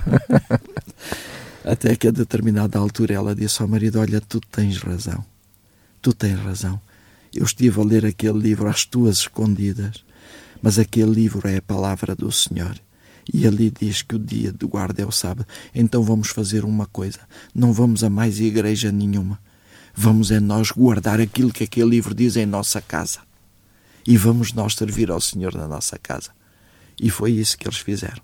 Até 1.66 1.96
que 1.96 2.08
a 2.08 2.12
determinada 2.12 2.78
altura 2.78 3.16
ela 3.16 3.34
disse 3.34 3.64
ao 3.64 3.68
marido: 3.68 4.00
Olha, 4.00 4.22
tu 4.22 4.40
tens 4.52 4.78
razão. 4.78 5.26
Tu 6.06 6.14
tens 6.14 6.40
razão. 6.40 6.80
Eu 7.34 7.44
estive 7.46 7.82
a 7.82 7.84
ler 7.84 8.06
aquele 8.06 8.38
livro 8.38 8.70
às 8.70 8.86
tuas 8.86 9.22
escondidas, 9.22 10.06
mas 10.62 10.78
aquele 10.78 11.10
livro 11.10 11.48
é 11.48 11.58
a 11.58 11.62
palavra 11.64 12.14
do 12.14 12.32
Senhor. 12.32 12.80
E 13.34 13.48
ali 13.48 13.72
diz 13.72 14.04
que 14.04 14.14
o 14.14 14.20
dia 14.20 14.52
de 14.52 14.68
guarda 14.68 15.02
é 15.02 15.06
o 15.08 15.12
sábado. 15.12 15.48
Então 15.74 16.04
vamos 16.04 16.28
fazer 16.28 16.64
uma 16.64 16.86
coisa: 16.86 17.22
não 17.56 17.74
vamos 17.74 18.04
a 18.04 18.10
mais 18.12 18.40
igreja 18.40 18.92
nenhuma. 18.92 19.40
Vamos 19.96 20.30
é 20.30 20.40
nós 20.40 20.70
guardar 20.70 21.20
aquilo 21.20 21.52
que 21.52 21.64
aquele 21.64 21.90
livro 21.90 22.14
diz 22.14 22.36
em 22.36 22.46
nossa 22.46 22.80
casa. 22.80 23.22
E 24.06 24.16
vamos 24.16 24.54
nós 24.54 24.76
servir 24.76 25.10
ao 25.10 25.20
Senhor 25.20 25.56
na 25.56 25.68
nossa 25.68 25.98
casa. 25.98 26.30
E 27.02 27.10
foi 27.10 27.32
isso 27.32 27.58
que 27.58 27.68
eles 27.68 27.80
fizeram. 27.80 28.22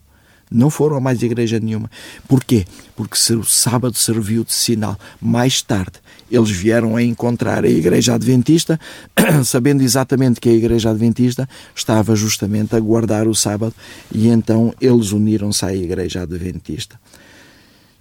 Não 0.52 0.70
foram 0.70 0.98
a 0.98 1.00
mais 1.00 1.24
igreja 1.24 1.60
nenhuma. 1.60 1.90
Porquê? 2.28 2.66
Porque 2.96 3.16
o 3.34 3.44
sábado 3.44 3.98
serviu 3.98 4.44
de 4.44 4.52
sinal. 4.52 5.00
Mais 5.22 5.62
tarde, 5.62 5.94
eles 6.30 6.50
vieram 6.50 6.96
a 6.96 7.04
encontrar 7.04 7.64
a 7.64 7.70
igreja 7.70 8.16
adventista, 8.16 8.80
sabendo 9.46 9.82
exatamente 9.82 10.42
que 10.42 10.50
a 10.50 10.54
igreja 10.54 10.90
adventista 10.90 11.48
estava 11.74 12.16
justamente 12.16 12.76
a 12.76 12.80
guardar 12.80 13.28
o 13.28 13.36
sábado, 13.36 13.74
e 14.12 14.28
então 14.28 14.74
eles 14.82 15.12
uniram-se 15.12 15.64
à 15.66 15.74
igreja 15.74 16.24
adventista. 16.24 17.00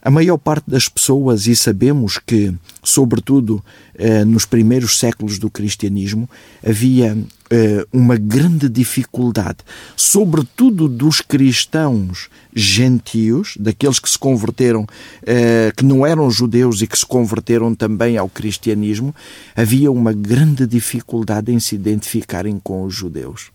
A 0.03 0.11
maior 0.11 0.39
parte 0.39 0.71
das 0.71 0.89
pessoas, 0.89 1.47
e 1.47 1.55
sabemos 1.55 2.19
que, 2.19 2.55
sobretudo 2.83 3.63
eh, 3.95 4.25
nos 4.25 4.47
primeiros 4.47 4.99
séculos 4.99 5.39
do 5.39 5.51
cristianismo, 5.51 6.29
havia 6.67 7.19
eh, 7.51 7.87
uma 7.93 8.17
grande 8.17 8.67
dificuldade, 8.67 9.59
sobretudo 9.95 10.89
dos 10.89 11.21
cristãos 11.21 12.31
gentios, 12.55 13.57
daqueles 13.61 13.99
que 13.99 14.09
se 14.09 14.19
converteram, 14.19 14.87
eh, 15.27 15.71
que 15.77 15.85
não 15.85 16.07
eram 16.07 16.31
judeus 16.31 16.81
e 16.81 16.87
que 16.87 16.99
se 16.99 17.05
converteram 17.05 17.75
também 17.75 18.17
ao 18.17 18.29
cristianismo, 18.29 19.15
havia 19.55 19.93
uma 19.93 20.15
grande 20.15 20.67
dificuldade 20.67 21.53
em 21.53 21.61
se 21.61 21.75
identificarem 21.75 22.59
com 22.59 22.85
os 22.85 22.95
judeus. 22.95 23.51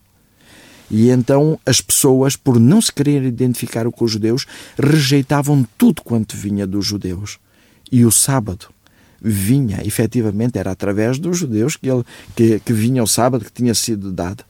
E 0.89 1.09
então 1.09 1.59
as 1.65 1.81
pessoas, 1.81 2.35
por 2.35 2.59
não 2.59 2.81
se 2.81 2.91
quererem 2.91 3.27
identificar 3.27 3.89
com 3.89 4.05
os 4.05 4.11
judeus, 4.11 4.45
rejeitavam 4.77 5.65
tudo 5.77 6.01
quanto 6.01 6.37
vinha 6.37 6.67
dos 6.67 6.85
judeus. 6.85 7.39
E 7.91 8.05
o 8.05 8.11
sábado 8.11 8.67
vinha, 9.21 9.81
efetivamente, 9.85 10.57
era 10.57 10.71
através 10.71 11.17
dos 11.17 11.37
judeus 11.37 11.75
que, 11.75 11.89
ele, 11.89 12.03
que, 12.35 12.59
que 12.59 12.73
vinha 12.73 13.03
o 13.03 13.07
sábado, 13.07 13.45
que 13.45 13.51
tinha 13.51 13.73
sido 13.73 14.11
dado. 14.11 14.43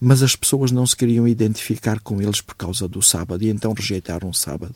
Mas 0.00 0.22
as 0.22 0.34
pessoas 0.34 0.72
não 0.72 0.86
se 0.86 0.96
queriam 0.96 1.26
identificar 1.26 2.00
com 2.00 2.20
eles 2.20 2.40
por 2.40 2.54
causa 2.54 2.88
do 2.88 3.00
sábado 3.00 3.44
e 3.44 3.48
então 3.48 3.72
rejeitaram 3.72 4.28
o 4.28 4.34
sábado. 4.34 4.74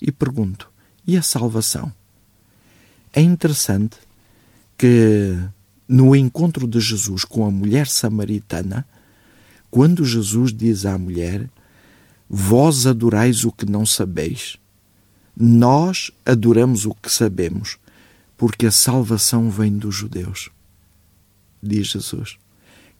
E 0.00 0.12
pergunto: 0.12 0.68
e 1.06 1.16
a 1.16 1.22
salvação? 1.22 1.92
É 3.12 3.20
interessante 3.20 3.96
que 4.76 5.34
no 5.88 6.14
encontro 6.14 6.66
de 6.66 6.80
Jesus 6.80 7.24
com 7.24 7.46
a 7.46 7.50
mulher 7.50 7.86
samaritana, 7.86 8.86
quando 9.70 10.04
Jesus 10.04 10.52
diz 10.52 10.86
à 10.86 10.96
mulher: 10.96 11.48
Vós 12.28 12.86
adorais 12.86 13.44
o 13.44 13.52
que 13.52 13.66
não 13.66 13.84
sabeis, 13.84 14.56
nós 15.36 16.10
adoramos 16.24 16.86
o 16.86 16.94
que 16.94 17.10
sabemos, 17.10 17.78
porque 18.36 18.66
a 18.66 18.70
salvação 18.70 19.50
vem 19.50 19.76
dos 19.76 19.94
judeus. 19.94 20.50
Diz 21.62 21.88
Jesus. 21.88 22.38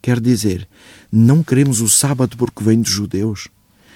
Quer 0.03 0.21
dizer, 0.21 0.69
não 1.11 1.43
queremos 1.43 1.81
o 1.81 1.89
sábado 1.89 2.37
porque 2.37 2.63
vem 2.63 2.81
dos 2.81 2.93
judeus, 2.93 3.49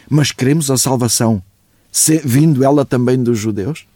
mas 0.09 0.33
queremos 0.33 0.71
a 0.71 0.77
salvação, 0.77 1.43
vindo 2.25 2.65
ela 2.65 2.85
também 2.85 3.23
dos 3.23 3.39
judeus? 3.39 3.87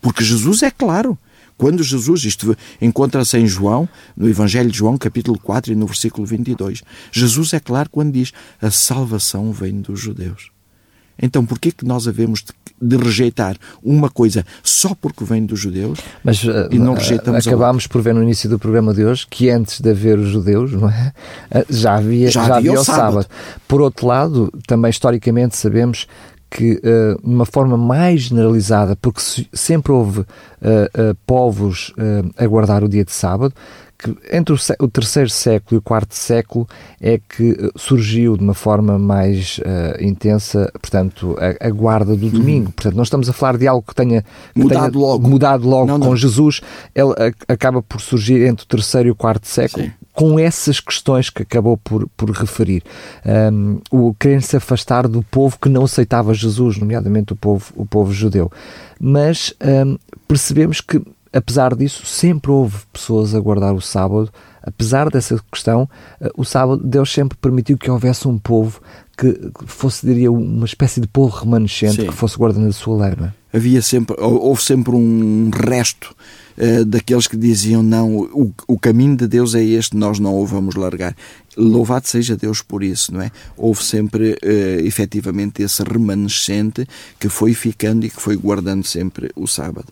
Porque 0.00 0.22
Jesus 0.22 0.62
é 0.62 0.70
claro, 0.70 1.18
quando 1.58 1.82
Jesus, 1.82 2.24
isto 2.24 2.56
encontra-se 2.80 3.36
em 3.36 3.46
João, 3.46 3.88
no 4.16 4.28
Evangelho 4.28 4.70
de 4.70 4.78
João, 4.78 4.96
capítulo 4.96 5.38
4 5.38 5.72
e 5.72 5.76
no 5.76 5.86
versículo 5.86 6.24
22, 6.24 6.82
Jesus 7.10 7.52
é 7.52 7.58
claro 7.58 7.90
quando 7.90 8.12
diz: 8.12 8.32
a 8.62 8.70
salvação 8.70 9.52
vem 9.52 9.80
dos 9.80 10.00
judeus. 10.00 10.52
Então, 11.20 11.44
por 11.44 11.58
que 11.58 11.74
nós 11.82 12.06
havemos 12.06 12.44
de, 12.44 12.96
de, 12.96 12.96
rejeitar 12.96 13.56
uma 13.82 14.08
coisa 14.08 14.46
só 14.62 14.94
porque 14.94 15.24
vem 15.24 15.44
dos 15.44 15.58
judeus 15.58 15.98
Mas, 16.22 16.44
e 16.70 16.78
não 16.78 16.94
eh, 16.94 16.98
rejeitamos 16.98 17.44
acabámos 17.44 17.88
por 17.88 18.00
ver 18.00 18.14
no 18.14 18.22
início 18.22 18.48
do 18.48 18.56
programa 18.56 18.94
de 18.94 19.04
hoje 19.04 19.26
que 19.28 19.50
antes 19.50 19.80
de 19.80 19.90
haver 19.90 20.16
os 20.16 20.28
judeus, 20.28 20.72
não 20.72 20.88
é? 20.88 21.12
Eh, 21.50 21.66
já 21.68 21.96
havia, 21.96 22.30
já, 22.30 22.46
já 22.46 22.56
havia, 22.56 22.70
havia 22.70 22.80
o 22.80 22.84
sábado. 22.84 23.22
sábado. 23.22 23.26
Por 23.66 23.80
outro 23.80 24.06
lado, 24.06 24.52
também 24.64 24.90
historicamente 24.90 25.56
sabemos 25.56 26.06
que, 26.50 26.72
uh, 26.72 27.20
de 27.22 27.34
uma 27.34 27.46
forma 27.46 27.76
mais 27.76 28.22
generalizada, 28.22 28.96
porque 28.96 29.20
sempre 29.52 29.92
houve 29.92 30.20
uh, 30.20 30.24
uh, 30.24 31.14
povos 31.26 31.92
a 32.36 32.46
guardar 32.46 32.82
o 32.82 32.88
dia 32.88 33.04
de 33.04 33.12
sábado, 33.12 33.54
que 33.98 34.16
entre 34.30 34.54
o, 34.54 34.58
o, 34.80 34.88
terceiro 34.88 35.28
século 35.28 35.76
e 35.76 35.78
o 35.78 35.82
quarto 35.82 36.14
século 36.14 36.68
é 37.00 37.18
que 37.18 37.56
surgiu 37.74 38.36
de 38.36 38.44
uma 38.44 38.54
forma 38.54 38.96
mais 38.96 39.58
intensa, 39.98 40.70
portanto, 40.80 41.36
a, 41.40 41.66
a 41.66 41.70
guarda 41.70 42.14
do 42.14 42.30
domingo. 42.30 42.66
Uhum. 42.66 42.72
Portanto, 42.72 42.94
não 42.94 43.02
estamos 43.02 43.28
a 43.28 43.32
falar 43.32 43.58
de 43.58 43.66
algo 43.66 43.84
que 43.84 43.96
tenha, 43.96 44.22
que 44.22 44.60
mudado 44.60 44.92
tenha 44.92 45.04
logo, 45.04 45.28
mudado 45.28 45.68
logo 45.68 45.86
não, 45.86 45.98
com 45.98 46.06
não. 46.10 46.16
Jesus. 46.16 46.60
Ele 46.94 47.12
a, 47.12 47.52
acaba 47.52 47.82
por 47.82 48.00
surgir 48.00 48.46
entre 48.46 48.64
o 48.64 48.68
terceiro 48.68 49.08
e 49.08 49.10
o 49.10 49.16
quarto 49.16 49.48
século. 49.48 49.86
Sim 49.86 49.92
com 50.18 50.36
essas 50.36 50.80
questões 50.80 51.30
que 51.30 51.44
acabou 51.44 51.76
por, 51.76 52.08
por 52.16 52.28
referir. 52.30 52.82
Um, 53.24 53.78
o 53.88 54.12
querer 54.12 54.42
se 54.42 54.56
afastar 54.56 55.06
do 55.06 55.22
povo 55.22 55.56
que 55.62 55.68
não 55.68 55.84
aceitava 55.84 56.34
Jesus, 56.34 56.76
nomeadamente 56.76 57.32
o 57.32 57.36
povo, 57.36 57.72
o 57.76 57.86
povo 57.86 58.12
judeu. 58.12 58.50
Mas 59.00 59.54
um, 59.62 59.96
percebemos 60.26 60.80
que, 60.80 61.00
apesar 61.32 61.76
disso, 61.76 62.04
sempre 62.04 62.50
houve 62.50 62.78
pessoas 62.92 63.32
a 63.32 63.38
guardar 63.38 63.72
o 63.72 63.80
sábado. 63.80 64.28
Apesar 64.60 65.08
dessa 65.08 65.40
questão, 65.52 65.88
uh, 66.20 66.30
o 66.36 66.44
sábado, 66.44 66.82
Deus 66.82 67.12
sempre 67.12 67.38
permitiu 67.40 67.78
que 67.78 67.88
houvesse 67.88 68.26
um 68.26 68.38
povo 68.38 68.80
que 69.16 69.52
fosse, 69.66 70.04
diria, 70.04 70.32
uma 70.32 70.66
espécie 70.66 71.00
de 71.00 71.06
povo 71.06 71.36
remanescente 71.36 71.94
Sim. 71.94 72.06
que 72.08 72.12
fosse 72.12 72.36
guardando 72.36 72.66
a 72.66 72.72
sua 72.72 73.06
lei, 73.06 73.14
é? 73.24 73.56
Havia 73.56 73.80
sempre, 73.82 74.16
houve 74.18 74.60
sempre 74.60 74.96
um 74.96 75.48
resto 75.54 76.12
uh, 76.58 76.84
daqueles 76.84 77.26
que 77.26 77.36
diziam 77.36 77.82
não, 77.82 78.16
o, 78.16 78.52
o 78.66 78.78
caminho 78.78 79.16
de 79.16 79.26
Deus 79.26 79.54
é 79.54 79.64
este, 79.64 79.96
nós 79.96 80.18
não 80.18 80.34
o 80.34 80.46
vamos 80.46 80.74
largar. 80.74 81.16
Louvado 81.56 82.06
seja 82.06 82.36
Deus 82.36 82.62
por 82.62 82.82
isso, 82.82 83.12
não 83.12 83.20
é? 83.22 83.30
Houve 83.56 83.82
sempre, 83.82 84.32
uh, 84.32 84.86
efetivamente, 84.86 85.62
esse 85.62 85.82
remanescente 85.82 86.86
que 87.18 87.28
foi 87.28 87.54
ficando 87.54 88.04
e 88.04 88.10
que 88.10 88.20
foi 88.20 88.36
guardando 88.36 88.84
sempre 88.84 89.30
o 89.34 89.46
sábado. 89.46 89.88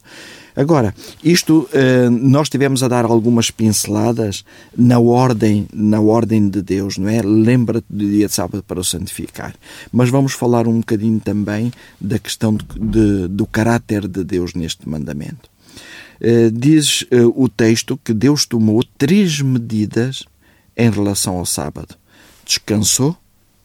Agora, 0.56 0.94
isto 1.22 1.68
uh, 1.72 2.10
nós 2.10 2.48
tivemos 2.48 2.82
a 2.82 2.88
dar 2.88 3.04
algumas 3.04 3.50
pinceladas 3.50 4.42
na 4.74 4.98
ordem, 4.98 5.66
na 5.70 6.00
ordem 6.00 6.48
de 6.48 6.62
Deus, 6.62 6.96
não 6.96 7.10
é? 7.10 7.20
Lembra-te 7.20 7.86
do 7.90 8.08
dia 8.08 8.26
de 8.26 8.32
sábado 8.32 8.62
para 8.62 8.80
o 8.80 8.84
santificar. 8.84 9.54
Mas 9.92 10.08
vamos 10.08 10.32
falar 10.32 10.66
um 10.66 10.78
bocadinho 10.78 11.20
também 11.20 11.70
da 12.00 12.18
questão 12.18 12.54
de, 12.54 12.64
de, 12.78 13.28
do 13.28 13.44
caráter 13.44 14.08
de 14.08 14.24
Deus 14.24 14.54
neste 14.54 14.88
mandamento. 14.88 15.55
Uh, 16.20 16.50
diz 16.50 17.02
uh, 17.02 17.32
o 17.34 17.48
texto 17.48 17.96
que 17.96 18.14
Deus 18.14 18.46
tomou 18.46 18.82
três 18.96 19.40
medidas 19.40 20.24
em 20.76 20.90
relação 20.90 21.36
ao 21.36 21.46
sábado: 21.46 21.96
descansou, 22.44 23.16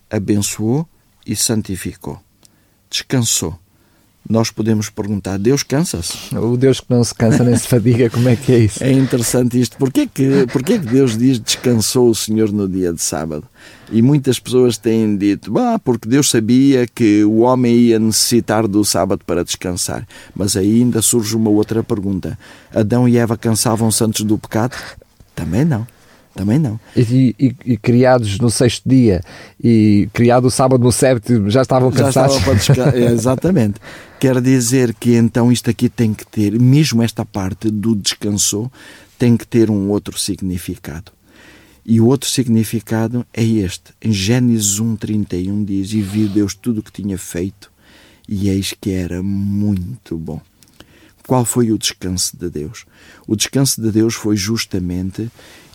abençoou 0.09 0.87
e 1.25 1.35
santificou. 1.35 2.19
Descansou 2.89 3.57
nós 4.29 4.51
podemos 4.51 4.89
perguntar: 4.89 5.37
Deus 5.37 5.63
cansa-se? 5.63 6.35
O 6.35 6.55
Deus 6.55 6.79
que 6.79 6.87
não 6.89 7.03
se 7.03 7.13
cansa 7.13 7.43
nem 7.43 7.55
se 7.57 7.67
fadiga, 7.67 8.09
como 8.09 8.29
é 8.29 8.35
que 8.35 8.51
é 8.51 8.59
isso? 8.59 8.83
É 8.83 8.91
interessante 8.91 9.59
isto. 9.59 9.77
Porquê 9.77 10.07
que, 10.07 10.45
porquê 10.51 10.79
que 10.79 10.85
Deus 10.85 11.17
diz 11.17 11.39
descansou 11.39 12.09
o 12.09 12.15
Senhor 12.15 12.51
no 12.51 12.67
dia 12.67 12.93
de 12.93 13.01
sábado? 13.01 13.43
E 13.91 14.01
muitas 14.01 14.39
pessoas 14.39 14.77
têm 14.77 15.17
dito, 15.17 15.51
bah, 15.51 15.77
porque 15.77 16.07
Deus 16.07 16.29
sabia 16.29 16.87
que 16.87 17.25
o 17.25 17.39
homem 17.39 17.75
ia 17.75 17.99
necessitar 17.99 18.67
do 18.67 18.85
sábado 18.85 19.21
para 19.25 19.43
descansar. 19.43 20.07
Mas 20.33 20.55
ainda 20.55 21.01
surge 21.01 21.35
uma 21.35 21.49
outra 21.49 21.83
pergunta: 21.83 22.37
Adão 22.73 23.07
e 23.07 23.17
Eva 23.17 23.35
cansavam-se 23.35 24.03
antes 24.03 24.23
do 24.23 24.37
pecado? 24.37 24.75
Também 25.35 25.65
não. 25.65 25.85
Também 26.33 26.57
não. 26.57 26.79
E, 26.95 27.35
e, 27.37 27.55
e, 27.65 27.77
criados 27.77 28.39
no 28.39 28.49
sexto 28.49 28.87
dia 28.87 29.21
e 29.61 30.07
criado 30.13 30.45
o 30.45 30.51
sábado 30.51 30.81
no 30.81 30.91
sétimo, 30.91 31.49
já 31.49 31.61
estavam 31.61 31.91
cansados? 31.91 32.35
Já 32.35 32.71
estavam 32.71 32.91
para 32.91 32.99
Exatamente. 33.11 33.79
Quer 34.19 34.39
dizer 34.39 34.93
que 34.93 35.15
então 35.15 35.51
isto 35.51 35.69
aqui 35.69 35.89
tem 35.89 36.13
que 36.13 36.25
ter, 36.25 36.57
mesmo 36.59 37.03
esta 37.03 37.25
parte 37.25 37.69
do 37.69 37.95
descanso, 37.95 38.71
tem 39.19 39.35
que 39.35 39.45
ter 39.45 39.69
um 39.69 39.89
outro 39.89 40.17
significado. 40.17 41.11
E 41.85 41.99
o 41.99 42.05
outro 42.05 42.29
significado 42.29 43.25
é 43.33 43.43
este. 43.43 43.91
Em 44.01 44.13
Gênesis 44.13 44.79
1,31 44.79 45.65
diz: 45.65 45.91
E 45.91 46.01
viu 46.01 46.29
Deus 46.29 46.53
tudo 46.53 46.79
o 46.79 46.83
que 46.83 46.91
tinha 46.91 47.17
feito, 47.17 47.71
e 48.29 48.49
eis 48.49 48.73
que 48.79 48.91
era 48.91 49.21
muito 49.21 50.17
bom. 50.17 50.39
Qual 51.27 51.43
foi 51.45 51.71
o 51.71 51.77
descanso 51.77 52.37
de 52.37 52.49
Deus? 52.49 52.85
O 53.27 53.35
descanso 53.35 53.81
de 53.81 53.91
Deus 53.91 54.13
foi 54.13 54.35
justamente 54.35 55.29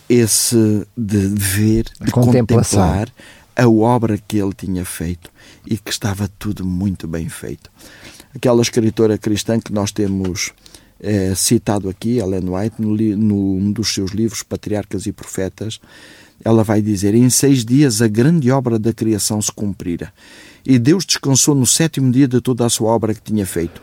esse 0.08 0.86
de 0.96 1.26
ver, 1.28 1.86
de 2.00 2.10
contemplar 2.10 3.08
a 3.56 3.68
obra 3.68 4.18
que 4.18 4.36
ele 4.36 4.52
tinha 4.52 4.84
feito 4.84 5.30
e 5.66 5.76
que 5.78 5.90
estava 5.90 6.28
tudo 6.38 6.64
muito 6.64 7.08
bem 7.08 7.28
feito. 7.28 7.70
Aquela 8.34 8.60
escritora 8.60 9.16
cristã 9.16 9.58
que 9.58 9.72
nós 9.72 9.90
temos 9.90 10.52
é, 11.00 11.34
citado 11.34 11.88
aqui, 11.88 12.18
Ellen 12.18 12.48
White, 12.48 12.80
no, 12.80 12.94
no, 13.16 13.56
um 13.56 13.72
dos 13.72 13.92
seus 13.94 14.10
livros, 14.10 14.42
Patriarcas 14.42 15.06
e 15.06 15.12
Profetas, 15.12 15.80
ela 16.44 16.62
vai 16.62 16.82
dizer: 16.82 17.14
Em 17.14 17.28
seis 17.30 17.64
dias 17.64 18.02
a 18.02 18.08
grande 18.08 18.50
obra 18.50 18.78
da 18.78 18.92
criação 18.92 19.40
se 19.40 19.50
cumprira, 19.50 20.12
E 20.64 20.78
Deus 20.78 21.04
descansou 21.04 21.54
no 21.54 21.66
sétimo 21.66 22.12
dia 22.12 22.28
de 22.28 22.40
toda 22.40 22.66
a 22.66 22.70
sua 22.70 22.90
obra 22.90 23.14
que 23.14 23.22
tinha 23.22 23.46
feito. 23.46 23.80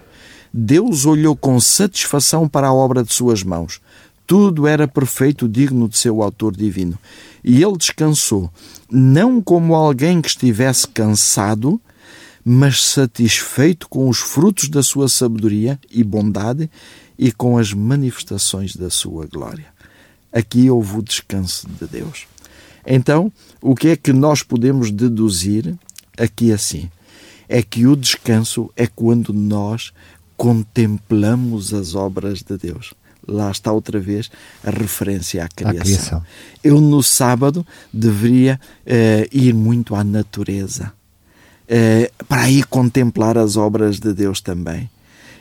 Deus 0.53 1.05
olhou 1.05 1.36
com 1.36 1.59
satisfação 1.59 2.47
para 2.47 2.67
a 2.67 2.74
obra 2.74 3.03
de 3.03 3.11
suas 3.11 3.41
mãos. 3.41 3.82
Tudo 4.26 4.65
era 4.67 4.88
perfeito, 4.88 5.47
digno 5.47 5.88
de 5.89 5.97
seu 5.97 6.21
autor 6.21 6.55
divino. 6.55 6.97
E 7.43 7.61
ele 7.61 7.78
descansou, 7.78 8.49
não 8.89 9.41
como 9.41 9.76
alguém 9.76 10.21
que 10.21 10.30
estivesse 10.30 10.88
cansado, 10.88 11.80
mas 12.43 12.84
satisfeito 12.84 13.88
com 13.88 14.09
os 14.09 14.19
frutos 14.19 14.69
da 14.69 14.84
sua 14.84 15.07
sabedoria 15.07 15.80
e 15.89 16.03
bondade 16.03 16.69
e 17.17 17.32
com 17.32 17.57
as 17.57 17.74
manifestações 17.74 18.76
da 18.76 18.89
sua 18.89 19.26
glória. 19.26 19.65
Aqui 20.32 20.69
houve 20.69 20.97
o 20.97 21.03
descanso 21.03 21.67
de 21.80 21.86
Deus. 21.86 22.26
Então, 22.86 23.32
o 23.61 23.76
que 23.76 23.89
é 23.89 23.95
que 23.95 24.11
nós 24.11 24.43
podemos 24.43 24.91
deduzir 24.91 25.76
aqui 26.17 26.51
assim? 26.51 26.89
É 27.47 27.61
que 27.61 27.86
o 27.88 27.95
descanso 27.95 28.69
é 28.76 28.88
quando 28.88 29.32
nós 29.32 29.93
contemplamos 30.36 31.74
as 31.74 31.95
obras 31.95 32.41
de 32.41 32.57
Deus. 32.57 32.93
Lá 33.28 33.49
está 33.49 33.71
outra 33.71 33.99
vez 33.99 34.30
a 34.63 34.69
referência 34.69 35.43
à 35.43 35.47
criação. 35.47 35.80
À 35.80 35.84
criação. 35.84 36.24
Eu, 36.63 36.82
no 36.82 37.01
sábado, 37.01 37.65
deveria 37.91 38.59
uh, 38.86 39.28
ir 39.32 39.53
muito 39.53 39.95
à 39.95 40.03
natureza 40.03 40.91
eh, 41.67 42.11
para 42.28 42.43
aí 42.43 42.61
contemplar 42.63 43.38
as 43.38 43.55
obras 43.55 43.99
de 43.99 44.13
Deus 44.13 44.41
também. 44.41 44.89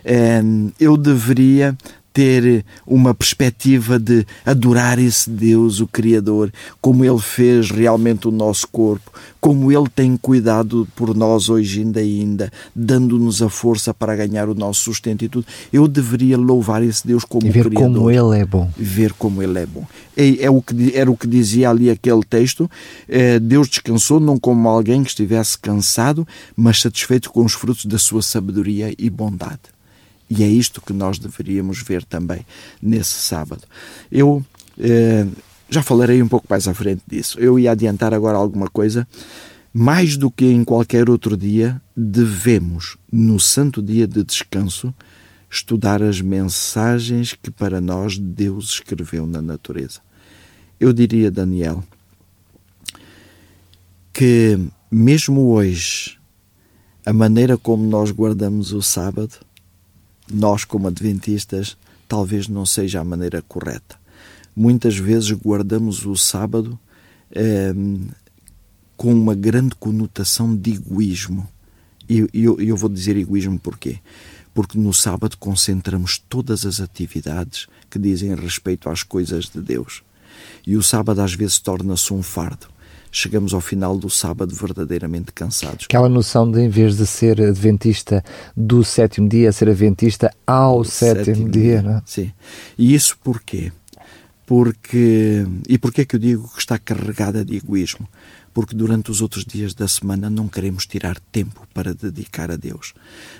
Eh, 0.04 0.42
eu 0.78 0.96
deveria 0.96 1.76
ter 2.12 2.64
uma 2.86 3.14
perspectiva 3.14 3.98
de 3.98 4.26
adorar 4.44 4.98
esse 4.98 5.30
Deus, 5.30 5.80
o 5.80 5.86
Criador, 5.86 6.52
como 6.80 7.04
Ele 7.04 7.18
fez 7.18 7.70
realmente 7.70 8.28
o 8.28 8.30
nosso 8.30 8.68
corpo, 8.68 9.10
como 9.40 9.72
Ele 9.72 9.88
tem 9.88 10.16
cuidado 10.16 10.86
por 10.94 11.16
nós 11.16 11.48
hoje 11.48 11.80
ainda 11.80 12.00
ainda, 12.00 12.52
dando-nos 12.74 13.42
a 13.42 13.48
força 13.48 13.94
para 13.94 14.14
ganhar 14.14 14.48
o 14.48 14.54
nosso 14.54 14.82
sustento 14.82 15.24
e 15.24 15.28
tudo. 15.28 15.46
Eu 15.72 15.88
deveria 15.88 16.36
louvar 16.36 16.82
esse 16.82 17.06
Deus 17.06 17.24
como 17.24 17.46
e 17.46 17.50
ver 17.50 17.64
Criador. 17.64 17.94
como 17.94 18.10
Ele 18.10 18.40
é 18.40 18.44
bom. 18.44 18.70
Ver 18.76 19.12
como 19.14 19.42
Ele 19.42 19.58
é 19.58 19.66
bom. 19.66 19.86
É, 20.16 20.44
é 20.44 20.50
o 20.50 20.60
que, 20.60 20.92
era 20.94 21.10
o 21.10 21.16
que 21.16 21.26
dizia 21.26 21.70
ali 21.70 21.90
aquele 21.90 22.22
texto. 22.22 22.70
É, 23.08 23.38
Deus 23.38 23.68
descansou 23.68 24.20
não 24.20 24.38
como 24.38 24.68
alguém 24.68 25.02
que 25.02 25.10
estivesse 25.10 25.58
cansado, 25.58 26.26
mas 26.54 26.80
satisfeito 26.80 27.30
com 27.30 27.44
os 27.44 27.52
frutos 27.52 27.86
da 27.86 27.98
sua 27.98 28.22
sabedoria 28.22 28.94
e 28.98 29.08
bondade. 29.08 29.60
E 30.34 30.42
é 30.42 30.48
isto 30.48 30.80
que 30.80 30.94
nós 30.94 31.18
deveríamos 31.18 31.82
ver 31.82 32.02
também 32.06 32.46
nesse 32.80 33.12
sábado. 33.12 33.64
Eu 34.10 34.42
eh, 34.78 35.26
já 35.68 35.82
falarei 35.82 36.22
um 36.22 36.28
pouco 36.28 36.46
mais 36.48 36.66
à 36.66 36.72
frente 36.72 37.02
disso. 37.06 37.38
Eu 37.38 37.58
ia 37.58 37.72
adiantar 37.72 38.14
agora 38.14 38.38
alguma 38.38 38.66
coisa. 38.66 39.06
Mais 39.74 40.16
do 40.16 40.30
que 40.30 40.46
em 40.46 40.64
qualquer 40.64 41.10
outro 41.10 41.36
dia, 41.36 41.78
devemos, 41.94 42.96
no 43.12 43.38
santo 43.38 43.82
dia 43.82 44.06
de 44.06 44.24
descanso, 44.24 44.94
estudar 45.50 46.02
as 46.02 46.22
mensagens 46.22 47.34
que 47.34 47.50
para 47.50 47.78
nós 47.78 48.16
Deus 48.16 48.70
escreveu 48.70 49.26
na 49.26 49.42
natureza. 49.42 50.00
Eu 50.80 50.94
diria, 50.94 51.30
Daniel, 51.30 51.84
que 54.14 54.58
mesmo 54.90 55.50
hoje, 55.50 56.18
a 57.04 57.12
maneira 57.12 57.58
como 57.58 57.86
nós 57.86 58.10
guardamos 58.10 58.72
o 58.72 58.80
sábado 58.80 59.34
nós, 60.32 60.64
como 60.64 60.88
adventistas, 60.88 61.76
talvez 62.08 62.48
não 62.48 62.66
seja 62.66 63.00
a 63.00 63.04
maneira 63.04 63.42
correta. 63.42 63.96
Muitas 64.54 64.96
vezes 64.96 65.30
guardamos 65.32 66.04
o 66.04 66.16
sábado 66.16 66.78
eh, 67.30 67.72
com 68.96 69.12
uma 69.12 69.34
grande 69.34 69.74
conotação 69.74 70.54
de 70.54 70.72
egoísmo. 70.72 71.48
E 72.08 72.26
eu, 72.34 72.60
eu 72.60 72.76
vou 72.76 72.90
dizer 72.90 73.16
egoísmo 73.16 73.58
porquê? 73.58 73.98
Porque 74.52 74.78
no 74.78 74.92
sábado 74.92 75.38
concentramos 75.38 76.18
todas 76.18 76.66
as 76.66 76.80
atividades 76.80 77.66
que 77.88 77.98
dizem 77.98 78.34
respeito 78.34 78.90
às 78.90 79.02
coisas 79.02 79.46
de 79.46 79.60
Deus. 79.60 80.02
E 80.66 80.76
o 80.76 80.82
sábado 80.82 81.20
às 81.20 81.34
vezes 81.34 81.58
torna-se 81.58 82.12
um 82.12 82.22
fardo 82.22 82.71
chegamos 83.12 83.52
ao 83.52 83.60
final 83.60 83.98
do 83.98 84.08
sábado 84.08 84.54
verdadeiramente 84.54 85.32
cansados. 85.32 85.84
Aquela 85.84 86.08
noção 86.08 86.50
de, 86.50 86.60
em 86.60 86.68
vez 86.70 86.96
de 86.96 87.06
ser 87.06 87.40
adventista 87.40 88.24
do 88.56 88.82
sétimo 88.82 89.28
dia, 89.28 89.52
ser 89.52 89.68
adventista 89.68 90.34
ao 90.46 90.82
sétimo, 90.82 91.24
sétimo, 91.24 91.48
dia, 91.50 91.62
dia. 91.62 91.82
Não 91.82 91.98
é? 91.98 92.02
Sim. 92.06 92.32
E 92.78 92.94
isso 92.94 93.18
porquê? 93.22 93.70
Porque, 94.46 95.46
e 95.68 95.78
porquê 95.78 96.04
que 96.04 96.16
eu 96.16 96.20
digo 96.20 96.48
que 96.52 96.58
está 96.58 96.78
carregada 96.78 97.44
de 97.44 97.56
egoísmo? 97.56 98.08
Porque 98.52 98.76
durante 98.76 99.10
os 99.10 99.20
outros 99.20 99.44
dias 99.44 99.74
da 99.74 99.88
semana 99.88 100.28
não 100.28 100.48
queremos 100.48 100.86
tirar 100.86 101.18
tempo 101.32 101.66
para 101.72 101.94
dedicar 101.94 102.50
a 102.50 102.56
Deus. 102.56 102.92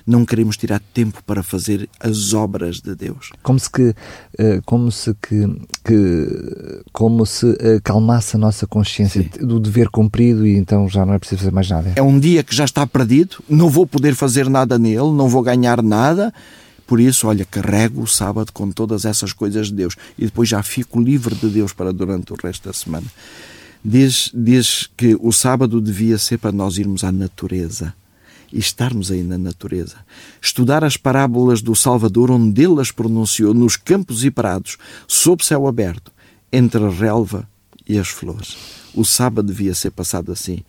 Não 0.07 0.25
queremos 0.25 0.57
tirar 0.57 0.81
tempo 0.93 1.23
para 1.25 1.43
fazer 1.43 1.89
as 2.01 2.33
obras 2.33 2.81
de 2.81 2.95
Deus. 2.95 3.31
Como 3.43 3.59
se 3.59 3.71
que, 3.71 3.95
eh, 4.39 4.61
como 4.65 4.91
se 4.91 5.15
que, 5.15 5.47
que 5.85 6.83
como 6.93 7.27
se 7.27 7.47
calmasse 7.83 8.37
a 8.37 8.39
nossa 8.39 8.67
consciência 8.67 9.23
Sim. 9.23 9.47
do 9.47 9.61
dever 9.61 9.89
cumprido 9.89 10.47
e 10.47 10.57
então 10.57 10.89
já 10.89 11.05
não 11.05 11.15
é 11.15 11.19
preciso 11.19 11.41
fazer 11.41 11.53
mais 11.53 11.69
nada. 11.69 11.93
É 11.97 12.03
um 12.03 12.19
dia 12.19 12.43
que 12.43 12.55
já 12.55 12.65
está 12.65 12.87
perdido, 12.87 13.37
não 13.49 13.69
vou 13.69 13.87
poder 13.87 14.15
fazer 14.15 14.49
nada 14.49 14.79
nele, 14.79 15.13
não 15.13 15.29
vou 15.29 15.43
ganhar 15.43 15.83
nada. 15.83 16.33
Por 16.87 17.01
isso, 17.01 17.27
olha, 17.27 17.45
carrego 17.45 18.03
o 18.03 18.07
sábado 18.07 18.53
com 18.53 18.71
todas 18.71 19.05
essas 19.05 19.33
coisas 19.33 19.69
de 19.69 19.75
Deus 19.75 19.97
e 20.19 20.27
depois 20.27 20.49
já 20.49 20.63
fico 20.63 21.01
livre 21.01 21.35
de 21.35 21.49
Deus 21.49 21.73
para 21.73 21.93
durante 21.93 22.33
o 22.33 22.37
resto 22.37 22.69
da 22.69 22.73
semana 22.73 23.07
diz, 23.85 24.31
diz 24.35 24.89
que 24.97 25.17
o 25.21 25.33
sábado 25.33 25.81
devia 25.81 26.19
ser 26.19 26.39
para 26.39 26.53
nós 26.53 26.79
irmos 26.79 27.05
à 27.05 27.13
natureza 27.13 27.95
e 28.53 28.59
estarmos 28.59 29.11
aí 29.11 29.23
na 29.23 29.39
natureza. 29.39 29.97
Estudar 30.41 30.85
as 30.85 30.97
parábolas 30.97 31.63
do 31.63 31.75
Salvador, 31.75 32.31
onde 32.31 32.63
ele 32.63 32.81
as 32.81 32.91
pronunciou, 32.91 33.55
nos 33.55 33.77
campos 33.77 34.25
e 34.25 34.31
prados, 34.31 34.77
sob 35.09 35.45
céu 35.45 35.67
aberto, 35.67 36.13
entre 36.53 36.85
a 36.85 36.91
relva 36.91 37.49
e 37.89 37.99
as 37.99 38.09
flores. 38.09 38.57
O 38.95 39.05
sábado 39.05 39.47
devia 39.47 39.75
ser 39.75 39.91
passado 39.91 40.31
assim. 40.31 40.61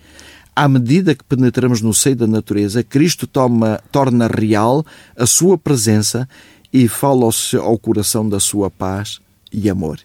À 0.55 0.67
medida 0.67 1.15
que 1.15 1.23
penetramos 1.23 1.81
no 1.81 1.93
seio 1.93 2.15
da 2.15 2.27
natureza, 2.27 2.83
Cristo 2.83 3.27
toma, 3.27 3.81
torna 3.91 4.27
real 4.27 4.85
a 5.17 5.25
sua 5.25 5.57
presença 5.57 6.29
e 6.71 6.87
fala 6.87 7.25
ao, 7.25 7.61
ao 7.61 7.77
coração 7.77 8.27
da 8.27 8.39
sua 8.39 8.69
paz 8.69 9.19
e 9.51 9.69
amor. 9.69 9.99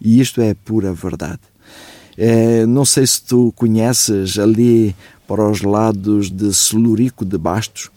E 0.00 0.20
isto 0.20 0.40
é 0.40 0.54
pura 0.54 0.92
verdade. 0.92 1.49
É, 2.22 2.66
não 2.66 2.84
sei 2.84 3.06
se 3.06 3.22
tu 3.22 3.50
conheces 3.56 4.38
ali 4.38 4.94
para 5.26 5.48
os 5.48 5.62
lados 5.62 6.30
de 6.30 6.52
Celurico 6.52 7.24
de 7.24 7.38
Bastos, 7.38 7.88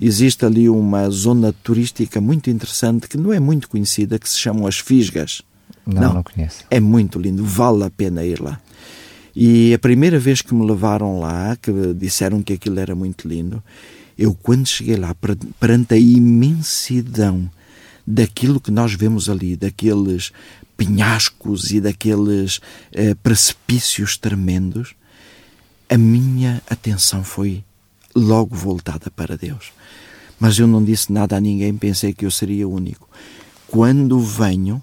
existe 0.00 0.46
ali 0.46 0.68
uma 0.68 1.10
zona 1.10 1.52
turística 1.52 2.20
muito 2.20 2.48
interessante 2.48 3.08
que 3.08 3.16
não 3.16 3.32
é 3.32 3.40
muito 3.40 3.68
conhecida, 3.68 4.20
que 4.20 4.28
se 4.28 4.38
chamam 4.38 4.68
as 4.68 4.78
Fisgas. 4.78 5.42
Não, 5.84 6.00
não, 6.00 6.14
não 6.14 6.22
conheço. 6.22 6.64
É 6.70 6.78
muito 6.78 7.18
lindo, 7.18 7.44
vale 7.44 7.82
a 7.82 7.90
pena 7.90 8.24
ir 8.24 8.40
lá. 8.40 8.60
E 9.34 9.74
a 9.74 9.78
primeira 9.80 10.16
vez 10.16 10.42
que 10.42 10.54
me 10.54 10.64
levaram 10.64 11.18
lá, 11.18 11.56
que 11.56 11.72
disseram 11.92 12.40
que 12.40 12.52
aquilo 12.52 12.78
era 12.78 12.94
muito 12.94 13.26
lindo, 13.26 13.60
eu 14.16 14.32
quando 14.32 14.68
cheguei 14.68 14.94
lá, 14.94 15.12
perante 15.58 15.94
a 15.94 15.98
imensidão 15.98 17.50
daquilo 18.06 18.60
que 18.60 18.70
nós 18.70 18.94
vemos 18.94 19.28
ali, 19.28 19.56
daqueles 19.56 20.32
penhascos 20.76 21.70
e 21.70 21.80
daqueles 21.80 22.60
eh, 22.92 23.14
precipícios 23.14 24.16
tremendos, 24.16 24.94
a 25.88 25.96
minha 25.98 26.62
atenção 26.68 27.22
foi 27.22 27.62
logo 28.14 28.56
voltada 28.56 29.10
para 29.10 29.36
Deus. 29.36 29.72
Mas 30.40 30.58
eu 30.58 30.66
não 30.66 30.82
disse 30.82 31.12
nada 31.12 31.36
a 31.36 31.40
ninguém, 31.40 31.76
pensei 31.76 32.12
que 32.12 32.26
eu 32.26 32.30
seria 32.30 32.66
único. 32.66 33.08
Quando 33.68 34.18
venho, 34.18 34.82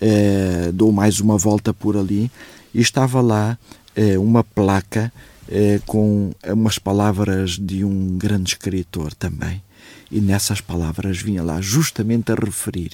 eh, 0.00 0.70
dou 0.72 0.92
mais 0.92 1.18
uma 1.20 1.36
volta 1.36 1.74
por 1.74 1.96
ali 1.96 2.30
e 2.72 2.80
estava 2.80 3.20
lá 3.20 3.58
eh, 3.96 4.18
uma 4.18 4.44
placa 4.44 5.12
eh, 5.48 5.80
com 5.86 6.32
umas 6.46 6.78
palavras 6.78 7.58
de 7.58 7.84
um 7.84 8.16
grande 8.16 8.50
escritor 8.50 9.12
também 9.14 9.62
e 10.10 10.20
nessas 10.20 10.60
palavras 10.60 11.18
vinha 11.18 11.42
lá 11.42 11.60
justamente 11.60 12.30
a 12.32 12.34
referir 12.34 12.92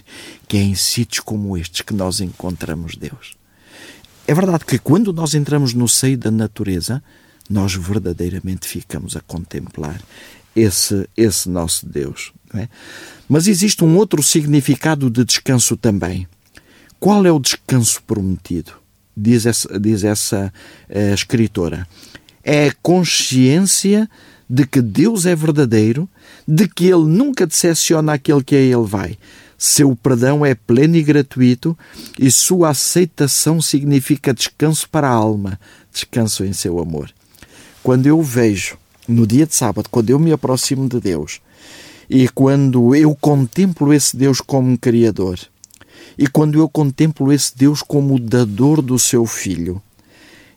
que 0.49 0.57
é 0.57 0.63
em 0.63 0.75
sítios 0.75 1.21
como 1.21 1.57
estes 1.57 1.83
que 1.83 1.95
nós 1.95 2.21
encontramos 2.21 2.97
Deus. 2.97 3.37
É 4.27 4.35
verdade 4.35 4.65
que 4.65 4.79
quando 4.79 5.13
nós 5.13 5.35
entramos 5.35 5.75
no 5.75 5.89
seio 5.89 6.17
da 6.17 6.31
natureza, 6.31 7.03
nós 7.49 7.75
verdadeiramente 7.75 8.69
ficamos 8.69 9.17
a 9.17 9.21
contemplar 9.21 10.01
esse, 10.55 11.09
esse 11.17 11.49
nosso 11.49 11.87
Deus. 11.87 12.33
É? 12.55 12.69
Mas 13.29 13.47
existe 13.47 13.85
um 13.85 13.97
outro 13.97 14.23
significado 14.23 15.11
de 15.11 15.25
descanso 15.25 15.77
também. 15.77 16.29
Qual 16.99 17.25
é 17.25 17.33
o 17.33 17.41
descanso 17.41 18.03
prometido? 18.03 18.73
Diz 19.17 19.47
essa, 19.47 19.81
diz 19.81 20.05
essa 20.05 20.53
uh, 20.89 21.15
escritora. 21.15 21.87
É 22.43 22.69
a 22.69 22.75
consciência 22.83 24.09
de 24.51 24.66
que 24.66 24.82
Deus 24.82 25.26
é 25.26 25.36
verdadeiro, 25.36 26.09
de 26.46 26.66
que 26.66 26.86
Ele 26.86 27.05
nunca 27.05 27.46
decepciona 27.46 28.14
aquele 28.14 28.42
que 28.42 28.57
a 28.57 28.59
Ele 28.59 28.84
vai. 28.84 29.16
Seu 29.57 29.94
perdão 29.94 30.44
é 30.44 30.57
pleno 30.57 30.96
e 30.96 31.03
gratuito 31.05 31.78
e 32.18 32.32
sua 32.32 32.70
aceitação 32.70 33.62
significa 33.62 34.34
descanso 34.34 34.88
para 34.88 35.09
a 35.09 35.12
alma, 35.12 35.61
descanso 35.92 36.44
em 36.44 36.53
seu 36.53 36.80
amor. 36.80 37.12
Quando 37.80 38.07
eu 38.07 38.20
vejo 38.20 38.76
no 39.07 39.24
dia 39.24 39.46
de 39.46 39.55
sábado, 39.55 39.88
quando 39.88 40.11
eu 40.11 40.18
me 40.18 40.32
aproximo 40.32 40.88
de 40.88 40.98
Deus 40.98 41.40
e 42.09 42.28
quando 42.28 42.96
eu 42.96 43.14
contemplo 43.14 43.92
esse 43.92 44.16
Deus 44.16 44.40
como 44.40 44.76
Criador 44.76 45.38
e 46.18 46.26
quando 46.26 46.59
eu 46.59 46.68
contemplo 46.68 47.32
esse 47.32 47.57
Deus 47.57 47.82
como 47.82 48.16
o 48.16 48.18
dador 48.18 48.82
do 48.82 48.98
seu 48.98 49.24
Filho, 49.26 49.80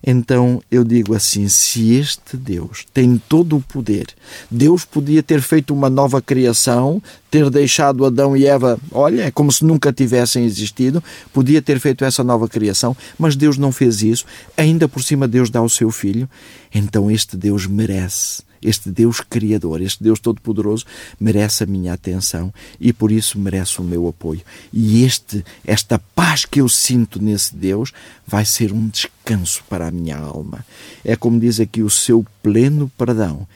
então 0.06 0.62
eu 0.70 0.84
digo 0.84 1.16
assim: 1.16 1.47
se 1.47 1.93
este 1.93 2.36
Deus 2.36 2.86
tem 2.93 3.22
todo 3.30 3.56
o 3.56 3.62
poder, 3.62 4.08
Deus 4.51 4.84
podia 4.84 5.24
ter 5.24 5.41
feito 5.41 5.74
uma 5.74 5.89
nova 5.89 6.22
criação, 6.22 7.01
ter 7.32 7.49
deixado 7.49 8.06
Adão 8.06 8.36
e 8.36 8.45
Eva, 8.45 8.78
olha, 8.91 9.24
é 9.24 9.32
como 9.32 9.51
se 9.51 9.64
nunca 9.64 9.93
tivessem 9.93 10.43
existido, 10.45 11.04
podia 11.32 11.62
ter 11.62 11.80
feito 11.80 12.04
essa 12.04 12.24
nova 12.24 12.47
criação, 12.47 12.95
mas 13.18 13.36
Deus 13.36 13.58
não 13.58 13.72
fez 13.72 14.01
isso, 14.04 14.26
ainda 14.58 14.88
por 14.88 15.01
cima 15.01 15.28
Deus 15.28 15.49
dá 15.49 15.62
o 15.62 15.70
seu 15.70 15.89
filho, 15.89 16.30
então 16.74 17.10
este 17.10 17.38
Deus 17.38 17.66
merece 17.66 18.43
este 18.64 18.89
Deus 18.89 19.22
Criador, 19.22 19.82
este 19.82 20.03
Deus 20.03 20.20
Todo-Poderoso, 20.20 20.86
merece 21.20 21.64
a 21.64 21.68
minha 21.68 21.93
atenção 21.93 22.53
e 22.80 22.91
por 22.93 23.11
isso 23.11 23.39
merece 23.39 23.80
o 23.80 23.84
meu 23.84 24.07
apoio. 24.07 24.41
E 24.72 25.03
este, 25.03 25.43
esta 25.66 25.99
paz 26.16 26.45
que 26.45 26.61
eu 26.61 26.70
sinto 26.70 27.22
nesse 27.22 27.55
Deus 27.55 27.91
vai 28.26 28.45
ser 28.45 28.72
um 28.72 28.88
descanso 28.88 29.64
para 29.70 29.88
a 29.88 29.91
minha 29.91 30.18
alma. 30.18 30.66
É 31.03 31.16
como 31.16 31.39
diz 31.39 31.59
aqui 31.59 31.82
o 31.82 31.89
seu 31.89 32.26
pleno 32.41 32.91
perdão. 32.97 33.47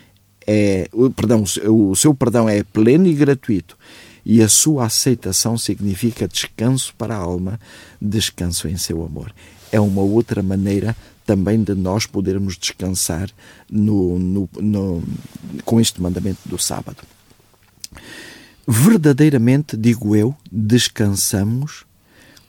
É, 0.46 0.90
perdão, 1.16 1.44
o 1.66 1.96
seu 1.96 2.14
perdão 2.14 2.48
é 2.48 2.64
pleno 2.64 3.06
e 3.06 3.14
gratuito 3.14 3.78
e 4.30 4.42
a 4.42 4.50
sua 4.50 4.88
aceitação 4.88 5.58
significa 5.58 6.28
descanso 6.28 6.94
para 6.98 7.16
a 7.16 7.18
alma, 7.18 7.58
descanso 8.02 8.68
em 8.68 8.76
seu 8.76 9.02
amor. 9.06 9.34
É 9.72 9.80
uma 9.80 10.02
outra 10.02 10.42
maneira 10.42 10.96
também 11.28 11.62
de 11.62 11.76
nós 11.76 12.06
podermos 12.06 12.58
descansar 12.58 13.30
no, 13.70 14.18
no, 14.18 14.50
no, 14.60 15.04
com 15.66 15.80
este 15.80 16.02
mandamento 16.02 16.40
do 16.46 16.58
sábado. 16.58 17.04
Verdadeiramente, 18.66 19.76
digo 19.76 20.16
eu, 20.16 20.34
descansamos 20.50 21.86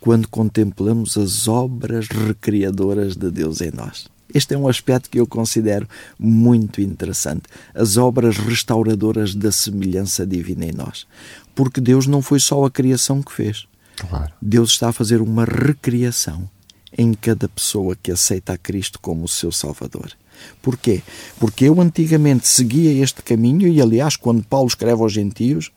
quando 0.01 0.29
contemplamos 0.29 1.17
as 1.17 1.49
obras 1.49 2.07
recriadoras 2.09 3.17
de 3.17 3.31
Deus 3.31 3.61
em 3.61 3.73
nós. 3.73 4.07
Este 4.33 4.55
é 4.55 4.59
um 4.59 4.69
aspecto 4.69 5.11
que 5.11 5.19
eu 5.19 5.27
considero 5.27 5.89
muito 6.19 6.81
interessante. 6.81 7.45
As 7.75 7.97
obras 7.97 8.37
restauradoras 8.37 9.35
da 9.35 9.51
semelhança 9.51 10.27
divina 10.27 10.67
em 10.67 10.73
nós. 10.73 11.07
Porque 11.55 11.81
Deus 11.81 12.07
não 12.07 12.23
foi 12.23 12.39
só 12.39 12.65
a 12.65 12.71
criação 12.71 13.23
que 13.23 13.33
fez. 13.33 13.67
Claro. 13.97 14.33
Deus 14.41 14.71
está 14.71 14.91
a 14.91 14.93
fazer 14.93 15.21
uma 15.21 15.45
recriação 15.45 16.49
em 16.99 17.15
cada 17.15 17.49
pessoa 17.49 17.97
que 17.97 18.11
aceita 18.11 18.53
a 18.53 18.59
Cristo 18.59 18.99
como 19.01 19.25
o 19.25 19.29
seu 19.29 19.53
Salvador. 19.53 20.13
Porquê? 20.63 21.03
Porque 21.39 21.65
eu 21.65 21.81
antigamente 21.81 22.47
seguia 22.47 23.03
este 23.03 23.23
caminho 23.23 23.67
e, 23.67 23.81
aliás, 23.81 24.17
quando 24.17 24.43
Paulo 24.43 24.69
escreve 24.69 25.03
aos 25.03 25.13
gentios, 25.13 25.71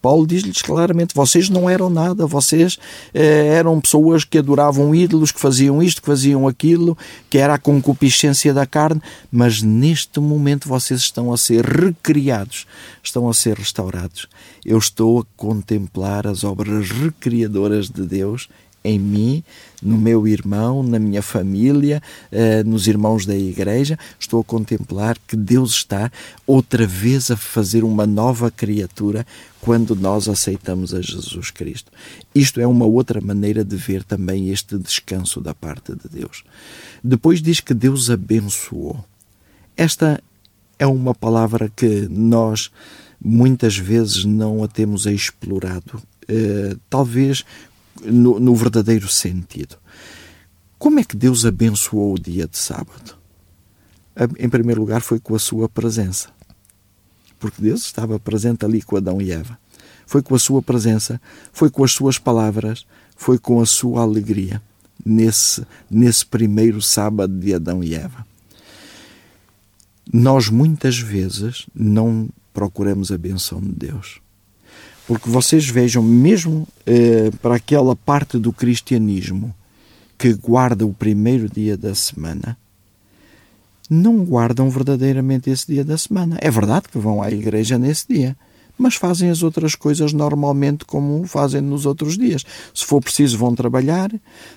Paulo 0.00 0.26
diz-lhes 0.26 0.62
claramente: 0.62 1.14
vocês 1.14 1.48
não 1.48 1.68
eram 1.68 1.90
nada, 1.90 2.26
vocês 2.26 2.78
eh, 3.12 3.46
eram 3.54 3.80
pessoas 3.80 4.24
que 4.24 4.38
adoravam 4.38 4.94
ídolos, 4.94 5.32
que 5.32 5.40
faziam 5.40 5.82
isto, 5.82 6.00
que 6.00 6.06
faziam 6.06 6.46
aquilo, 6.46 6.96
que 7.28 7.38
era 7.38 7.54
a 7.54 7.58
concupiscência 7.58 8.54
da 8.54 8.66
carne, 8.66 9.02
mas 9.30 9.62
neste 9.62 10.20
momento 10.20 10.68
vocês 10.68 11.00
estão 11.00 11.32
a 11.32 11.36
ser 11.36 11.64
recriados, 11.64 12.66
estão 13.02 13.28
a 13.28 13.34
ser 13.34 13.56
restaurados. 13.56 14.28
Eu 14.64 14.78
estou 14.78 15.20
a 15.20 15.24
contemplar 15.36 16.26
as 16.26 16.44
obras 16.44 16.90
recriadoras 16.90 17.88
de 17.88 18.02
Deus 18.02 18.48
em 18.84 18.98
mim, 18.98 19.44
no 19.82 19.96
meu 19.96 20.26
irmão, 20.26 20.82
na 20.82 20.98
minha 20.98 21.22
família, 21.22 22.02
eh, 22.30 22.62
nos 22.64 22.86
irmãos 22.86 23.24
da 23.24 23.36
igreja. 23.36 23.98
Estou 24.18 24.40
a 24.40 24.44
contemplar 24.44 25.16
que 25.26 25.36
Deus 25.36 25.70
está 25.72 26.10
outra 26.46 26.86
vez 26.86 27.30
a 27.30 27.36
fazer 27.36 27.84
uma 27.84 28.06
nova 28.06 28.50
criatura 28.50 29.26
quando 29.60 29.94
nós 29.94 30.28
aceitamos 30.28 30.94
a 30.94 31.00
Jesus 31.00 31.50
Cristo. 31.50 31.92
Isto 32.34 32.60
é 32.60 32.66
uma 32.66 32.86
outra 32.86 33.20
maneira 33.20 33.64
de 33.64 33.76
ver 33.76 34.02
também 34.02 34.50
este 34.50 34.78
descanso 34.78 35.40
da 35.40 35.54
parte 35.54 35.92
de 35.92 36.08
Deus. 36.08 36.44
Depois 37.02 37.40
diz 37.40 37.60
que 37.60 37.74
Deus 37.74 38.10
abençoou. 38.10 39.04
Esta 39.76 40.20
é 40.78 40.86
uma 40.86 41.14
palavra 41.14 41.70
que 41.74 42.08
nós 42.10 42.70
muitas 43.20 43.76
vezes 43.76 44.24
não 44.24 44.62
a 44.62 44.68
temos 44.68 45.06
explorado. 45.06 46.00
Uh, 46.30 46.78
talvez 46.90 47.44
no, 48.04 48.38
no 48.38 48.54
verdadeiro 48.54 49.08
sentido. 49.08 49.76
Como 50.78 51.00
é 51.00 51.04
que 51.04 51.16
Deus 51.16 51.44
abençoou 51.44 52.14
o 52.14 52.18
dia 52.18 52.46
de 52.46 52.56
sábado? 52.56 53.16
Em 54.38 54.48
primeiro 54.48 54.80
lugar, 54.80 55.00
foi 55.00 55.18
com 55.18 55.34
a 55.34 55.38
sua 55.38 55.68
presença. 55.68 56.30
Porque 57.38 57.62
Deus 57.62 57.82
estava 57.82 58.18
presente 58.18 58.64
ali 58.64 58.82
com 58.82 58.96
Adão 58.96 59.20
e 59.20 59.30
Eva. 59.30 59.58
Foi 60.06 60.22
com 60.22 60.34
a 60.34 60.38
sua 60.38 60.62
presença, 60.62 61.20
foi 61.52 61.70
com 61.70 61.84
as 61.84 61.92
suas 61.92 62.18
palavras, 62.18 62.86
foi 63.16 63.38
com 63.38 63.60
a 63.60 63.66
sua 63.66 64.02
alegria 64.02 64.62
nesse, 65.04 65.66
nesse 65.90 66.24
primeiro 66.24 66.80
sábado 66.80 67.38
de 67.38 67.54
Adão 67.54 67.84
e 67.84 67.94
Eva. 67.94 68.26
Nós 70.10 70.48
muitas 70.48 70.98
vezes 70.98 71.66
não 71.74 72.28
procuramos 72.52 73.12
a 73.12 73.18
benção 73.18 73.60
de 73.60 73.72
Deus. 73.72 74.20
Porque 75.08 75.30
vocês 75.30 75.66
vejam, 75.66 76.02
mesmo 76.02 76.68
eh, 76.84 77.30
para 77.40 77.54
aquela 77.54 77.96
parte 77.96 78.36
do 78.36 78.52
cristianismo 78.52 79.54
que 80.18 80.34
guarda 80.34 80.84
o 80.84 80.92
primeiro 80.92 81.48
dia 81.48 81.78
da 81.78 81.94
semana, 81.94 82.58
não 83.88 84.22
guardam 84.22 84.68
verdadeiramente 84.68 85.48
esse 85.48 85.66
dia 85.66 85.82
da 85.82 85.96
semana. 85.96 86.36
É 86.42 86.50
verdade 86.50 86.90
que 86.92 86.98
vão 86.98 87.22
à 87.22 87.30
igreja 87.30 87.78
nesse 87.78 88.06
dia, 88.06 88.36
mas 88.76 88.96
fazem 88.96 89.30
as 89.30 89.42
outras 89.42 89.74
coisas 89.74 90.12
normalmente 90.12 90.84
como 90.84 91.26
fazem 91.26 91.62
nos 91.62 91.86
outros 91.86 92.18
dias. 92.18 92.44
Se 92.74 92.84
for 92.84 93.00
preciso, 93.00 93.38
vão 93.38 93.54
trabalhar, 93.54 94.10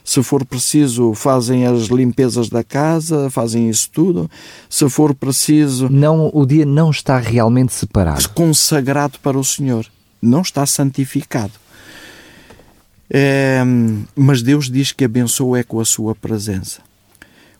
se 0.03 0.21
for 0.21 0.43
preciso, 0.43 1.13
fazem 1.13 1.65
as 1.65 1.83
limpezas 1.83 2.49
da 2.49 2.61
casa, 2.61 3.29
fazem 3.29 3.69
isso 3.69 3.89
tudo. 3.89 4.29
Se 4.69 4.89
for 4.89 5.15
preciso. 5.15 5.87
Não, 5.87 6.29
o 6.33 6.45
dia 6.45 6.65
não 6.65 6.91
está 6.91 7.19
realmente 7.19 7.71
separado. 7.71 8.27
Consagrado 8.31 9.17
para 9.19 9.39
o 9.39 9.43
Senhor 9.45 9.87
não 10.21 10.41
está 10.41 10.65
santificado. 10.65 11.53
É, 13.09 13.61
mas 14.15 14.41
Deus 14.41 14.69
diz 14.69 14.91
que 14.91 15.03
abençoa 15.03 15.59
é 15.59 15.63
com 15.63 15.79
a 15.79 15.85
sua 15.85 16.15
presença. 16.15 16.81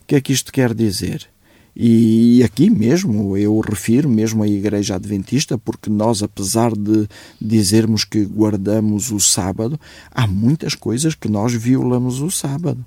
O 0.01 0.05
que 0.07 0.16
é 0.16 0.22
que 0.22 0.32
isto 0.32 0.51
quer 0.51 0.74
dizer? 0.74 1.28
E 1.76 2.43
aqui 2.43 2.70
mesmo 2.70 3.38
eu 3.38 3.59
refiro 3.59 4.09
mesmo 4.09 4.43
à 4.43 4.47
Igreja 4.47 4.95
Adventista, 4.95 5.57
porque 5.57 5.89
nós, 5.89 6.22
apesar 6.22 6.74
de 6.74 7.07
dizermos 7.39 8.03
que 8.03 8.26
guardamos 8.26 9.12
o 9.12 9.20
sábado, 9.20 9.80
há 10.12 10.28
muitas 10.28 10.76
coisas 10.76 11.16
que 11.16 11.30
nós 11.30 11.53
violamos 11.53 12.20
o 12.20 12.30
sábado. 12.30 12.86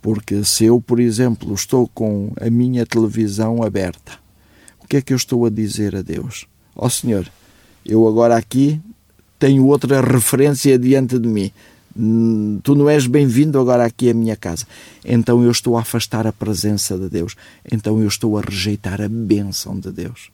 Porque 0.00 0.44
se 0.44 0.64
eu, 0.64 0.80
por 0.80 0.98
exemplo, 0.98 1.54
estou 1.54 1.86
com 1.88 2.32
a 2.40 2.48
minha 2.48 2.86
televisão 2.86 3.62
aberta, 3.62 4.12
o 4.82 4.86
que 4.86 4.96
é 4.96 5.02
que 5.02 5.12
eu 5.12 5.16
estou 5.16 5.44
a 5.44 5.50
dizer 5.50 5.94
a 5.94 6.02
Deus? 6.02 6.46
Ó 6.74 6.86
oh, 6.86 6.90
Senhor, 6.90 7.30
eu 7.84 8.08
agora 8.08 8.36
aqui 8.36 8.80
tenho 9.42 9.66
outra 9.66 10.00
referência 10.00 10.78
diante 10.78 11.18
de 11.18 11.26
mim. 11.26 11.50
Hum, 11.98 12.60
tu 12.62 12.76
não 12.76 12.88
és 12.88 13.08
bem-vindo 13.08 13.58
agora 13.58 13.84
aqui 13.84 14.08
à 14.08 14.14
minha 14.14 14.36
casa. 14.36 14.64
Então 15.04 15.42
eu 15.42 15.50
estou 15.50 15.76
a 15.76 15.80
afastar 15.80 16.28
a 16.28 16.32
presença 16.32 16.96
de 16.96 17.08
Deus. 17.08 17.34
Então 17.72 18.00
eu 18.00 18.06
estou 18.06 18.38
a 18.38 18.40
rejeitar 18.40 19.00
a 19.00 19.08
bênção 19.08 19.76
de 19.80 19.90
Deus. 19.90 20.30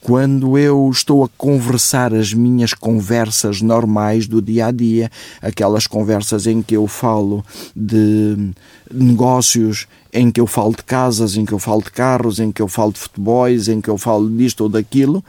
Quando 0.00 0.56
eu 0.56 0.88
estou 0.90 1.22
a 1.22 1.28
conversar 1.36 2.14
as 2.14 2.32
minhas 2.32 2.72
conversas 2.72 3.60
normais 3.60 4.26
do 4.26 4.40
dia 4.40 4.68
a 4.68 4.70
dia, 4.70 5.10
aquelas 5.42 5.86
conversas 5.86 6.46
em 6.46 6.62
que 6.62 6.74
eu 6.74 6.86
falo 6.86 7.44
de 7.76 8.50
negócios, 8.90 9.86
em 10.10 10.30
que 10.30 10.40
eu 10.40 10.46
falo 10.46 10.74
de 10.74 10.84
casas, 10.84 11.36
em 11.36 11.44
que 11.44 11.52
eu 11.52 11.58
falo 11.58 11.82
de 11.82 11.90
carros, 11.90 12.38
em 12.38 12.50
que 12.50 12.62
eu 12.62 12.68
falo 12.68 12.92
de 12.92 13.00
futebols, 13.00 13.68
em 13.68 13.78
que 13.78 13.90
eu 13.90 13.98
falo 13.98 14.30
disto 14.30 14.62
ou 14.62 14.68
daquilo, 14.70 15.22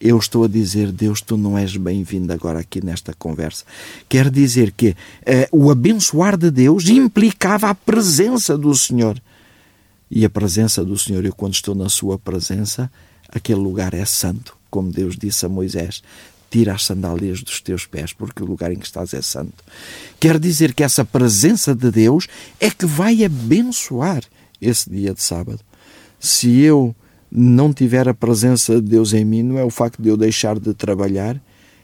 eu 0.00 0.16
estou 0.16 0.44
a 0.44 0.48
dizer, 0.48 0.92
Deus, 0.92 1.20
tu 1.20 1.36
não 1.36 1.58
és 1.58 1.76
bem-vindo 1.76 2.32
agora 2.32 2.60
aqui 2.60 2.84
nesta 2.84 3.12
conversa. 3.12 3.64
Quer 4.08 4.30
dizer 4.30 4.72
que 4.72 4.90
uh, 4.90 4.94
o 5.50 5.70
abençoar 5.70 6.36
de 6.36 6.50
Deus 6.50 6.88
implicava 6.88 7.68
a 7.68 7.74
presença 7.74 8.56
do 8.56 8.74
Senhor. 8.74 9.20
E 10.10 10.24
a 10.24 10.30
presença 10.30 10.84
do 10.84 10.96
Senhor, 10.96 11.24
eu 11.24 11.34
quando 11.34 11.54
estou 11.54 11.74
na 11.74 11.88
sua 11.88 12.18
presença, 12.18 12.90
aquele 13.28 13.60
lugar 13.60 13.92
é 13.92 14.04
santo, 14.04 14.56
como 14.70 14.92
Deus 14.92 15.16
disse 15.16 15.44
a 15.44 15.48
Moisés. 15.48 16.02
Tira 16.50 16.74
as 16.74 16.84
sandálias 16.84 17.42
dos 17.42 17.60
teus 17.60 17.84
pés, 17.84 18.12
porque 18.12 18.42
o 18.42 18.46
lugar 18.46 18.72
em 18.72 18.78
que 18.78 18.86
estás 18.86 19.12
é 19.12 19.20
santo. 19.20 19.62
Quer 20.18 20.38
dizer 20.38 20.72
que 20.72 20.82
essa 20.82 21.04
presença 21.04 21.74
de 21.74 21.90
Deus 21.90 22.26
é 22.58 22.70
que 22.70 22.86
vai 22.86 23.22
abençoar 23.22 24.22
esse 24.60 24.88
dia 24.88 25.12
de 25.12 25.22
sábado. 25.22 25.60
Se 26.18 26.60
eu 26.60 26.96
não 27.30 27.72
tiver 27.72 28.08
a 28.08 28.14
presença 28.14 28.76
de 28.76 28.82
Deus 28.82 29.12
em 29.12 29.24
mim, 29.24 29.42
não 29.42 29.58
é 29.58 29.64
o 29.64 29.70
facto 29.70 30.00
de 30.00 30.08
eu 30.08 30.16
deixar 30.16 30.58
de 30.58 30.72
trabalhar 30.74 31.40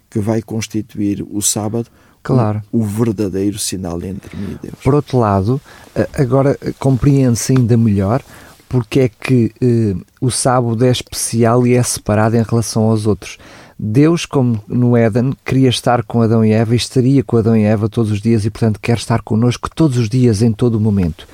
que 0.08 0.18
vai 0.18 0.40
constituir 0.40 1.26
o 1.30 1.42
sábado 1.42 1.88
claro. 2.22 2.62
o, 2.72 2.80
o 2.80 2.84
verdadeiro 2.84 3.58
sinal 3.58 4.00
entre 4.02 4.36
mim 4.36 4.56
e 4.56 4.66
Deus. 4.66 4.78
Por 4.82 4.94
outro 4.94 5.18
lado, 5.18 5.60
agora 6.16 6.58
compreende-se 6.78 7.52
ainda 7.52 7.76
melhor 7.76 8.22
porque 8.68 9.00
é 9.00 9.08
que 9.08 9.52
eh, 9.60 9.94
o 10.20 10.32
sábado 10.32 10.84
é 10.84 10.90
especial 10.90 11.64
e 11.64 11.74
é 11.74 11.82
separado 11.82 12.36
em 12.36 12.42
relação 12.42 12.84
aos 12.84 13.06
outros. 13.06 13.38
Deus, 13.78 14.26
como 14.26 14.60
no 14.66 14.96
Éden, 14.96 15.32
queria 15.44 15.68
estar 15.68 16.02
com 16.02 16.22
Adão 16.22 16.44
e 16.44 16.50
Eva 16.50 16.74
e 16.74 16.76
estaria 16.76 17.22
com 17.22 17.36
Adão 17.36 17.56
e 17.56 17.62
Eva 17.62 17.88
todos 17.88 18.10
os 18.10 18.20
dias 18.20 18.44
e, 18.44 18.50
portanto, 18.50 18.80
quer 18.80 18.96
estar 18.96 19.22
connosco 19.22 19.70
todos 19.72 19.96
os 19.96 20.08
dias, 20.08 20.42
em 20.42 20.50
todo 20.50 20.76
o 20.76 20.80
momento. 20.80 21.26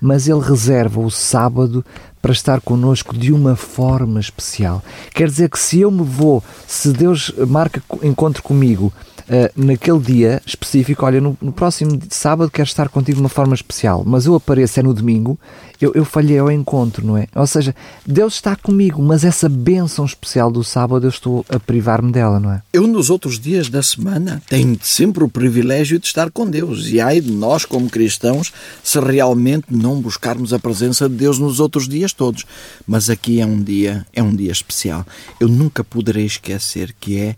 Mas 0.00 0.28
Ele 0.28 0.40
reserva 0.40 1.00
o 1.00 1.10
sábado 1.10 1.84
para 2.26 2.32
estar 2.32 2.60
connosco 2.60 3.16
de 3.16 3.32
uma 3.32 3.54
forma 3.54 4.18
especial. 4.18 4.82
Quer 5.14 5.28
dizer 5.28 5.48
que 5.48 5.56
se 5.56 5.82
eu 5.82 5.92
me 5.92 6.02
vou, 6.02 6.42
se 6.66 6.92
Deus 6.92 7.32
marca 7.46 7.80
encontro 8.02 8.42
comigo 8.42 8.92
uh, 9.28 9.50
naquele 9.56 9.98
dia 9.98 10.42
específico, 10.44 11.04
olha, 11.04 11.20
no, 11.20 11.36
no, 11.40 11.52
próximo 11.52 12.00
sábado 12.10 12.50
quero 12.50 12.66
estar 12.66 12.88
contigo 12.88 13.16
de 13.16 13.22
uma 13.22 13.28
forma 13.28 13.54
especial, 13.54 14.02
mas 14.06 14.26
eu 14.26 14.34
apareço 14.34 14.80
é 14.80 14.82
no 14.82 14.94
domingo, 14.94 15.38
eu, 15.80 15.92
eu 15.94 16.04
falhei 16.04 16.38
ao 16.38 16.50
encontro, 16.50 17.06
não 17.06 17.16
é? 17.16 17.26
Ou 17.34 17.46
seja, 17.46 17.74
Deus 18.06 18.34
está 18.34 18.56
comigo, 18.56 19.02
mas 19.02 19.24
essa 19.24 19.48
bênção 19.48 20.04
especial 20.04 20.50
do 20.50 20.64
sábado 20.64 21.06
eu 21.06 21.10
estou 21.10 21.44
a 21.48 21.58
privar-me 21.58 22.10
dela, 22.10 22.40
não 22.40 22.52
é? 22.52 22.62
Eu, 22.72 22.86
nos 22.86 23.10
outros 23.10 23.38
dias 23.38 23.68
da 23.68 23.82
semana, 23.82 24.42
tenho 24.48 24.78
sempre 24.82 25.22
o 25.22 25.28
privilégio 25.28 25.98
de 25.98 26.06
estar 26.06 26.30
com 26.30 26.48
Deus. 26.48 26.88
E 26.88 27.00
ai 27.00 27.20
de 27.20 27.30
nós, 27.30 27.64
como 27.64 27.90
cristãos, 27.90 28.52
se 28.82 28.98
realmente 28.98 29.66
não 29.70 30.00
buscarmos 30.00 30.52
a 30.52 30.58
presença 30.58 31.08
de 31.08 31.14
Deus 31.14 31.38
nos 31.38 31.60
outros 31.60 31.88
dias 31.88 32.12
todos. 32.12 32.44
Mas 32.86 33.10
aqui 33.10 33.40
é 33.40 33.46
um 33.46 33.62
dia, 33.62 34.06
é 34.12 34.22
um 34.22 34.34
dia 34.34 34.52
especial. 34.52 35.04
Eu 35.38 35.48
nunca 35.48 35.84
poderei 35.84 36.24
esquecer 36.24 36.94
que 36.98 37.18
é. 37.18 37.36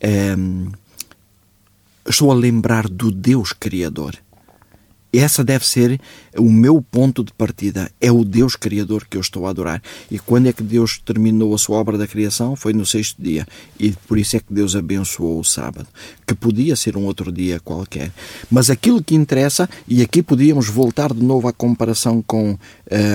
é 0.00 0.36
estou 2.10 2.30
a 2.30 2.34
lembrar 2.34 2.88
do 2.88 3.10
Deus 3.10 3.52
Criador. 3.52 4.18
Essa 5.12 5.42
deve 5.42 5.66
ser 5.66 6.00
o 6.36 6.50
meu 6.50 6.80
ponto 6.80 7.24
de 7.24 7.32
partida. 7.32 7.90
É 8.00 8.12
o 8.12 8.24
Deus 8.24 8.54
Criador 8.54 9.06
que 9.08 9.16
eu 9.16 9.20
estou 9.20 9.46
a 9.46 9.50
adorar. 9.50 9.82
E 10.08 10.20
quando 10.20 10.46
é 10.46 10.52
que 10.52 10.62
Deus 10.62 11.00
terminou 11.04 11.52
a 11.52 11.58
sua 11.58 11.78
obra 11.78 11.98
da 11.98 12.06
criação? 12.06 12.54
Foi 12.54 12.72
no 12.72 12.86
sexto 12.86 13.20
dia. 13.20 13.46
E 13.78 13.90
por 14.06 14.18
isso 14.18 14.36
é 14.36 14.40
que 14.40 14.54
Deus 14.54 14.76
abençoou 14.76 15.40
o 15.40 15.44
sábado, 15.44 15.88
que 16.24 16.34
podia 16.34 16.76
ser 16.76 16.96
um 16.96 17.04
outro 17.04 17.32
dia 17.32 17.58
qualquer. 17.58 18.12
Mas 18.48 18.70
aquilo 18.70 19.02
que 19.02 19.16
interessa, 19.16 19.68
e 19.88 20.00
aqui 20.00 20.22
podíamos 20.22 20.68
voltar 20.68 21.12
de 21.12 21.22
novo 21.22 21.48
à 21.48 21.52
comparação 21.52 22.22
com 22.24 22.56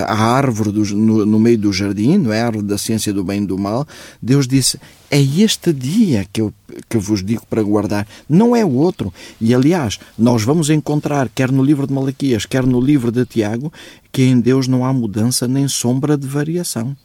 a 0.07 0.15
árvore 0.15 0.71
do, 0.71 0.85
no, 0.95 1.25
no, 1.25 1.39
meio 1.39 1.57
do 1.57 1.73
jardim, 1.73 2.17
não 2.17 2.31
é? 2.31 2.41
a 2.41 2.47
árvore 2.47 2.65
da 2.65 2.77
ciência 2.77 3.11
do 3.11 3.23
bem 3.23 3.43
e 3.43 3.45
do 3.45 3.57
mal. 3.57 3.85
Deus 4.21 4.47
disse: 4.47 4.79
é 5.11 5.21
este 5.21 5.73
dia 5.73 6.25
que 6.31 6.41
eu 6.41 6.53
que 6.89 6.97
vos 6.97 7.23
digo 7.23 7.45
para 7.49 7.63
guardar, 7.63 8.07
não 8.27 8.55
é 8.55 8.63
o 8.65 8.71
outro. 8.71 9.13
E 9.39 9.53
aliás, 9.53 9.99
nós 10.17 10.43
vamos 10.43 10.69
encontrar, 10.69 11.29
quer 11.33 11.51
no 11.51 11.63
livro 11.63 11.87
de 11.87 11.93
Malaquias, 11.93 12.45
quer 12.45 12.65
no 12.65 12.81
livro 12.81 13.11
de 13.11 13.25
Tiago, 13.25 13.71
que 14.11 14.23
em 14.23 14.39
Deus 14.39 14.67
não 14.67 14.85
há 14.85 14.91
mudança 14.91 15.47
nem 15.47 15.67
sombra 15.67 16.17
de 16.17 16.27
variação. 16.27 16.95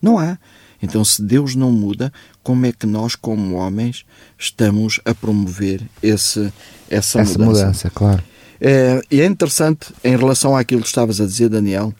Não 0.00 0.18
há. 0.18 0.38
Então, 0.82 1.04
se 1.04 1.22
Deus 1.22 1.54
não 1.54 1.70
muda, 1.70 2.12
como 2.42 2.66
é 2.66 2.72
que 2.72 2.86
nós, 2.86 3.14
como 3.14 3.54
homens, 3.54 4.04
estamos 4.36 5.00
a 5.04 5.14
promover 5.14 5.80
esse, 6.02 6.52
essa, 6.90 7.20
essa 7.20 7.38
mudança? 7.38 7.66
mudança 7.66 7.90
claro. 7.90 8.22
É, 8.60 9.00
e 9.10 9.20
é 9.20 9.26
interessante, 9.26 9.92
em 10.02 10.16
relação 10.16 10.56
àquilo 10.56 10.82
que 10.82 10.88
estavas 10.88 11.20
a 11.20 11.26
dizer, 11.26 11.48
Daniel, 11.48 11.94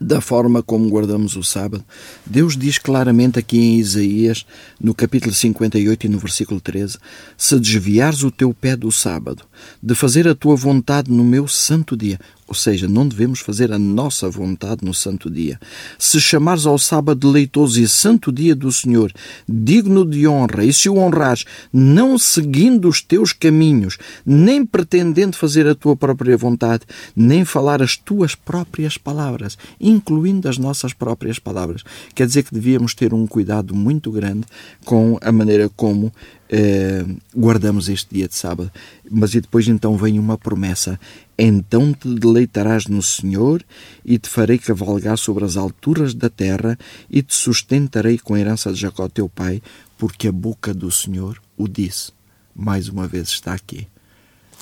da 0.00 0.20
forma 0.20 0.62
como 0.62 0.88
guardamos 0.88 1.36
o 1.36 1.42
sábado. 1.42 1.84
Deus 2.24 2.56
diz 2.56 2.78
claramente 2.78 3.38
aqui 3.38 3.58
em 3.58 3.78
Isaías, 3.78 4.46
no 4.80 4.94
capítulo 4.94 5.34
58 5.34 6.06
e 6.06 6.08
no 6.08 6.18
versículo 6.18 6.60
13: 6.60 6.98
Se 7.36 7.58
desviares 7.58 8.22
o 8.22 8.30
teu 8.30 8.52
pé 8.52 8.76
do 8.76 8.90
sábado, 8.92 9.44
de 9.82 9.94
fazer 9.94 10.26
a 10.28 10.34
tua 10.34 10.56
vontade 10.56 11.10
no 11.10 11.24
meu 11.24 11.46
santo 11.46 11.96
dia, 11.96 12.18
ou 12.48 12.54
seja, 12.54 12.88
não 12.88 13.08
devemos 13.08 13.40
fazer 13.40 13.72
a 13.72 13.78
nossa 13.78 14.30
vontade 14.30 14.84
no 14.84 14.94
santo 14.94 15.28
dia. 15.28 15.58
Se 15.98 16.20
chamares 16.20 16.64
ao 16.64 16.78
sábado 16.78 17.28
leitoso 17.28 17.80
e 17.80 17.88
santo 17.88 18.30
dia 18.30 18.54
do 18.54 18.70
Senhor, 18.70 19.12
digno 19.48 20.04
de 20.04 20.28
honra, 20.28 20.64
e 20.64 20.72
se 20.72 20.88
o 20.88 20.96
honrares, 20.96 21.44
não 21.72 22.16
seguindo 22.16 22.88
os 22.88 23.02
teus 23.02 23.32
caminhos, 23.32 23.98
nem 24.24 24.64
pretendendo 24.64 25.36
fazer 25.36 25.66
a 25.66 25.74
tua 25.74 25.96
própria 25.96 26.36
vontade, 26.36 26.84
nem 27.16 27.44
falar 27.44 27.82
as 27.82 27.96
tuas 27.96 28.36
próprias 28.36 28.96
palavras, 28.96 29.58
incluindo 29.80 30.48
as 30.48 30.56
nossas 30.56 30.92
próprias 30.92 31.40
palavras. 31.40 31.82
Quer 32.14 32.26
dizer 32.26 32.44
que 32.44 32.54
devíamos 32.54 32.94
ter 32.94 33.12
um 33.12 33.26
cuidado 33.26 33.74
muito 33.74 34.12
grande 34.12 34.46
com 34.84 35.18
a 35.20 35.32
maneira 35.32 35.68
como 35.74 36.12
eh, 36.48 37.04
guardamos 37.34 37.88
este 37.88 38.14
dia 38.14 38.28
de 38.28 38.34
sábado. 38.34 38.70
Mas 39.10 39.34
e 39.34 39.40
depois 39.40 39.66
então 39.68 39.96
vem 39.96 40.18
uma 40.18 40.38
promessa: 40.38 40.98
então 41.38 41.92
te 41.92 42.08
deleitarás 42.08 42.86
no 42.86 43.02
Senhor 43.02 43.64
e 44.04 44.18
te 44.18 44.28
farei 44.28 44.58
cavalgar 44.58 45.18
sobre 45.18 45.44
as 45.44 45.56
alturas 45.56 46.14
da 46.14 46.30
terra 46.30 46.78
e 47.10 47.22
te 47.22 47.34
sustentarei 47.34 48.18
com 48.18 48.34
a 48.34 48.40
herança 48.40 48.72
de 48.72 48.80
Jacó 48.80 49.08
teu 49.08 49.28
pai, 49.28 49.62
porque 49.98 50.28
a 50.28 50.32
boca 50.32 50.72
do 50.72 50.90
Senhor 50.90 51.40
o 51.56 51.68
disse. 51.68 52.12
Mais 52.54 52.88
uma 52.88 53.06
vez 53.06 53.28
está 53.28 53.52
aqui. 53.52 53.86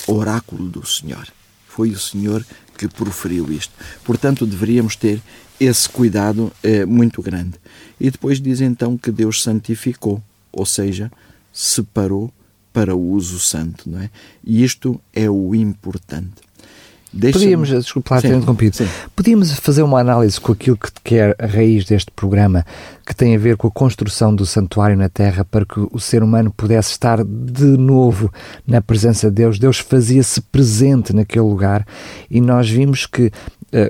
Oráculo 0.06 0.68
do 0.68 0.84
Senhor. 0.86 1.28
Foi 1.68 1.90
o 1.90 1.98
Senhor 1.98 2.44
que 2.76 2.88
proferiu 2.88 3.50
isto. 3.52 3.72
Portanto, 4.04 4.46
deveríamos 4.46 4.96
ter 4.96 5.20
esse 5.58 5.88
cuidado 5.88 6.52
eh, 6.62 6.84
muito 6.84 7.22
grande. 7.22 7.54
E 8.00 8.10
depois 8.10 8.40
diz 8.40 8.60
então 8.60 8.98
que 8.98 9.10
Deus 9.10 9.42
santificou, 9.42 10.22
ou 10.52 10.66
seja, 10.66 11.10
separou 11.54 12.30
para 12.72 12.94
o 12.94 13.10
uso 13.12 13.38
santo, 13.38 13.88
não 13.88 14.00
é? 14.00 14.10
E 14.44 14.64
isto 14.64 15.00
é 15.14 15.30
o 15.30 15.54
importante. 15.54 16.42
Podíamos, 17.32 17.68
desculpa 17.68 18.16
lá 18.16 18.20
ter 18.20 18.34
interrompido, 18.34 18.76
sim. 18.76 18.88
podíamos 19.14 19.52
fazer 19.52 19.84
uma 19.84 20.00
análise 20.00 20.40
com 20.40 20.50
aquilo 20.50 20.76
que 20.76 20.90
quer 21.04 21.36
a 21.38 21.46
raiz 21.46 21.84
deste 21.84 22.10
programa, 22.10 22.66
que 23.06 23.14
tem 23.14 23.36
a 23.36 23.38
ver 23.38 23.56
com 23.56 23.68
a 23.68 23.70
construção 23.70 24.34
do 24.34 24.44
santuário 24.44 24.96
na 24.96 25.08
Terra 25.08 25.44
para 25.44 25.64
que 25.64 25.78
o 25.92 26.00
ser 26.00 26.24
humano 26.24 26.52
pudesse 26.52 26.90
estar 26.90 27.22
de 27.24 27.64
novo 27.64 28.32
na 28.66 28.82
presença 28.82 29.28
de 29.28 29.36
Deus. 29.36 29.60
Deus 29.60 29.78
fazia-se 29.78 30.40
presente 30.40 31.12
naquele 31.12 31.44
lugar 31.44 31.86
e 32.28 32.40
nós 32.40 32.68
vimos 32.68 33.06
que 33.06 33.30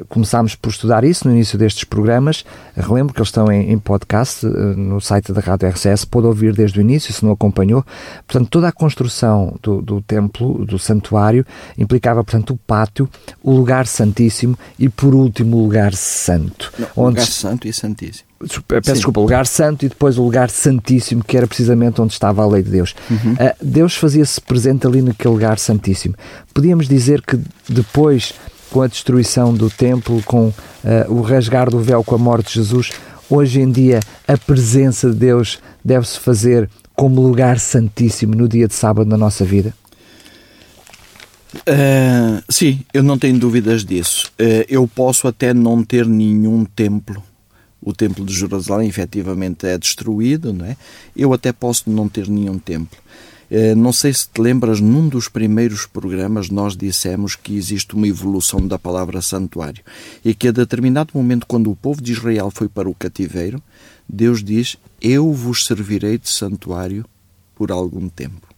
começámos 0.09 0.55
por 0.55 0.70
estudar 0.70 1.05
isso 1.05 1.28
no 1.28 1.35
início 1.35 1.59
destes 1.59 1.85
programas. 1.85 2.45
Relembro 2.76 3.12
que 3.12 3.20
eles 3.20 3.28
estão 3.28 3.51
em, 3.53 3.70
em 3.70 3.78
podcast 3.78 4.47
uh, 4.47 4.51
no 4.76 5.01
site 5.01 5.32
da 5.32 5.41
Rádio 5.41 5.68
RCS, 5.68 6.05
pode 6.05 6.26
ouvir 6.26 6.55
desde 6.55 6.78
o 6.78 6.80
início, 6.80 7.12
se 7.12 7.24
não 7.24 7.32
acompanhou. 7.32 7.85
Portanto, 8.26 8.49
toda 8.49 8.68
a 8.68 8.72
construção 8.72 9.57
do, 9.62 9.82
do 9.82 10.01
templo, 10.01 10.64
do 10.64 10.78
santuário, 10.78 11.45
implicava, 11.76 12.24
portanto, 12.24 12.55
o 12.55 12.57
pátio, 12.57 13.09
o 13.43 13.53
lugar 13.53 13.87
santíssimo 13.87 14.59
e, 14.78 14.89
por 14.89 15.14
último, 15.14 15.59
o 15.59 15.62
lugar 15.62 15.95
santo. 15.95 16.72
Não, 16.78 16.89
onde... 16.97 17.20
Lugar 17.20 17.26
santo 17.26 17.68
e 17.68 17.72
santíssimo. 17.72 18.28
Peço 18.66 18.87
Sim. 18.87 18.93
desculpa, 18.95 19.20
o 19.20 19.22
lugar 19.22 19.47
santo 19.47 19.87
e 19.87 19.89
depois 19.89 20.18
o 20.18 20.22
lugar 20.22 20.51
santíssimo, 20.51 21.24
que 21.24 21.37
era 21.37 21.47
precisamente 21.47 22.01
onde 22.01 22.12
estava 22.12 22.43
a 22.43 22.47
lei 22.47 22.62
de 22.62 22.70
Deus. 22.70 22.95
Uhum. 23.11 23.32
Uh, 23.32 23.55
Deus 23.62 23.95
fazia-se 23.95 24.41
presente 24.41 24.87
ali 24.87 25.01
naquele 25.01 25.32
lugar 25.32 25.59
santíssimo. 25.59 26.14
Podíamos 26.53 26.87
dizer 26.87 27.22
que 27.22 27.41
depois 27.68 28.35
com 28.75 28.83
a 28.83 28.89
destruição 28.89 29.55
do 29.55 29.70
templo, 29.70 30.20
com 30.25 30.49
uh, 30.49 30.53
o 31.09 31.20
rasgar 31.20 31.70
do 31.70 31.79
véu 31.79 32.03
com 32.03 32.16
a 32.16 32.18
morte 32.18 32.49
de 32.49 32.55
Jesus, 32.55 32.91
hoje 33.31 33.61
em 33.61 33.70
dia 33.70 34.01
a 34.27 34.37
presença 34.37 35.11
de 35.11 35.14
Deus 35.14 35.61
deve-se 35.85 36.18
fazer 36.18 36.68
como 36.93 37.20
lugar 37.20 37.61
santíssimo 37.61 38.35
no 38.35 38.49
dia 38.49 38.66
de 38.66 38.75
sábado 38.75 39.09
na 39.09 39.16
nossa 39.16 39.45
vida? 39.45 39.72
Uh, 41.59 42.43
sim, 42.49 42.81
eu 42.93 43.05
não 43.05 43.16
tenho 43.16 43.39
dúvidas 43.39 43.85
disso. 43.85 44.33
Uh, 44.41 44.66
eu 44.68 44.89
posso 44.89 45.29
até 45.29 45.55
não 45.55 45.85
ter 45.85 46.05
nenhum 46.05 46.64
templo. 46.64 47.22
O 47.81 47.93
templo 47.93 48.25
de 48.25 48.35
Jerusalém 48.35 48.89
efetivamente 48.89 49.68
é 49.68 49.79
destruído, 49.79 50.53
não 50.53 50.66
é? 50.66 50.77
Eu 51.16 51.33
até 51.33 51.53
posso 51.53 51.89
não 51.89 52.09
ter 52.09 52.27
nenhum 52.27 52.59
templo. 52.59 52.99
Eh, 53.57 53.73
não 53.73 53.93
sei 53.93 54.13
se 54.13 54.27
te 54.29 54.41
lembras, 54.41 54.81
num 54.81 55.09
dos 55.09 55.29
primeiros 55.29 55.87
programas 55.87 56.51
nós 56.51 56.77
dissemos 56.77 57.37
que 57.37 57.57
existe 57.57 57.95
uma 57.95 58.09
evolução 58.09 58.67
da 58.67 58.81
palavra 58.81 59.23
santuário 59.23 59.81
e 60.25 60.35
que 60.35 60.49
a 60.49 60.51
determinado 60.51 61.13
momento, 61.15 61.47
quando 61.47 61.71
o 61.71 61.77
povo 61.77 62.03
de 62.03 62.11
Israel 62.11 62.51
foi 62.51 62.69
para 62.69 62.91
o 62.91 62.95
cativeiro, 62.97 63.63
Deus 64.09 64.43
diz: 64.43 64.77
Eu 65.01 65.33
vos 65.33 65.67
servirei 65.67 66.19
de 66.19 66.29
santuário 66.29 67.05
por 67.55 67.71
algum 67.71 68.09
tempo. 68.09 68.49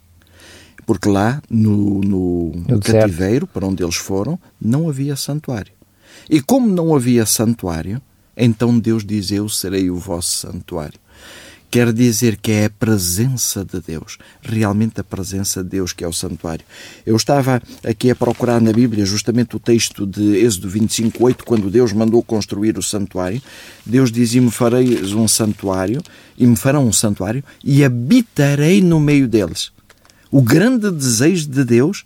Porque 0.86 1.10
lá, 1.10 1.42
no, 1.50 2.00
no, 2.00 2.52
no 2.66 2.80
cativeiro, 2.80 3.46
para 3.46 3.66
onde 3.66 3.82
eles 3.82 3.96
foram, 3.96 4.38
não 4.58 4.88
havia 4.88 5.14
santuário. 5.14 5.74
E 6.30 6.40
como 6.40 6.68
não 6.68 6.96
havia 6.96 7.26
santuário, 7.26 8.00
então 8.34 8.78
Deus 8.78 9.04
diz: 9.04 9.30
Eu 9.30 9.46
serei 9.46 9.90
o 9.90 9.98
vosso 9.98 10.30
santuário 10.38 10.98
quer 11.70 11.92
dizer 11.92 12.36
que 12.36 12.52
é 12.52 12.64
a 12.66 12.70
presença 12.70 13.64
de 13.64 13.80
Deus, 13.80 14.18
realmente 14.42 15.00
a 15.00 15.04
presença 15.04 15.62
de 15.62 15.70
Deus 15.70 15.92
que 15.92 16.04
é 16.04 16.08
o 16.08 16.12
santuário. 16.12 16.64
Eu 17.04 17.16
estava 17.16 17.62
aqui 17.84 18.10
a 18.10 18.14
procurar 18.14 18.60
na 18.60 18.72
Bíblia 18.72 19.04
justamente 19.04 19.56
o 19.56 19.58
texto 19.58 20.06
de 20.06 20.36
Êxodo 20.36 20.68
25:8, 20.68 21.44
quando 21.44 21.70
Deus 21.70 21.92
mandou 21.92 22.22
construir 22.22 22.78
o 22.78 22.82
santuário. 22.82 23.42
Deus 23.84 24.10
dizia: 24.10 24.40
"Me 24.40 24.50
fareis 24.50 25.12
um 25.12 25.28
santuário 25.28 26.02
e 26.38 26.46
me 26.46 26.56
farão 26.56 26.86
um 26.86 26.92
santuário 26.92 27.42
e 27.62 27.84
habitarei 27.84 28.80
no 28.80 29.00
meio 29.00 29.28
deles". 29.28 29.72
O 30.30 30.42
grande 30.42 30.90
desejo 30.90 31.48
de 31.48 31.64
Deus 31.64 32.04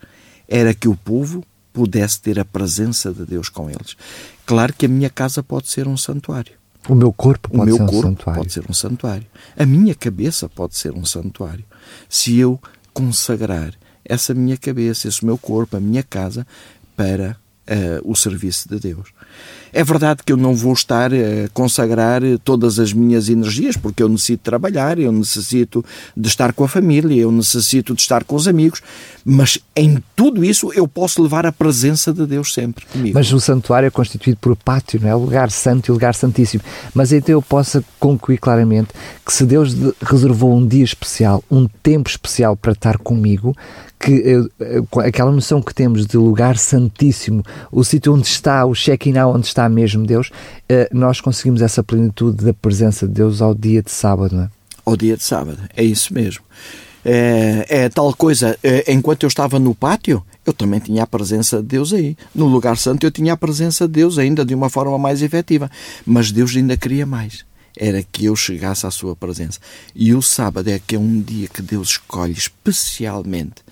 era 0.48 0.74
que 0.74 0.88
o 0.88 0.96
povo 0.96 1.44
pudesse 1.72 2.20
ter 2.20 2.38
a 2.38 2.44
presença 2.44 3.12
de 3.12 3.24
Deus 3.24 3.48
com 3.48 3.70
eles. 3.70 3.96
Claro 4.44 4.72
que 4.72 4.86
a 4.86 4.88
minha 4.88 5.08
casa 5.08 5.42
pode 5.42 5.68
ser 5.68 5.86
um 5.86 5.96
santuário. 5.96 6.59
O 6.88 6.94
meu 6.94 7.12
corpo 7.12 7.50
pode 7.50 7.62
o 7.62 7.64
meu 7.64 7.76
ser 7.76 7.82
um 7.82 7.86
corpo 7.86 8.02
santuário. 8.08 8.40
pode 8.40 8.52
ser 8.52 8.64
um 8.68 8.72
santuário. 8.72 9.26
A 9.56 9.66
minha 9.66 9.94
cabeça 9.94 10.48
pode 10.48 10.76
ser 10.76 10.92
um 10.92 11.04
santuário. 11.04 11.64
Se 12.08 12.38
eu 12.38 12.60
consagrar 12.92 13.74
essa 14.04 14.34
minha 14.34 14.56
cabeça, 14.56 15.06
esse 15.06 15.24
meu 15.24 15.38
corpo, 15.38 15.76
a 15.76 15.80
minha 15.80 16.02
casa 16.02 16.46
para 16.96 17.36
uh, 17.68 18.10
o 18.10 18.16
serviço 18.16 18.68
de 18.68 18.78
Deus. 18.80 19.08
É 19.72 19.84
verdade 19.84 20.22
que 20.24 20.32
eu 20.32 20.36
não 20.36 20.54
vou 20.54 20.72
estar 20.72 21.12
a 21.12 21.48
consagrar 21.52 22.22
todas 22.44 22.78
as 22.78 22.92
minhas 22.92 23.28
energias, 23.28 23.76
porque 23.76 24.02
eu 24.02 24.08
necessito 24.08 24.42
trabalhar, 24.42 24.98
eu 24.98 25.12
necessito 25.12 25.84
de 26.16 26.28
estar 26.28 26.52
com 26.52 26.64
a 26.64 26.68
família, 26.68 27.20
eu 27.20 27.32
necessito 27.32 27.94
de 27.94 28.00
estar 28.00 28.24
com 28.24 28.36
os 28.36 28.48
amigos, 28.48 28.82
mas 29.24 29.58
em 29.76 30.02
tudo 30.16 30.44
isso 30.44 30.72
eu 30.74 30.88
posso 30.88 31.22
levar 31.22 31.46
a 31.46 31.52
presença 31.52 32.12
de 32.12 32.26
Deus 32.26 32.52
sempre 32.52 32.84
comigo. 32.86 33.14
Mas 33.14 33.32
o 33.32 33.40
santuário 33.40 33.86
é 33.86 33.90
constituído 33.90 34.38
por 34.40 34.56
pátio, 34.56 35.00
não 35.00 35.08
é? 35.08 35.14
Lugar 35.14 35.50
santo 35.50 35.90
e 35.90 35.92
lugar 35.92 36.14
santíssimo. 36.14 36.62
Mas 36.94 37.12
então 37.12 37.32
eu 37.32 37.42
posso 37.42 37.84
concluir 37.98 38.38
claramente 38.38 38.88
que 39.24 39.32
se 39.32 39.44
Deus 39.44 39.76
reservou 40.02 40.56
um 40.56 40.66
dia 40.66 40.84
especial, 40.84 41.42
um 41.50 41.66
tempo 41.82 42.08
especial 42.08 42.56
para 42.56 42.72
estar 42.72 42.98
comigo, 42.98 43.56
que 43.98 44.48
aquela 45.04 45.30
noção 45.30 45.60
que 45.60 45.74
temos 45.74 46.06
de 46.06 46.16
lugar 46.16 46.56
santíssimo, 46.56 47.42
o 47.70 47.84
sítio 47.84 48.14
onde 48.14 48.26
está, 48.26 48.64
o 48.64 48.74
check-in 48.74 49.18
onde 49.18 49.46
está 49.46 49.59
mesmo 49.68 50.06
Deus, 50.06 50.30
eh, 50.68 50.88
nós 50.92 51.20
conseguimos 51.20 51.62
essa 51.62 51.82
plenitude 51.82 52.44
da 52.44 52.54
presença 52.54 53.06
de 53.06 53.14
Deus 53.14 53.42
ao 53.42 53.54
dia 53.54 53.82
de 53.82 53.90
sábado, 53.90 54.36
não 54.36 54.44
é? 54.44 54.50
Ao 54.84 54.96
dia 54.96 55.16
de 55.16 55.22
sábado, 55.22 55.58
é 55.76 55.84
isso 55.84 56.12
mesmo. 56.14 56.42
É, 57.04 57.66
é 57.68 57.88
tal 57.88 58.12
coisa, 58.14 58.58
é, 58.62 58.92
enquanto 58.92 59.22
eu 59.22 59.28
estava 59.28 59.58
no 59.58 59.74
pátio, 59.74 60.22
eu 60.44 60.52
também 60.52 60.80
tinha 60.80 61.02
a 61.02 61.06
presença 61.06 61.58
de 61.58 61.64
Deus 61.64 61.92
aí. 61.92 62.16
No 62.34 62.46
lugar 62.46 62.76
santo 62.76 63.06
eu 63.06 63.10
tinha 63.10 63.32
a 63.32 63.36
presença 63.36 63.86
de 63.86 63.94
Deus 63.94 64.18
ainda 64.18 64.44
de 64.44 64.54
uma 64.54 64.68
forma 64.68 64.98
mais 64.98 65.22
efetiva. 65.22 65.70
Mas 66.04 66.32
Deus 66.32 66.56
ainda 66.56 66.76
queria 66.76 67.06
mais 67.06 67.44
era 67.76 68.02
que 68.02 68.26
eu 68.26 68.36
chegasse 68.36 68.86
à 68.86 68.90
sua 68.90 69.14
presença. 69.14 69.58
E 69.94 70.14
o 70.14 70.22
sábado 70.22 70.68
é 70.68 70.80
que 70.84 70.96
é 70.96 70.98
um 70.98 71.20
dia 71.20 71.48
que 71.48 71.62
Deus 71.62 71.90
escolhe 71.90 72.32
especialmente. 72.32 73.62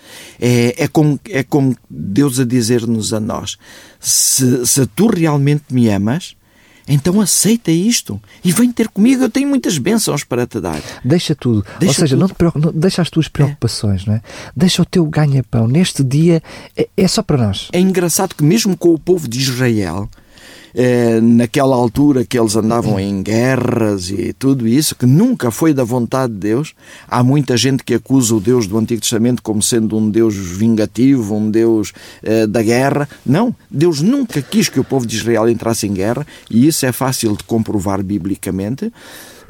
É, 0.41 0.85
é, 0.85 0.89
como, 0.89 1.19
é 1.29 1.43
como 1.43 1.77
Deus 1.89 2.39
a 2.41 2.45
dizer-nos 2.45 3.13
a 3.13 3.21
nós: 3.21 3.59
se, 4.01 4.67
se 4.67 4.87
tu 4.87 5.09
realmente 5.09 5.65
me 5.71 5.89
amas, 5.89 6.37
então 6.89 7.21
aceita 7.21 7.71
isto 7.71 8.21
e 8.43 8.51
vem 8.51 8.73
ter 8.73 8.89
comigo. 8.89 9.23
Eu 9.23 9.31
tenho 9.31 9.47
muitas 9.47 9.77
bênçãos 9.77 10.25
para 10.25 10.47
te 10.47 10.59
dar. 10.61 10.81
Deixa 11.05 11.35
tudo. 11.35 11.65
Deixa 11.79 12.01
Ou 12.01 12.09
seja, 12.09 12.17
tudo. 12.17 12.53
Não, 12.59 12.73
te 12.73 12.79
deixa 12.79 13.03
as 13.03 13.11
tuas 13.11 13.29
preocupações, 13.29 14.03
é. 14.03 14.07
não 14.07 14.15
é? 14.15 14.23
Deixa 14.57 14.81
o 14.81 14.87
teu 14.87 15.05
ganha-pão. 15.05 15.69
Neste 15.69 16.03
dia 16.03 16.43
é, 16.77 16.89
é 16.97 17.07
só 17.07 17.23
para 17.23 17.37
nós. 17.37 17.69
É 17.73 17.79
engraçado 17.79 18.35
que, 18.35 18.43
mesmo 18.43 18.77
com 18.77 18.95
o 18.95 18.99
povo 18.99 19.29
de 19.29 19.39
Israel, 19.39 20.09
eh, 20.81 21.21
naquela 21.21 21.75
altura 21.75 22.25
que 22.25 22.39
eles 22.39 22.55
andavam 22.55 23.01
em 23.01 23.21
guerras 23.21 24.11
e 24.11 24.33
tudo 24.33 24.65
isso, 24.65 24.95
que 24.95 25.07
nunca 25.07 25.51
foi 25.51 25.75
da 25.75 25.83
vontade 25.83 26.33
de 26.33 26.39
Deus. 26.39 26.73
Há 27.09 27.21
muita 27.21 27.57
gente 27.57 27.83
que 27.83 27.95
acusa 27.95 28.37
o 28.37 28.41
Deus 28.41 28.69
do 28.69 28.79
Antigo 28.79 29.01
Testamento 29.01 29.43
como 29.43 29.61
sendo 29.61 29.99
um 29.99 30.09
Deus 30.09 30.37
vingativo, 30.37 31.35
um 31.35 31.51
Deus 31.51 31.93
eh, 32.23 32.47
da 32.47 32.63
guerra. 32.63 33.09
Não, 33.27 33.53
Deus 33.69 34.01
nunca 34.01 34.41
quis 34.41 34.69
que 34.69 34.79
o 34.79 34.85
povo 34.85 35.05
de 35.05 35.17
Israel 35.17 35.49
entrasse 35.49 35.89
em 35.89 35.93
guerra 35.93 36.25
e 36.49 36.69
isso 36.69 36.87
é 36.87 36.93
fácil 36.93 37.37
de 37.37 37.43
comprovar 37.43 38.01
biblicamente 38.01 38.93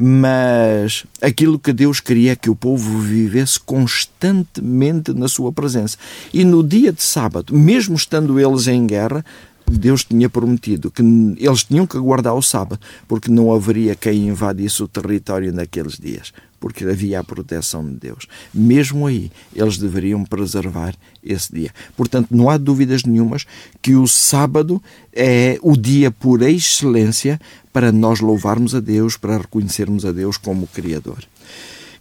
mas 0.01 1.05
aquilo 1.21 1.59
que 1.59 1.73
Deus 1.73 1.99
queria 1.99 2.33
é 2.33 2.37
que 2.37 2.49
o 2.49 2.55
povo 2.55 3.01
vivesse 3.01 3.59
constantemente 3.59 5.13
na 5.13 5.27
sua 5.27 5.53
presença. 5.53 5.99
E 6.33 6.45
no 6.45 6.63
dia 6.63 6.93
de 6.93 7.03
sábado, 7.03 7.53
mesmo 7.53 7.97
estando 7.97 8.39
eles 8.39 8.69
em 8.69 8.87
guerra, 8.87 9.25
Deus 9.71 10.05
tinha 10.05 10.29
prometido 10.29 10.91
que 10.91 11.03
eles 11.03 11.65
tinham 11.65 11.87
que 11.87 11.99
guardar 11.99 12.35
o 12.35 12.43
sábado, 12.43 12.81
porque 13.07 13.31
não 13.31 13.53
haveria 13.53 13.95
quem 13.95 14.29
invadisse 14.29 14.83
o 14.83 14.89
território 14.89 15.53
naqueles 15.53 15.99
dias, 15.99 16.33
porque 16.59 16.85
havia 16.85 17.21
a 17.21 17.25
proteção 17.25 17.87
de 17.87 17.95
Deus. 17.97 18.27
Mesmo 18.53 19.07
aí, 19.07 19.31
eles 19.55 19.79
deveriam 19.79 20.25
preservar 20.25 20.95
esse 21.23 21.53
dia. 21.53 21.73
Portanto, 21.97 22.29
não 22.31 22.49
há 22.49 22.57
dúvidas 22.57 23.05
nenhumas 23.05 23.47
que 23.83 23.95
o 23.95 24.07
sábado 24.07 24.83
é 25.13 25.59
o 25.63 25.77
dia 25.77 26.11
por 26.11 26.43
excelência 26.43 27.41
para 27.73 27.93
nós 27.93 28.21
louvarmos 28.21 28.75
a 28.75 28.81
Deus, 28.81 29.17
para 29.17 29.39
reconhecermos 29.39 30.05
a 30.05 30.13
Deus 30.13 30.37
como 30.37 30.67
Criador. 30.67 31.25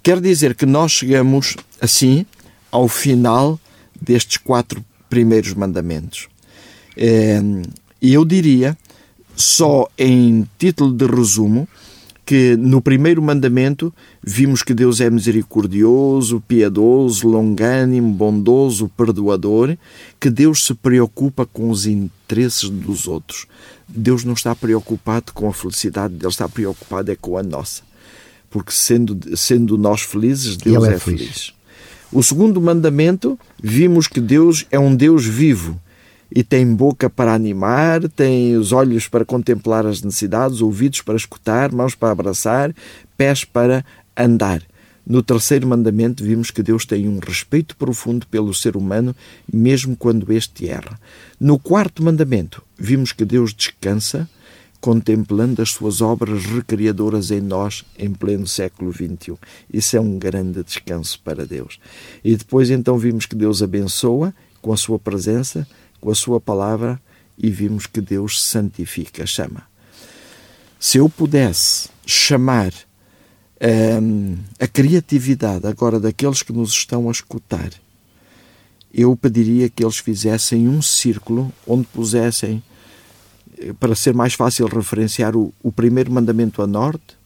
Quer 0.02 0.22
dizer 0.22 0.56
que 0.56 0.66
nós 0.66 0.92
chegamos, 0.92 1.56
assim, 1.82 2.26
ao 2.72 2.88
final 2.88 3.60
destes 4.02 4.38
quatro 4.38 4.84
primeiros 5.10 5.54
mandamentos. 5.54 6.28
É, 6.98 7.40
e 8.02 8.14
eu 8.14 8.26
diria, 8.26 8.76
só 9.36 9.88
em 9.98 10.48
título 10.58 10.92
de 10.92 11.06
resumo, 11.06 11.68
que 12.26 12.58
no 12.58 12.82
primeiro 12.82 13.22
mandamento 13.22 13.94
vimos 14.22 14.62
que 14.62 14.74
Deus 14.74 15.00
é 15.00 15.10
misericordioso, 15.10 16.44
piedoso, 16.46 17.26
longânimo, 17.26 18.12
bondoso, 18.12 18.92
perdoador, 18.98 19.78
que 20.20 20.30
Deus 20.30 20.66
se 20.66 20.74
preocupa 20.74 21.46
com 21.46 21.70
os 21.70 21.86
interesses 21.86 22.70
dos 22.70 23.08
outros. 23.08 23.46
Deus 23.88 24.26
não 24.26 24.34
está 24.34 24.54
preocupado 24.54 25.32
com 25.32 25.48
a 25.48 25.54
felicidade, 25.54 26.16
Deus 26.16 26.34
está 26.34 26.50
preocupado 26.50 27.10
é 27.10 27.16
com 27.16 27.38
a 27.38 27.44
nossa. 27.44 27.82
Porque 28.50 28.74
sendo, 28.74 29.38
sendo 29.38 29.78
nós 29.78 30.02
felizes, 30.02 30.58
Deus 30.58 30.84
é, 30.84 30.96
é 30.96 31.00
feliz. 31.00 31.22
feliz. 31.22 31.54
O 32.12 32.22
segundo 32.22 32.60
mandamento, 32.60 33.40
vimos 33.62 34.06
que 34.06 34.20
Deus 34.20 34.66
é 34.70 34.78
um 34.78 34.94
Deus 34.94 35.26
vivo, 35.26 35.80
e 36.34 36.44
tem 36.44 36.76
boca 36.76 37.10
para 37.10 37.34
animar, 37.34 38.08
tem 38.10 38.56
os 38.56 38.72
olhos 38.72 39.08
para 39.08 39.26
contemplar 39.26 39.86
as 39.86 40.02
necessidades, 40.02 40.62
ouvidos 40.62 41.02
para 41.02 41.16
escutar, 41.16 41.72
mãos 41.72 41.96
para 41.96 42.12
abraçar, 42.12 42.74
pés 43.18 43.44
para 43.44 43.84
andar. 44.16 44.62
No 45.10 45.24
terceiro 45.24 45.66
mandamento, 45.66 46.22
vimos 46.22 46.52
que 46.52 46.62
Deus 46.62 46.86
tem 46.86 47.08
um 47.08 47.20
respeito 47.20 47.78
profundo 47.78 48.28
pelo 48.28 48.54
ser 48.54 48.76
humano, 48.76 49.16
mesmo 49.52 49.96
quando 49.96 50.34
este 50.34 50.68
erra. 50.68 51.00
No 51.40 51.58
quarto 51.58 52.04
mandamento, 52.04 52.62
vimos 52.78 53.14
que 53.14 53.24
Deus 53.24 53.54
descansa, 53.54 54.30
contemplando 54.82 55.62
as 55.62 55.72
suas 55.72 56.02
obras 56.02 56.44
recriadoras 56.46 57.32
em 57.32 57.40
nós 57.40 57.86
em 57.98 58.12
pleno 58.12 58.46
século 58.46 58.92
XXI. 58.92 59.38
Isso 59.74 59.96
é 59.96 60.02
um 60.02 60.20
grande 60.20 60.62
descanso 60.62 61.20
para 61.24 61.46
Deus. 61.46 61.80
E 62.22 62.36
depois, 62.36 62.70
então, 62.70 62.98
vimos 62.98 63.26
que 63.26 63.36
Deus 63.36 63.64
abençoa 63.64 64.34
com 64.62 64.74
a 64.74 64.78
sua 64.78 65.00
presença, 65.00 65.66
com 66.00 66.12
a 66.12 66.16
sua 66.16 66.40
palavra 66.40 67.00
e 67.38 67.50
vimos 67.50 67.86
que 67.86 68.02
Deus 68.02 68.42
santifica, 68.42 69.26
chama. 69.26 69.64
Se 70.80 70.98
eu 70.98 71.10
pudesse 71.10 71.90
chamar 72.06 72.72
hum, 74.02 74.38
a 74.60 74.68
criatividade 74.68 75.68
agora 75.68 76.00
daqueles 76.00 76.42
que 76.42 76.54
nos 76.54 76.72
estão 76.72 77.08
a 77.08 77.12
escutar, 77.12 77.72
eu 78.94 79.16
pediria 79.16 79.70
que 79.70 79.84
eles 79.84 79.98
fizessem 79.98 80.68
um 80.68 80.82
círculo 80.82 81.52
onde 81.66 81.86
pusessem, 81.88 82.64
para 83.80 83.96
ser 83.96 84.14
mais 84.14 84.34
fácil 84.34 84.68
referenciar, 84.68 85.36
o, 85.36 85.54
o 85.62 85.72
primeiro 85.72 86.12
mandamento 86.12 86.62
a 86.62 86.68
norte, 86.68 87.18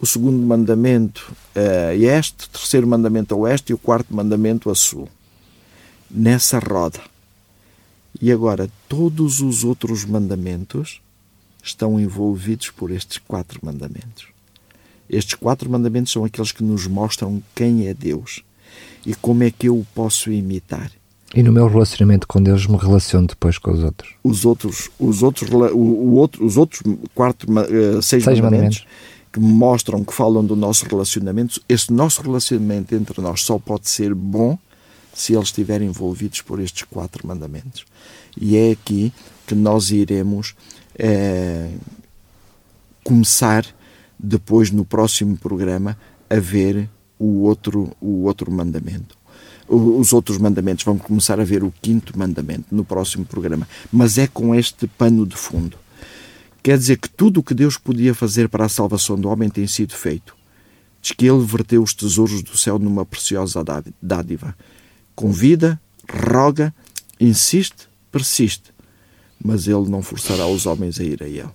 o 0.00 0.06
segundo 0.06 0.38
mandamento 0.44 1.32
a 1.54 1.94
este, 1.94 2.46
o 2.46 2.48
terceiro 2.48 2.86
mandamento 2.86 3.34
a 3.34 3.38
oeste 3.38 3.72
e 3.72 3.74
o 3.74 3.78
quarto 3.78 4.14
mandamento 4.14 4.70
a 4.70 4.74
sul. 4.74 5.08
Nessa 6.10 6.58
roda 6.58 7.00
e 8.20 8.30
agora, 8.30 8.70
todos 8.88 9.40
os 9.40 9.64
outros 9.64 10.04
mandamentos 10.04 11.00
estão 11.62 11.98
envolvidos 11.98 12.70
por 12.70 12.90
estes 12.90 13.18
quatro 13.18 13.60
mandamentos. 13.62 14.26
Estes 15.08 15.34
quatro 15.34 15.70
mandamentos 15.70 16.12
são 16.12 16.24
aqueles 16.24 16.52
que 16.52 16.62
nos 16.62 16.86
mostram 16.86 17.42
quem 17.54 17.86
é 17.86 17.94
Deus 17.94 18.42
e 19.04 19.14
como 19.14 19.42
é 19.42 19.50
que 19.50 19.68
eu 19.68 19.78
o 19.78 19.86
posso 19.94 20.30
imitar. 20.30 20.90
E 21.34 21.42
no 21.42 21.52
meu 21.52 21.66
relacionamento 21.66 22.26
com 22.28 22.42
Deus 22.42 22.66
me 22.66 22.76
relaciono 22.76 23.26
depois 23.26 23.56
com 23.56 23.72
os 23.72 23.82
outros. 23.82 24.14
Os 24.22 24.44
outros, 24.44 24.90
os 24.98 25.22
outros, 25.22 25.50
o, 25.50 25.76
o 25.76 26.14
outro, 26.14 26.44
os 26.44 26.56
outros 26.56 26.82
quatro, 27.14 27.50
uh, 27.50 28.02
seis, 28.02 28.24
seis 28.24 28.40
mandamentos, 28.40 28.42
mandamentos 28.42 28.86
que 29.32 29.40
mostram, 29.40 30.04
que 30.04 30.12
falam 30.12 30.44
do 30.44 30.54
nosso 30.54 30.86
relacionamento. 30.86 31.60
Este 31.68 31.92
nosso 31.92 32.20
relacionamento 32.20 32.94
entre 32.94 33.20
nós 33.22 33.42
só 33.42 33.58
pode 33.58 33.88
ser 33.88 34.14
bom 34.14 34.58
se 35.14 35.34
eles 35.34 35.48
estiverem 35.48 35.88
envolvidos 35.88 36.40
por 36.40 36.60
estes 36.60 36.84
quatro 36.84 37.26
mandamentos. 37.26 37.84
E 38.40 38.56
é 38.56 38.70
aqui 38.70 39.12
que 39.46 39.54
nós 39.54 39.90
iremos 39.90 40.54
é, 40.98 41.70
começar, 43.04 43.66
depois 44.18 44.70
no 44.70 44.84
próximo 44.84 45.36
programa, 45.36 45.98
a 46.30 46.38
ver 46.38 46.88
o 47.18 47.42
outro, 47.42 47.94
o 48.00 48.24
outro 48.24 48.50
mandamento. 48.50 49.16
Os 49.68 50.12
outros 50.12 50.38
mandamentos, 50.38 50.84
vamos 50.84 51.02
começar 51.02 51.40
a 51.40 51.44
ver 51.44 51.62
o 51.62 51.72
quinto 51.80 52.18
mandamento 52.18 52.66
no 52.70 52.84
próximo 52.84 53.24
programa. 53.24 53.66
Mas 53.92 54.18
é 54.18 54.26
com 54.26 54.54
este 54.54 54.86
pano 54.86 55.26
de 55.26 55.36
fundo. 55.36 55.78
Quer 56.62 56.76
dizer 56.76 56.98
que 56.98 57.08
tudo 57.08 57.40
o 57.40 57.42
que 57.42 57.54
Deus 57.54 57.76
podia 57.76 58.14
fazer 58.14 58.48
para 58.48 58.64
a 58.64 58.68
salvação 58.68 59.18
do 59.18 59.28
homem 59.28 59.48
tem 59.48 59.66
sido 59.66 59.94
feito. 59.94 60.36
Diz 61.00 61.12
que 61.12 61.26
ele 61.26 61.44
verteu 61.44 61.82
os 61.82 61.94
tesouros 61.94 62.42
do 62.42 62.56
céu 62.56 62.78
numa 62.78 63.04
preciosa 63.04 63.64
dádiva 64.00 64.54
convida, 65.14 65.80
roga, 66.10 66.74
insiste 67.20 67.88
persiste, 68.12 68.72
mas 69.42 69.66
ele 69.66 69.88
não 69.88 70.02
forçará 70.02 70.46
os 70.46 70.66
homens 70.66 71.00
a 71.00 71.04
ir 71.04 71.22
a 71.22 71.26
ele. 71.26 71.48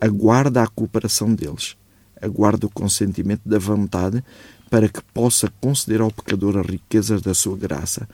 Aguarda 0.00 0.62
a 0.62 0.66
cooperação 0.66 1.34
deles, 1.34 1.76
aguarda 2.20 2.66
o 2.66 2.70
consentimento 2.70 3.42
da 3.46 3.58
vontade 3.58 4.22
para 4.68 4.88
que 4.88 5.00
possa 5.14 5.50
conceder 5.60 6.00
ao 6.00 6.10
pecador 6.10 6.58
as 6.58 6.66
riquezas 6.66 7.22
da 7.22 7.32
sua 7.32 7.56
graça, 7.56 8.08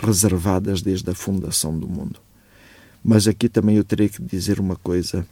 reservadas 0.00 0.80
desde 0.80 1.10
a 1.10 1.14
fundação 1.14 1.76
do 1.76 1.88
mundo. 1.88 2.20
Mas 3.04 3.26
aqui 3.26 3.48
também 3.48 3.76
eu 3.76 3.84
terei 3.84 4.08
que 4.08 4.22
dizer 4.22 4.60
uma 4.60 4.76
coisa. 4.76 5.26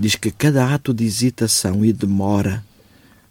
Diz 0.00 0.14
que 0.14 0.30
cada 0.30 0.72
ato 0.72 0.94
de 0.94 1.04
hesitação 1.04 1.84
e 1.84 1.92
demora 1.92 2.64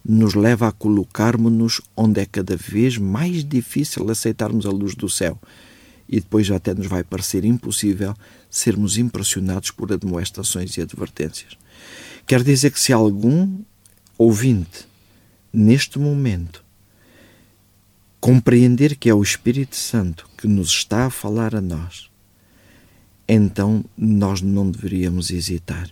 nos 0.08 0.36
leva 0.36 0.70
a 0.70 0.72
colocarmos-nos 0.72 1.82
onde 1.96 2.22
é 2.22 2.26
cada 2.26 2.56
vez 2.56 2.98
mais 2.98 3.44
difícil 3.44 4.10
aceitarmos 4.10 4.66
a 4.66 4.70
luz 4.70 4.96
do 4.96 5.10
céu. 5.10 5.38
E 6.08 6.22
depois 6.22 6.50
até 6.50 6.74
nos 6.74 6.88
vai 6.88 7.04
parecer 7.04 7.44
impossível 7.44 8.16
sermos 8.50 8.98
impressionados 8.98 9.72
por 9.72 9.92
admoestações 9.92 10.78
e 10.78 10.82
advertências. 10.82 11.58
Quer 12.26 12.42
dizer 12.42 12.72
que 12.72 12.80
se 12.80 12.94
algum 12.94 13.60
ouvinte, 14.18 14.88
neste 15.52 16.00
momento, 16.00 16.64
compreender 18.22 18.96
que 18.96 19.10
é 19.10 19.14
o 19.14 19.22
Espírito 19.22 19.76
Santo 19.76 20.30
que 20.38 20.48
nos 20.48 20.70
está 20.70 21.08
a 21.08 21.10
falar 21.10 21.54
a 21.54 21.60
nós, 21.60 22.10
então 23.28 23.84
nós 23.98 24.42
não 24.42 24.72
deveríamos 24.72 25.32
hesitar. 25.32 25.90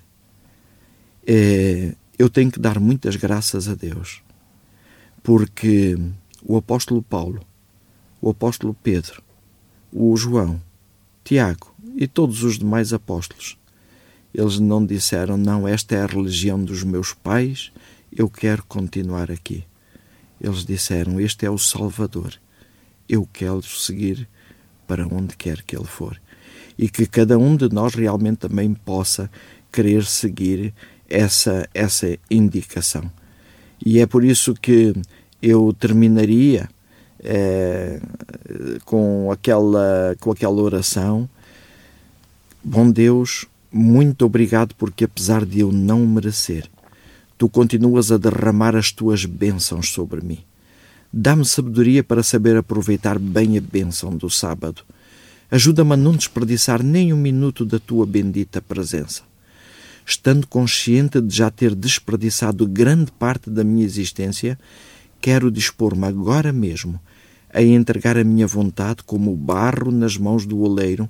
É, 1.28 1.94
eu 2.18 2.30
tenho 2.30 2.52
que 2.52 2.60
dar 2.60 2.80
muitas 2.80 3.16
graças 3.16 3.68
a 3.68 3.76
Deus, 3.76 4.22
porque 5.22 5.98
o 6.44 6.58
apóstolo 6.58 7.02
Paulo, 7.02 7.42
o 8.22 8.30
apóstolo 8.30 8.76
Pedro, 8.82 9.22
o 9.92 10.16
João, 10.16 10.62
Tiago 11.24 11.74
e 11.96 12.08
todos 12.08 12.44
os 12.44 12.58
demais 12.58 12.94
apóstolos, 12.94 13.58
eles 14.34 14.60
não 14.60 14.86
disseram, 14.86 15.38
não, 15.38 15.68
esta 15.68 15.96
é 15.96 16.02
a 16.02 16.06
religião 16.06 16.64
dos 16.64 16.84
meus 16.84 17.14
pais, 17.14 17.72
eu 18.12 18.30
quero 18.30 18.64
continuar 18.66 19.32
aqui. 19.32 19.64
Eles 20.42 20.66
disseram, 20.66 21.20
este 21.20 21.46
é 21.46 21.50
o 21.50 21.58
Salvador, 21.58 22.34
eu 23.08 23.28
quero 23.32 23.62
seguir 23.64 24.28
para 24.86 25.08
onde 25.08 25.38
quer 25.38 25.64
que 25.64 25.76
ele 25.76 25.86
for. 25.86 26.22
E 26.78 26.90
que 26.90 27.06
cada 27.06 27.38
um 27.38 27.56
de 27.56 27.70
nós 27.74 27.96
realmente 27.96 28.40
também 28.40 28.74
possa 28.74 29.32
querer 29.72 30.04
seguir 30.04 30.74
essa, 31.10 31.68
essa 31.74 32.18
indicação. 32.30 33.10
E 33.84 34.00
é 34.00 34.06
por 34.06 34.24
isso 34.24 34.54
que 34.54 34.94
eu 35.42 35.74
terminaria 35.74 36.70
é, 37.20 38.00
com, 38.86 39.32
aquela, 39.32 40.16
com 40.20 40.32
aquela 40.32 40.62
oração. 40.62 41.30
Bom 42.64 42.90
Deus, 42.90 43.46
muito 43.72 44.26
obrigado 44.26 44.74
porque, 44.76 45.06
apesar 45.06 45.46
de 45.46 45.60
eu 45.60 45.72
não 45.72 46.06
merecer, 46.06 46.70
tu 47.38 47.50
continuas 47.50 48.12
a 48.12 48.18
derramar 48.18 48.76
as 48.76 48.92
tuas 48.92 49.26
bênçãos 49.26 49.90
sobre 49.90 50.22
mim. 50.22 50.40
Dá-me 51.12 51.46
sabedoria 51.46 52.04
para 52.04 52.24
saber 52.24 52.58
aproveitar 52.58 53.18
bem 53.20 53.58
a 53.58 53.62
bênção 53.62 54.16
do 54.16 54.30
sábado. 54.30 54.82
Ajuda-me 55.50 55.94
a 55.94 55.98
não 55.98 56.14
desperdiçar 56.14 56.84
nem 56.84 57.14
um 57.14 57.18
minuto 57.18 57.64
da 57.64 57.80
tua 57.80 58.06
bendita 58.06 58.62
presença 58.62 59.24
estando 60.06 60.46
consciente 60.48 61.20
de 61.20 61.36
já 61.36 61.50
ter 61.50 61.74
desperdiçado 61.74 62.68
grande 62.68 63.12
parte 63.12 63.50
da 63.50 63.64
minha 63.64 63.84
existência, 63.84 64.58
quero 65.20 65.50
dispor-me 65.50 66.06
agora 66.06 66.54
mesmo 66.54 67.00
a 67.52 67.62
entregar 67.62 68.18
a 68.18 68.24
minha 68.24 68.46
vontade 68.46 69.02
como 69.04 69.36
barro 69.36 69.90
nas 69.90 70.18
mãos 70.18 70.46
do 70.46 70.60
oleiro 70.60 71.10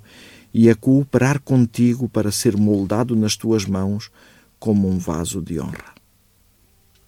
e 0.54 0.70
a 0.70 0.74
cooperar 0.74 1.40
contigo 1.40 2.08
para 2.08 2.30
ser 2.30 2.56
moldado 2.56 3.14
nas 3.14 3.36
tuas 3.36 3.66
mãos 3.66 4.10
como 4.58 4.88
um 4.88 4.96
vaso 4.96 5.42
de 5.42 5.60
honra. 5.60 5.94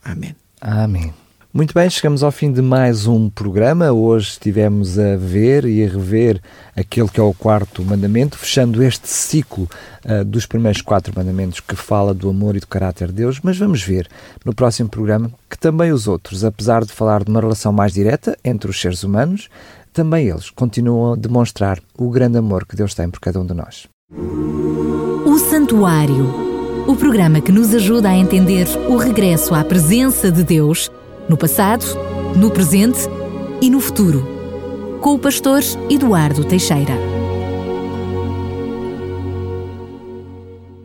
Amém. 0.05 0.34
Amém. 0.61 1.14
Muito 1.53 1.72
bem, 1.72 1.88
chegamos 1.88 2.22
ao 2.22 2.30
fim 2.30 2.53
de 2.53 2.61
mais 2.61 3.07
um 3.07 3.30
programa. 3.30 3.90
Hoje 3.90 4.32
estivemos 4.32 4.99
a 4.99 5.16
ver 5.16 5.64
e 5.64 5.82
a 5.82 5.88
rever 5.88 6.42
aquele 6.76 7.09
que 7.09 7.18
é 7.18 7.22
o 7.22 7.32
quarto 7.32 7.82
mandamento, 7.82 8.36
fechando 8.36 8.82
este 8.82 9.09
ciclo 9.09 9.66
uh, 10.05 10.22
dos 10.26 10.44
primeiros 10.44 10.82
quatro 10.82 11.11
mandamentos 11.16 11.61
que 11.61 11.74
fala 11.74 12.12
do 12.12 12.28
amor 12.28 12.55
e 12.55 12.61
do 12.61 12.66
caráter 12.66 13.09
de 13.09 13.14
Deus. 13.14 13.40
Mas 13.42 13.57
vamos 13.57 13.82
ver 13.82 14.07
no 14.44 14.55
próximo 14.55 14.90
programa 14.90 15.32
que 15.49 15.59
também 15.59 15.90
os 15.90 16.07
outros, 16.07 16.44
apesar 16.44 16.84
de 16.84 16.92
falar 16.92 17.24
de 17.24 17.30
uma 17.30 17.40
relação 17.40 17.72
mais 17.72 17.94
direta 17.94 18.36
entre 18.44 18.70
os 18.70 18.78
seres 18.78 19.03
humanos, 19.03 19.49
também 19.90 20.28
eles 20.28 20.51
continuam 20.51 21.14
a 21.14 21.16
demonstrar 21.16 21.80
o 21.96 22.11
grande 22.11 22.36
amor 22.36 22.66
que 22.66 22.76
Deus 22.76 22.92
tem 22.92 23.09
por 23.09 23.20
cada 23.20 23.40
um 23.40 23.46
de 23.46 23.55
nós. 23.55 23.88
O 25.24 25.38
Santuário 25.38 26.49
o 26.88 26.96
programa 26.96 27.38
que 27.42 27.53
nos 27.53 27.74
ajuda 27.74 28.09
a 28.09 28.16
entender 28.16 28.66
o 28.88 28.96
regresso 28.96 29.55
à 29.55 29.62
presença 29.62 30.32
de 30.32 30.42
Deus 30.42 30.90
no 31.28 31.36
passado, 31.36 31.84
no 32.34 32.50
presente 32.50 33.00
e 33.60 33.70
no 33.70 33.80
futuro. 33.80 34.98
Com 35.00 35.14
o 35.14 35.18
pastor 35.18 35.60
Eduardo 35.90 36.44
Teixeira. 36.44 37.17